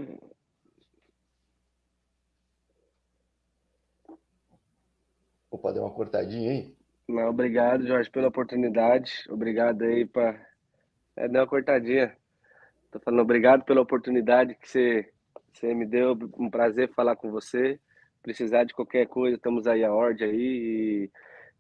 Opa, 5.50 5.74
deu 5.74 5.84
uma 5.84 5.92
cortadinha 5.92 6.52
aí. 6.52 6.79
Não, 7.10 7.28
obrigado, 7.28 7.88
Jorge, 7.88 8.08
pela 8.08 8.28
oportunidade. 8.28 9.26
Obrigado 9.30 9.82
aí 9.82 10.06
para. 10.06 10.40
É, 11.16 11.28
deu 11.28 11.42
uma 11.42 11.48
cortadinha. 11.48 12.16
Tô 12.92 13.00
falando 13.00 13.22
obrigado 13.22 13.64
pela 13.64 13.82
oportunidade 13.82 14.54
que 14.54 14.70
você, 14.70 15.10
você 15.52 15.74
me 15.74 15.88
deu. 15.88 16.16
Um 16.38 16.52
prazer 16.52 16.94
falar 16.94 17.16
com 17.16 17.32
você. 17.32 17.80
Precisar 18.22 18.64
de 18.64 18.76
qualquer 18.76 19.08
coisa, 19.08 19.38
estamos 19.38 19.66
aí 19.66 19.84
a 19.84 19.92
ordem 19.92 20.30
aí. 20.30 21.10
E 21.10 21.12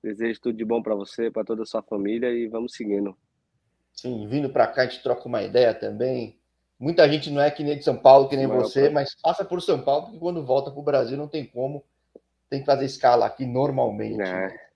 desejo 0.04 0.39
tudo 0.39 0.56
de 0.56 0.64
bom 0.64 0.84
para 0.84 0.93
você, 0.93 1.32
para 1.32 1.43
toda 1.43 1.64
a 1.64 1.66
sua 1.66 1.82
família 1.82 2.30
e 2.30 2.47
vamos 2.47 2.76
seguindo. 2.76 3.18
Sim, 3.91 4.28
vindo 4.28 4.52
para 4.52 4.68
cá 4.68 4.84
a 4.84 4.86
gente 4.86 5.02
troca 5.02 5.28
uma 5.28 5.41
ideia 5.41 5.74
também. 5.74 6.38
Muita 6.80 7.10
gente 7.10 7.32
não 7.32 7.41
é 7.41 7.50
que 7.50 7.64
nem 7.64 7.76
de 7.76 7.84
São 7.84 7.97
Paulo, 7.97 8.30
que 8.30 8.38
nem 8.38 8.45
você, 8.45 8.88
mas 8.89 9.16
passa 9.20 9.43
por 9.43 9.64
São 9.64 9.82
Paulo, 9.82 10.04
porque 10.04 10.20
quando 10.20 10.45
volta 10.45 10.70
para 10.70 10.80
o 10.80 10.84
Brasil 10.84 11.18
não 11.18 11.28
tem 11.28 11.43
como. 11.43 11.84
Tem 12.52 12.60
que 12.60 12.68
fazer 12.68 12.86
escala 12.86 13.26
aqui 13.26 13.47
normalmente. 13.47 14.22
É. 14.22 14.47
Né? 14.47 14.68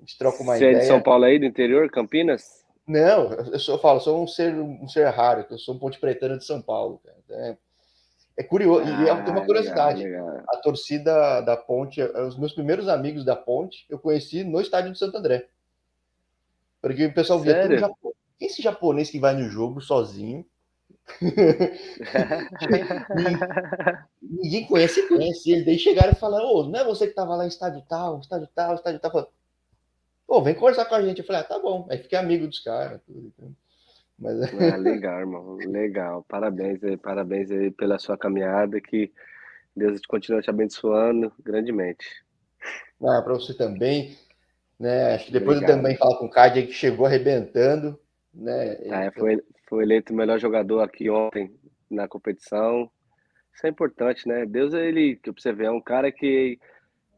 A 0.00 0.02
gente 0.02 0.16
troca 0.16 0.42
uma 0.42 0.54
Você 0.54 0.64
ideia. 0.64 0.74
Você 0.74 0.78
é 0.78 0.80
de 0.80 0.86
São 0.86 1.02
Paulo 1.02 1.24
aí, 1.24 1.38
do 1.38 1.44
interior, 1.44 1.90
Campinas? 1.90 2.64
Não, 2.86 3.32
eu 3.32 3.58
sou, 3.58 3.74
eu 3.74 3.78
falo, 3.78 4.00
sou 4.00 4.22
um 4.22 4.26
ser, 4.26 4.54
um 4.54 4.88
ser 4.88 5.06
raro, 5.08 5.44
eu 5.50 5.58
sou 5.58 5.74
um 5.74 5.78
ponte 5.78 6.00
pretano 6.00 6.38
de 6.38 6.44
São 6.44 6.62
Paulo. 6.62 7.00
É, 7.28 7.56
é 8.38 8.42
curioso, 8.42 8.84
ah, 8.86 9.04
e 9.04 9.08
é 9.08 9.12
uma 9.12 9.44
curiosidade. 9.44 10.02
Legal, 10.02 10.26
legal. 10.26 10.44
A 10.48 10.56
torcida 10.56 11.40
da 11.42 11.56
Ponte, 11.56 12.02
os 12.02 12.38
meus 12.38 12.52
primeiros 12.52 12.88
amigos 12.88 13.24
da 13.24 13.36
Ponte, 13.36 13.84
eu 13.88 13.98
conheci 13.98 14.42
no 14.42 14.60
estádio 14.60 14.92
de 14.92 14.98
Santo 14.98 15.18
André. 15.18 15.46
Porque 16.80 17.06
o 17.06 17.14
pessoal 17.14 17.38
via 17.38 17.62
tudo 17.62 17.78
japonês. 17.78 18.16
Esse 18.40 18.62
japonês 18.62 19.10
que 19.10 19.20
vai 19.20 19.34
no 19.34 19.48
jogo 19.50 19.82
sozinho. 19.82 20.46
Ninguém 24.22 24.66
conhece, 24.66 25.06
conhece 25.06 25.52
ele. 25.52 25.64
Daí 25.64 25.78
chegaram 25.78 26.12
e 26.12 26.16
falaram: 26.16 26.46
Ô, 26.46 26.64
não 26.64 26.80
é 26.80 26.84
você 26.84 27.04
que 27.04 27.10
estava 27.10 27.36
lá 27.36 27.44
em 27.44 27.48
estádio 27.48 27.82
tal, 27.88 28.18
estádio 28.20 28.48
tal, 28.54 28.74
estádio 28.74 29.00
tal. 29.00 29.30
Pô, 30.30 30.40
vem 30.40 30.54
conversar 30.54 30.84
com 30.84 30.94
a 30.94 31.02
gente. 31.02 31.18
Eu 31.18 31.24
falei, 31.24 31.42
ah, 31.42 31.44
tá 31.44 31.58
bom. 31.58 31.88
Aí 31.90 31.98
fiquei 31.98 32.16
amigo 32.16 32.46
dos 32.46 32.60
caras. 32.60 33.00
Tudo, 33.04 33.32
Mas... 34.16 34.40
Ah, 34.72 34.76
legal, 34.76 35.18
irmão. 35.18 35.56
Legal. 35.56 36.24
Parabéns 36.28 36.84
aí, 36.84 36.96
parabéns 36.96 37.50
aí 37.50 37.72
pela 37.72 37.98
sua 37.98 38.16
caminhada. 38.16 38.80
Que 38.80 39.12
Deus 39.74 40.00
continue 40.06 40.40
te 40.40 40.48
abençoando 40.48 41.32
grandemente. 41.42 42.06
Ah, 43.02 43.20
para 43.20 43.34
você 43.34 43.52
também. 43.54 44.16
Né? 44.78 45.14
Acho 45.14 45.26
que 45.26 45.32
depois 45.32 45.56
Obrigado. 45.56 45.78
eu 45.78 45.82
também 45.82 45.96
falo 45.96 46.16
com 46.16 46.26
o 46.26 46.30
Card 46.30 46.64
que 46.64 46.72
chegou 46.74 47.06
arrebentando. 47.06 47.98
Né? 48.32 48.78
Ah, 48.88 49.06
é, 49.06 49.10
foi, 49.10 49.42
foi 49.68 49.82
eleito 49.82 50.12
o 50.12 50.16
melhor 50.16 50.38
jogador 50.38 50.80
aqui 50.82 51.10
ontem 51.10 51.52
na 51.90 52.06
competição. 52.06 52.88
Isso 53.52 53.66
é 53.66 53.68
importante, 53.68 54.28
né? 54.28 54.46
Deus, 54.46 54.74
ele, 54.74 55.16
que 55.16 55.32
você 55.32 55.52
vê, 55.52 55.64
é 55.64 55.70
um 55.72 55.80
cara 55.80 56.12
que 56.12 56.56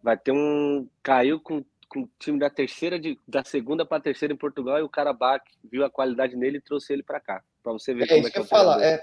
vai 0.02 0.16
ter 0.16 0.32
um. 0.32 0.88
caiu 1.02 1.38
com 1.38 1.62
com 1.92 2.04
o 2.04 2.10
time 2.18 2.38
da 2.38 2.48
terceira 2.48 2.98
de, 2.98 3.18
da 3.28 3.44
segunda 3.44 3.84
para 3.84 3.98
a 3.98 4.00
terceira 4.00 4.32
em 4.32 4.36
Portugal 4.36 4.78
e 4.78 4.82
o 4.82 4.88
Karabakh 4.88 5.44
viu 5.70 5.84
a 5.84 5.90
qualidade 5.90 6.34
nele 6.34 6.56
e 6.56 6.60
trouxe 6.60 6.92
ele 6.92 7.02
para 7.02 7.20
cá, 7.20 7.42
para 7.62 7.72
você 7.72 7.92
ver 7.92 8.04
é, 8.04 8.06
como 8.06 8.20
isso 8.20 8.28
é 8.28 8.30
que 8.30 8.38
eu 8.38 8.44
falo, 8.46 8.80
é, 8.80 8.94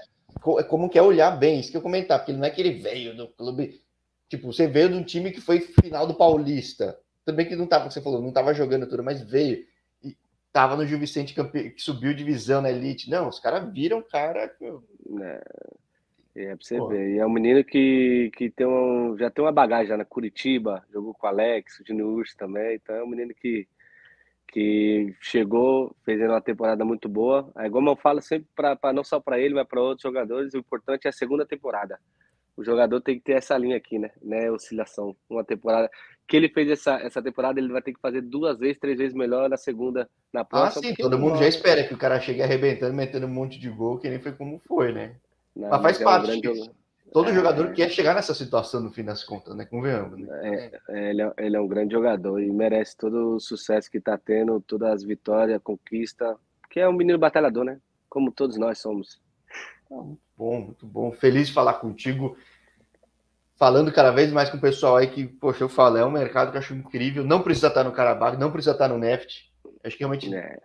é 0.58 0.62
como 0.64 0.90
que 0.90 0.98
é 0.98 1.02
olhar 1.02 1.30
bem, 1.30 1.60
isso 1.60 1.70
que 1.70 1.76
eu 1.76 1.82
comentar, 1.82 2.18
porque 2.18 2.32
não 2.32 2.44
é 2.44 2.50
que 2.50 2.60
ele 2.60 2.80
veio 2.80 3.16
do 3.16 3.28
clube, 3.28 3.80
tipo, 4.28 4.52
você 4.52 4.66
veio 4.66 4.88
de 4.88 4.96
um 4.96 5.04
time 5.04 5.30
que 5.30 5.40
foi 5.40 5.60
final 5.60 6.04
do 6.04 6.14
Paulista, 6.14 6.98
também 7.24 7.46
que 7.46 7.54
não 7.54 7.66
tava, 7.66 7.88
você 7.88 8.00
falou, 8.00 8.20
não 8.20 8.32
tava 8.32 8.52
jogando 8.52 8.88
tudo, 8.88 9.04
mas 9.04 9.22
veio 9.22 9.64
e 10.02 10.16
tava 10.52 10.76
no 10.76 10.84
Gil 10.84 10.98
Vicente 10.98 11.32
que 11.32 11.74
subiu 11.80 12.12
divisão 12.12 12.60
na 12.60 12.70
elite. 12.70 13.08
Não, 13.08 13.28
os 13.28 13.38
caras 13.38 13.72
viram 13.72 14.02
cara, 14.02 14.44
é. 14.44 15.42
É, 16.34 16.54
pra 16.54 16.56
você 16.60 16.76
Pô. 16.76 16.88
ver. 16.88 17.14
E 17.14 17.18
é 17.18 17.26
um 17.26 17.30
menino 17.30 17.64
que, 17.64 18.30
que 18.36 18.50
tem 18.50 18.66
um, 18.66 19.16
já 19.18 19.30
tem 19.30 19.44
uma 19.44 19.52
bagagem 19.52 19.88
já 19.88 19.96
na 19.96 20.04
Curitiba, 20.04 20.84
jogou 20.92 21.12
com 21.12 21.26
o 21.26 21.30
Alex, 21.30 21.82
o 21.88 21.94
Urso 21.94 22.36
também. 22.36 22.76
Então 22.76 22.94
é 22.94 23.02
um 23.02 23.08
menino 23.08 23.34
que, 23.34 23.66
que 24.48 25.14
chegou, 25.20 25.94
fez 26.04 26.20
uma 26.20 26.40
temporada 26.40 26.84
muito 26.84 27.08
boa. 27.08 27.52
Como 27.72 27.90
eu 27.90 27.96
falo 27.96 28.22
sempre, 28.22 28.48
pra, 28.54 28.76
pra 28.76 28.92
não 28.92 29.02
só 29.02 29.18
para 29.18 29.40
ele, 29.40 29.54
mas 29.54 29.66
para 29.66 29.80
outros 29.80 30.02
jogadores, 30.02 30.54
o 30.54 30.58
importante 30.58 31.06
é 31.06 31.08
a 31.08 31.12
segunda 31.12 31.44
temporada. 31.44 31.98
O 32.56 32.64
jogador 32.64 33.00
tem 33.00 33.16
que 33.16 33.24
ter 33.24 33.32
essa 33.32 33.56
linha 33.56 33.76
aqui, 33.76 33.98
né? 33.98 34.10
né? 34.22 34.50
Oscilação. 34.50 35.16
Uma 35.28 35.42
temporada. 35.42 35.90
Que 36.28 36.36
ele 36.36 36.48
fez 36.48 36.70
essa, 36.70 36.94
essa 37.00 37.20
temporada, 37.22 37.58
ele 37.58 37.72
vai 37.72 37.82
ter 37.82 37.92
que 37.92 38.00
fazer 38.00 38.20
duas 38.20 38.58
vezes, 38.58 38.78
três 38.78 38.98
vezes 38.98 39.14
melhor 39.14 39.48
na 39.48 39.56
segunda, 39.56 40.08
na 40.32 40.44
próxima. 40.44 40.82
Ah, 40.84 40.88
sim, 40.88 40.94
todo 40.94 41.18
mundo 41.18 41.38
já 41.38 41.48
espera 41.48 41.82
que 41.82 41.94
o 41.94 41.98
cara 41.98 42.20
chegue 42.20 42.42
arrebentando, 42.42 42.94
metendo 42.94 43.26
um 43.26 43.30
monte 43.30 43.58
de 43.58 43.68
gol, 43.68 43.98
que 43.98 44.08
nem 44.08 44.20
foi 44.20 44.32
como 44.32 44.60
foi, 44.60 44.92
né? 44.92 45.16
Não, 45.54 45.68
mas 45.68 45.82
faz 45.82 45.98
mas 46.00 46.04
parte. 46.04 46.30
É 46.30 46.34
um 46.34 46.40
grande... 46.40 46.70
Todo 47.12 47.30
é, 47.30 47.34
jogador 47.34 47.72
quer 47.72 47.90
chegar 47.90 48.14
nessa 48.14 48.34
situação 48.34 48.80
no 48.80 48.90
fim 48.92 49.02
das 49.02 49.24
contas, 49.24 49.54
né? 49.56 49.64
Convenhamos. 49.64 50.18
Né? 50.18 50.28
É, 50.42 50.80
é, 50.88 51.10
ele, 51.10 51.22
é, 51.22 51.32
ele 51.38 51.56
é 51.56 51.60
um 51.60 51.66
grande 51.66 51.92
jogador 51.92 52.40
e 52.40 52.50
merece 52.50 52.96
todo 52.96 53.34
o 53.34 53.40
sucesso 53.40 53.90
que 53.90 53.98
está 53.98 54.16
tendo, 54.16 54.60
todas 54.60 54.92
as 54.92 55.02
vitórias, 55.02 55.60
conquista, 55.62 56.36
porque 56.60 56.78
é 56.78 56.88
um 56.88 56.92
menino 56.92 57.18
batalhador, 57.18 57.64
né? 57.64 57.80
Como 58.08 58.30
todos 58.30 58.56
nós 58.56 58.78
somos. 58.78 59.20
Muito 59.90 60.20
bom, 60.36 60.60
muito 60.60 60.86
bom. 60.86 61.12
Feliz 61.12 61.48
de 61.48 61.54
falar 61.54 61.74
contigo. 61.74 62.36
Falando 63.56 63.92
cada 63.92 64.12
vez 64.12 64.32
mais 64.32 64.48
com 64.48 64.56
o 64.56 64.60
pessoal 64.60 64.96
aí 64.96 65.08
que, 65.08 65.26
poxa, 65.26 65.64
eu 65.64 65.68
falo, 65.68 65.96
é 65.96 66.06
um 66.06 66.10
mercado 66.10 66.50
que 66.50 66.56
eu 66.56 66.60
acho 66.60 66.74
incrível. 66.74 67.24
Não 67.24 67.42
precisa 67.42 67.66
estar 67.66 67.84
no 67.84 67.92
Carabao, 67.92 68.38
não 68.38 68.52
precisa 68.52 68.72
estar 68.72 68.88
no 68.88 68.98
Neft. 68.98 69.50
Acho 69.82 69.96
que 69.96 70.02
realmente. 70.02 70.32
É 70.32 70.58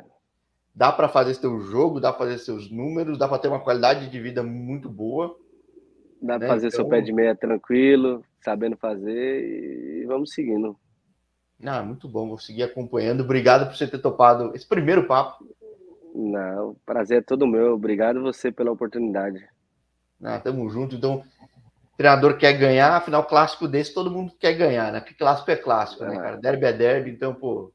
dá 0.76 0.92
para 0.92 1.08
fazer 1.08 1.34
seu 1.36 1.62
jogo, 1.62 2.02
dá 2.02 2.12
para 2.12 2.26
fazer 2.26 2.40
seus 2.40 2.70
números, 2.70 3.18
dá 3.18 3.28
para 3.28 3.40
ter 3.40 3.48
uma 3.48 3.62
qualidade 3.62 4.10
de 4.10 4.20
vida 4.20 4.44
muito 4.44 4.90
boa. 4.90 5.38
Dá 6.22 6.38
para 6.38 6.48
né? 6.48 6.54
fazer 6.54 6.68
então... 6.68 6.82
seu 6.82 6.90
pé 6.90 7.02
de 7.02 7.14
meia 7.14 7.36
tranquilo, 7.36 8.24
sabendo 8.42 8.76
fazer 8.76 10.02
e 10.02 10.06
vamos 10.06 10.34
seguindo. 10.34 10.76
Ah, 11.64 11.82
muito 11.82 12.10
bom, 12.10 12.28
vou 12.28 12.38
seguir 12.38 12.64
acompanhando. 12.64 13.22
Obrigado 13.22 13.68
por 13.68 13.76
você 13.76 13.88
ter 13.88 14.00
topado 14.00 14.52
esse 14.54 14.68
primeiro 14.68 15.08
papo. 15.08 15.48
Não, 16.14 16.72
o 16.72 16.76
prazer 16.86 17.20
é 17.20 17.22
todo 17.22 17.48
meu. 17.48 17.74
Obrigado 17.74 18.22
você 18.22 18.52
pela 18.52 18.72
oportunidade. 18.72 19.46
Ah, 20.22 20.40
tamo 20.40 20.70
junto. 20.70 20.96
Então, 20.96 21.24
o 21.94 21.98
treinador 21.98 22.38
quer 22.38 22.54
ganhar, 22.54 22.98
afinal, 22.98 23.26
clássico 23.26 23.68
desse 23.68 23.94
todo 23.94 24.12
mundo 24.12 24.34
quer 24.38 24.54
ganhar, 24.54 24.92
né? 24.92 25.00
Porque 25.00 25.14
clássico 25.14 25.52
é 25.52 25.56
clássico, 25.56 26.04
né, 26.04 26.18
ah. 26.18 26.22
cara? 26.22 26.38
Derby 26.38 26.66
é 26.66 26.74
derby, 26.74 27.12
então, 27.12 27.34
pô. 27.34 27.72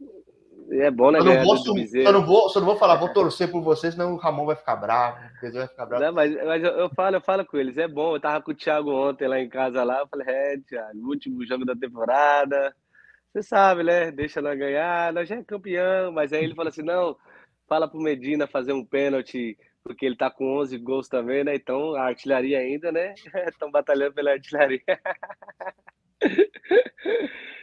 É 0.70 0.90
bom, 0.90 1.10
né? 1.10 1.18
Eu 1.18 1.24
não 1.24 1.42
vou, 1.42 1.56
só, 1.56 1.74
não 2.12 2.24
vou, 2.24 2.48
só 2.48 2.60
não 2.60 2.66
vou 2.66 2.76
falar, 2.76 2.94
vou 2.94 3.12
torcer 3.12 3.50
por 3.50 3.60
vocês, 3.60 3.94
senão 3.94 4.14
o 4.14 4.16
Ramon 4.16 4.46
vai 4.46 4.54
ficar 4.54 4.76
bravo, 4.76 5.18
o 5.18 5.52
vai 5.52 5.66
ficar 5.66 5.84
bravo. 5.84 6.04
Não, 6.04 6.12
mas, 6.12 6.32
mas 6.44 6.62
eu, 6.62 6.70
eu, 6.70 6.90
falo, 6.90 7.16
eu 7.16 7.20
falo 7.20 7.44
com 7.44 7.56
eles, 7.56 7.76
é 7.76 7.88
bom. 7.88 8.14
Eu 8.14 8.20
tava 8.20 8.40
com 8.40 8.52
o 8.52 8.54
Thiago 8.54 8.92
ontem 8.92 9.26
lá 9.26 9.40
em 9.40 9.48
casa 9.48 9.82
lá, 9.82 9.98
eu 9.98 10.06
falei, 10.06 10.28
é, 10.28 10.58
Thiago, 10.58 11.08
último 11.08 11.44
jogo 11.44 11.64
da 11.64 11.74
temporada. 11.74 12.74
Você 13.32 13.42
sabe, 13.42 13.82
né? 13.82 14.12
Deixa 14.12 14.40
nós 14.40 14.58
ganhar, 14.58 15.12
nós 15.12 15.28
já 15.28 15.36
é 15.36 15.42
campeão, 15.42 16.12
mas 16.12 16.32
aí 16.32 16.44
ele 16.44 16.54
falou 16.54 16.68
assim: 16.68 16.82
não, 16.82 17.16
fala 17.68 17.88
pro 17.88 18.00
Medina 18.00 18.46
fazer 18.46 18.72
um 18.72 18.84
pênalti, 18.84 19.56
porque 19.82 20.06
ele 20.06 20.16
tá 20.16 20.30
com 20.30 20.58
11 20.58 20.78
gols 20.78 21.08
também, 21.08 21.42
né? 21.42 21.54
Então 21.54 21.94
a 21.94 22.02
artilharia 22.02 22.58
ainda, 22.58 22.92
né? 22.92 23.14
Estão 23.48 23.70
batalhando 23.70 24.14
pela 24.14 24.32
artilharia. 24.32 24.82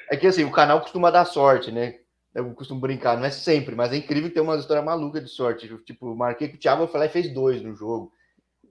É 0.10 0.16
que 0.16 0.26
assim, 0.26 0.46
o 0.46 0.52
canal 0.52 0.82
costuma 0.82 1.12
dar 1.12 1.26
sorte, 1.26 1.72
né? 1.72 2.00
Eu 2.38 2.54
costumo 2.54 2.80
brincar, 2.80 3.18
não 3.18 3.26
é 3.26 3.32
sempre, 3.32 3.74
mas 3.74 3.92
é 3.92 3.98
incrível 3.98 4.32
tem 4.32 4.44
uma 4.44 4.56
história 4.58 4.84
maluca 4.84 5.20
de 5.20 5.28
sorte. 5.28 5.68
Tipo, 5.84 6.16
marquei 6.16 6.48
com 6.48 6.56
o 6.56 6.60
Thiago, 6.60 6.84
eu 6.84 6.88
falei, 6.88 7.10
fez 7.10 7.34
dois 7.34 7.64
no 7.64 7.74
jogo. 7.74 8.14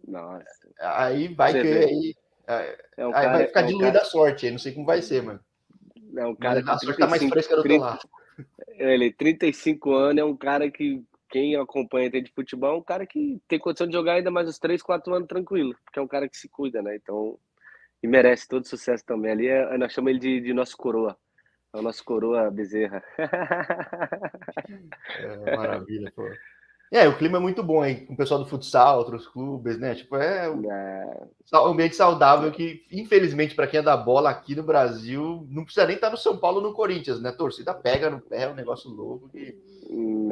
Nossa. 0.07 0.47
Aí 0.79 1.35
vai 1.35 1.51
Você 1.51 1.63
que 1.63 1.69
aí, 1.69 2.15
é 2.97 3.05
um 3.05 3.09
aí 3.09 3.13
cara, 3.13 3.39
vai 3.39 3.47
ficar 3.49 3.61
é 3.63 3.65
um 3.65 3.67
diluída 3.67 3.93
cara... 3.93 4.03
a 4.03 4.09
sorte, 4.09 4.47
aí 4.47 4.53
não 4.53 4.59
sei 4.61 4.73
como 4.73 4.87
vai 4.87 5.03
ser, 5.03 5.21
mano. 5.21 5.41
É 6.17 6.25
um 6.25 6.37
cara 6.37 6.55
Mas 6.55 6.65
que. 6.65 6.71
A 6.71 6.79
sorte 6.79 7.01
tá 7.01 7.07
mais 7.09 7.25
fresca 7.25 7.57
do 7.57 7.63
30, 7.65 7.85
lado. 7.85 8.09
Ele, 8.69 9.13
35 9.13 9.93
anos, 9.93 10.23
é 10.23 10.25
um 10.25 10.37
cara 10.37 10.71
que 10.71 11.03
quem 11.29 11.57
acompanha 11.57 12.09
de 12.09 12.31
futebol 12.31 12.77
é 12.77 12.79
um 12.79 12.83
cara 12.83 13.05
que 13.05 13.43
tem 13.49 13.59
condição 13.59 13.89
de 13.89 13.95
jogar 13.95 14.13
ainda 14.13 14.31
mais 14.31 14.49
uns 14.49 14.61
3, 14.61 14.81
4 14.81 15.13
anos 15.13 15.27
tranquilo, 15.27 15.75
porque 15.85 15.99
é 15.99 16.03
um 16.03 16.07
cara 16.07 16.29
que 16.29 16.37
se 16.37 16.49
cuida, 16.49 16.81
né? 16.81 16.95
Então, 16.95 17.37
e 18.01 18.07
merece 18.07 18.47
todo 18.47 18.65
sucesso 18.65 19.05
também. 19.05 19.33
Ali 19.33 19.49
é, 19.49 19.77
nós 19.77 19.93
chamamos 19.93 20.23
ele 20.23 20.41
de, 20.41 20.47
de 20.47 20.55
nosso 20.55 20.77
coroa. 20.77 21.19
É 21.77 21.79
o 21.79 21.83
nosso 21.83 22.03
coroa 22.05 22.51
Bezerra. 22.51 23.03
É, 25.19 25.57
maravilha, 25.57 26.13
pô. 26.15 26.29
É, 26.91 27.09
o 27.09 27.17
clima 27.17 27.39
é 27.39 27.41
muito 27.41 27.63
bom 27.63 27.83
aí, 27.83 28.07
com 28.07 28.15
o 28.15 28.17
pessoal 28.17 28.41
do 28.41 28.49
futsal, 28.49 28.99
outros 28.99 29.27
clubes, 29.27 29.79
né? 29.79 29.95
Tipo, 29.95 30.17
é 30.17 30.49
um 30.49 30.71
é. 30.71 31.29
ambiente 31.53 31.97
saudável 31.97 32.51
que, 32.53 32.85
infelizmente, 32.93 33.55
para 33.55 33.67
quem 33.67 33.81
é 33.81 33.83
da 33.83 33.97
bola 33.97 34.31
aqui 34.31 34.55
no 34.55 34.63
Brasil, 34.63 35.47
não 35.51 35.65
precisa 35.65 35.87
nem 35.87 35.97
estar 35.97 36.09
tá 36.09 36.13
no 36.13 36.19
São 36.19 36.37
Paulo 36.37 36.61
no 36.61 36.73
Corinthians, 36.73 37.21
né? 37.21 37.31
A 37.31 37.37
torcida 37.37 37.75
pega 37.75 38.11
no 38.11 38.21
pé, 38.21 38.43
é 38.43 38.49
um 38.49 38.55
negócio 38.55 38.91
louco. 38.91 39.29
Que... 39.29 39.57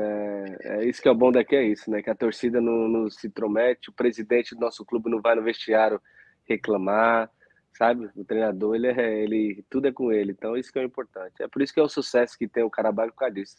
É, 0.01 0.78
é 0.78 0.84
isso 0.84 1.03
que 1.03 1.09
é 1.09 1.11
o 1.11 1.16
bom 1.16 1.32
daqui, 1.32 1.57
é 1.57 1.64
isso, 1.64 1.90
né? 1.90 2.03
Que 2.03 2.11
a 2.11 2.14
torcida 2.14 2.61
não, 2.61 2.88
não 2.88 3.11
se 3.11 3.26
intromete, 3.26 3.90
o 3.90 3.92
presidente 3.92 4.55
do 4.55 4.61
nosso 4.61 4.84
clube 4.84 5.11
não 5.11 5.20
vai 5.20 5.34
no 5.34 5.42
vestiário 5.42 6.01
reclamar, 6.45 7.30
sabe? 7.76 8.10
O 8.16 8.24
treinador, 8.24 8.74
ele, 8.74 8.88
é, 8.88 9.22
ele 9.22 9.64
tudo 9.68 9.88
é 9.88 9.92
com 9.92 10.12
ele, 10.12 10.32
então 10.32 10.56
isso 10.56 10.72
que 10.72 10.78
é 10.78 10.84
importante. 10.84 11.42
É 11.42 11.48
por 11.48 11.62
isso 11.62 11.72
que 11.72 11.80
é 11.80 11.82
o 11.82 11.88
sucesso 11.88 12.38
que 12.38 12.48
tem 12.48 12.62
o 12.62 12.70
Carabao 12.70 13.06
por 13.08 13.16
causa 13.16 13.34
disso 13.34 13.56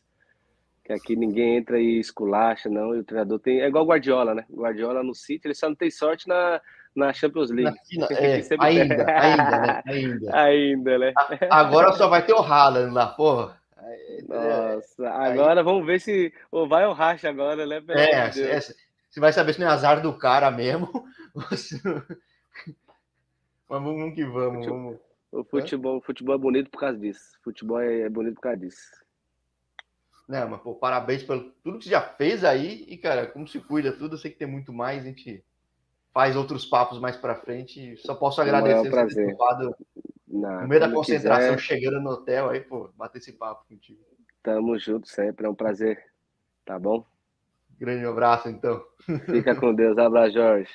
que 0.86 0.94
aqui 0.94 1.16
ninguém 1.16 1.58
entra 1.58 1.80
e 1.80 2.00
esculacha, 2.00 2.70
não, 2.70 2.96
e 2.96 3.00
o 3.00 3.04
treinador 3.04 3.40
tem. 3.40 3.60
É 3.60 3.68
igual 3.68 3.84
o 3.84 3.88
Guardiola, 3.88 4.36
né? 4.36 4.46
O 4.48 4.62
Guardiola 4.62 5.04
no 5.04 5.16
City, 5.16 5.48
ele 5.48 5.56
só 5.56 5.68
não 5.68 5.76
tem 5.76 5.90
sorte 5.90 6.28
na, 6.28 6.62
na 6.96 7.12
Champions 7.12 7.50
League. 7.50 7.76
Na, 7.98 8.06
é, 8.16 8.40
ainda, 8.62 9.06
ainda, 9.12 9.60
né? 9.66 9.84
Ainda. 9.88 10.38
ainda, 10.38 10.98
né? 11.00 11.14
Agora 11.50 11.92
só 11.94 12.08
vai 12.08 12.24
ter 12.24 12.34
o 12.34 12.40
Haaland 12.40 12.94
lá, 12.94 13.08
porra. 13.08 13.60
Nossa, 14.28 15.10
agora 15.10 15.62
Aí... 15.62 15.64
vamos 15.64 15.86
ver 15.86 16.00
se 16.00 16.32
ou 16.52 16.68
vai 16.68 16.86
ou 16.86 16.94
racha 16.94 17.30
agora, 17.30 17.66
né? 17.66 17.82
Pelo 17.82 18.00
é, 18.00 18.12
é, 18.12 18.60
você 18.60 19.20
vai 19.20 19.34
saber 19.34 19.54
se 19.54 19.60
não 19.60 19.68
é 19.68 19.72
azar 19.72 20.02
do 20.02 20.14
cara 20.14 20.52
mesmo. 20.52 20.88
Mas 23.70 23.84
vamos 23.84 24.14
que 24.14 24.26
vamos. 24.26 24.66
vamos. 24.66 24.98
O 25.32 25.44
futebol, 25.44 25.98
o 25.98 26.02
futebol 26.02 26.36
é 26.36 26.38
bonito 26.38 26.70
por 26.70 26.80
causa 26.80 26.98
disso. 26.98 27.38
Futebol 27.44 27.80
é 27.80 28.08
bonito 28.10 28.36
por 28.36 28.42
causa 28.42 28.58
disso 28.58 29.06
né, 30.28 30.44
mas 30.46 30.60
pô, 30.62 30.74
parabéns 30.76 31.24
pelo 31.24 31.52
tudo 31.64 31.78
que 31.78 31.86
você 31.86 31.92
já 31.92 32.02
fez 32.02 32.44
aí 32.44 32.84
e, 32.88 32.98
cara, 32.98 33.28
como 33.28 33.48
se 33.48 33.60
cuida 33.60 33.92
tudo, 33.92 34.16
eu 34.16 34.18
sei 34.18 34.32
que 34.32 34.38
tem 34.38 34.48
muito 34.48 34.74
mais, 34.74 35.04
a 35.04 35.08
gente 35.08 35.44
faz 36.14 36.36
outros 36.36 36.66
papos 36.66 37.00
mais 37.00 37.16
para 37.16 37.36
frente. 37.36 37.96
Só 37.98 38.16
posso 38.16 38.42
agradecer 38.42 38.88
é 38.88 39.04
um 39.04 39.08
ter 39.08 39.32
topado 39.32 39.76
no 40.28 40.68
meio 40.68 40.82
da 40.82 40.92
concentração, 40.92 41.56
quiser. 41.56 41.60
chegando 41.60 42.02
no 42.02 42.12
hotel 42.12 42.50
aí, 42.50 42.62
pô, 42.62 42.90
bater 42.96 43.20
esse 43.20 43.34
papo 43.34 43.68
contigo. 43.68 44.00
Tamo 44.42 44.78
junto 44.78 45.08
sempre, 45.08 45.46
é 45.46 45.50
um 45.50 45.56
prazer. 45.56 46.04
Tá 46.64 46.80
bom? 46.80 47.06
Grande 47.78 48.06
abraço, 48.06 48.48
então. 48.50 48.84
Fica 49.26 49.56
com 49.56 49.74
Deus. 49.74 49.98
Abraço, 49.98 50.34
Jorge. 50.34 50.64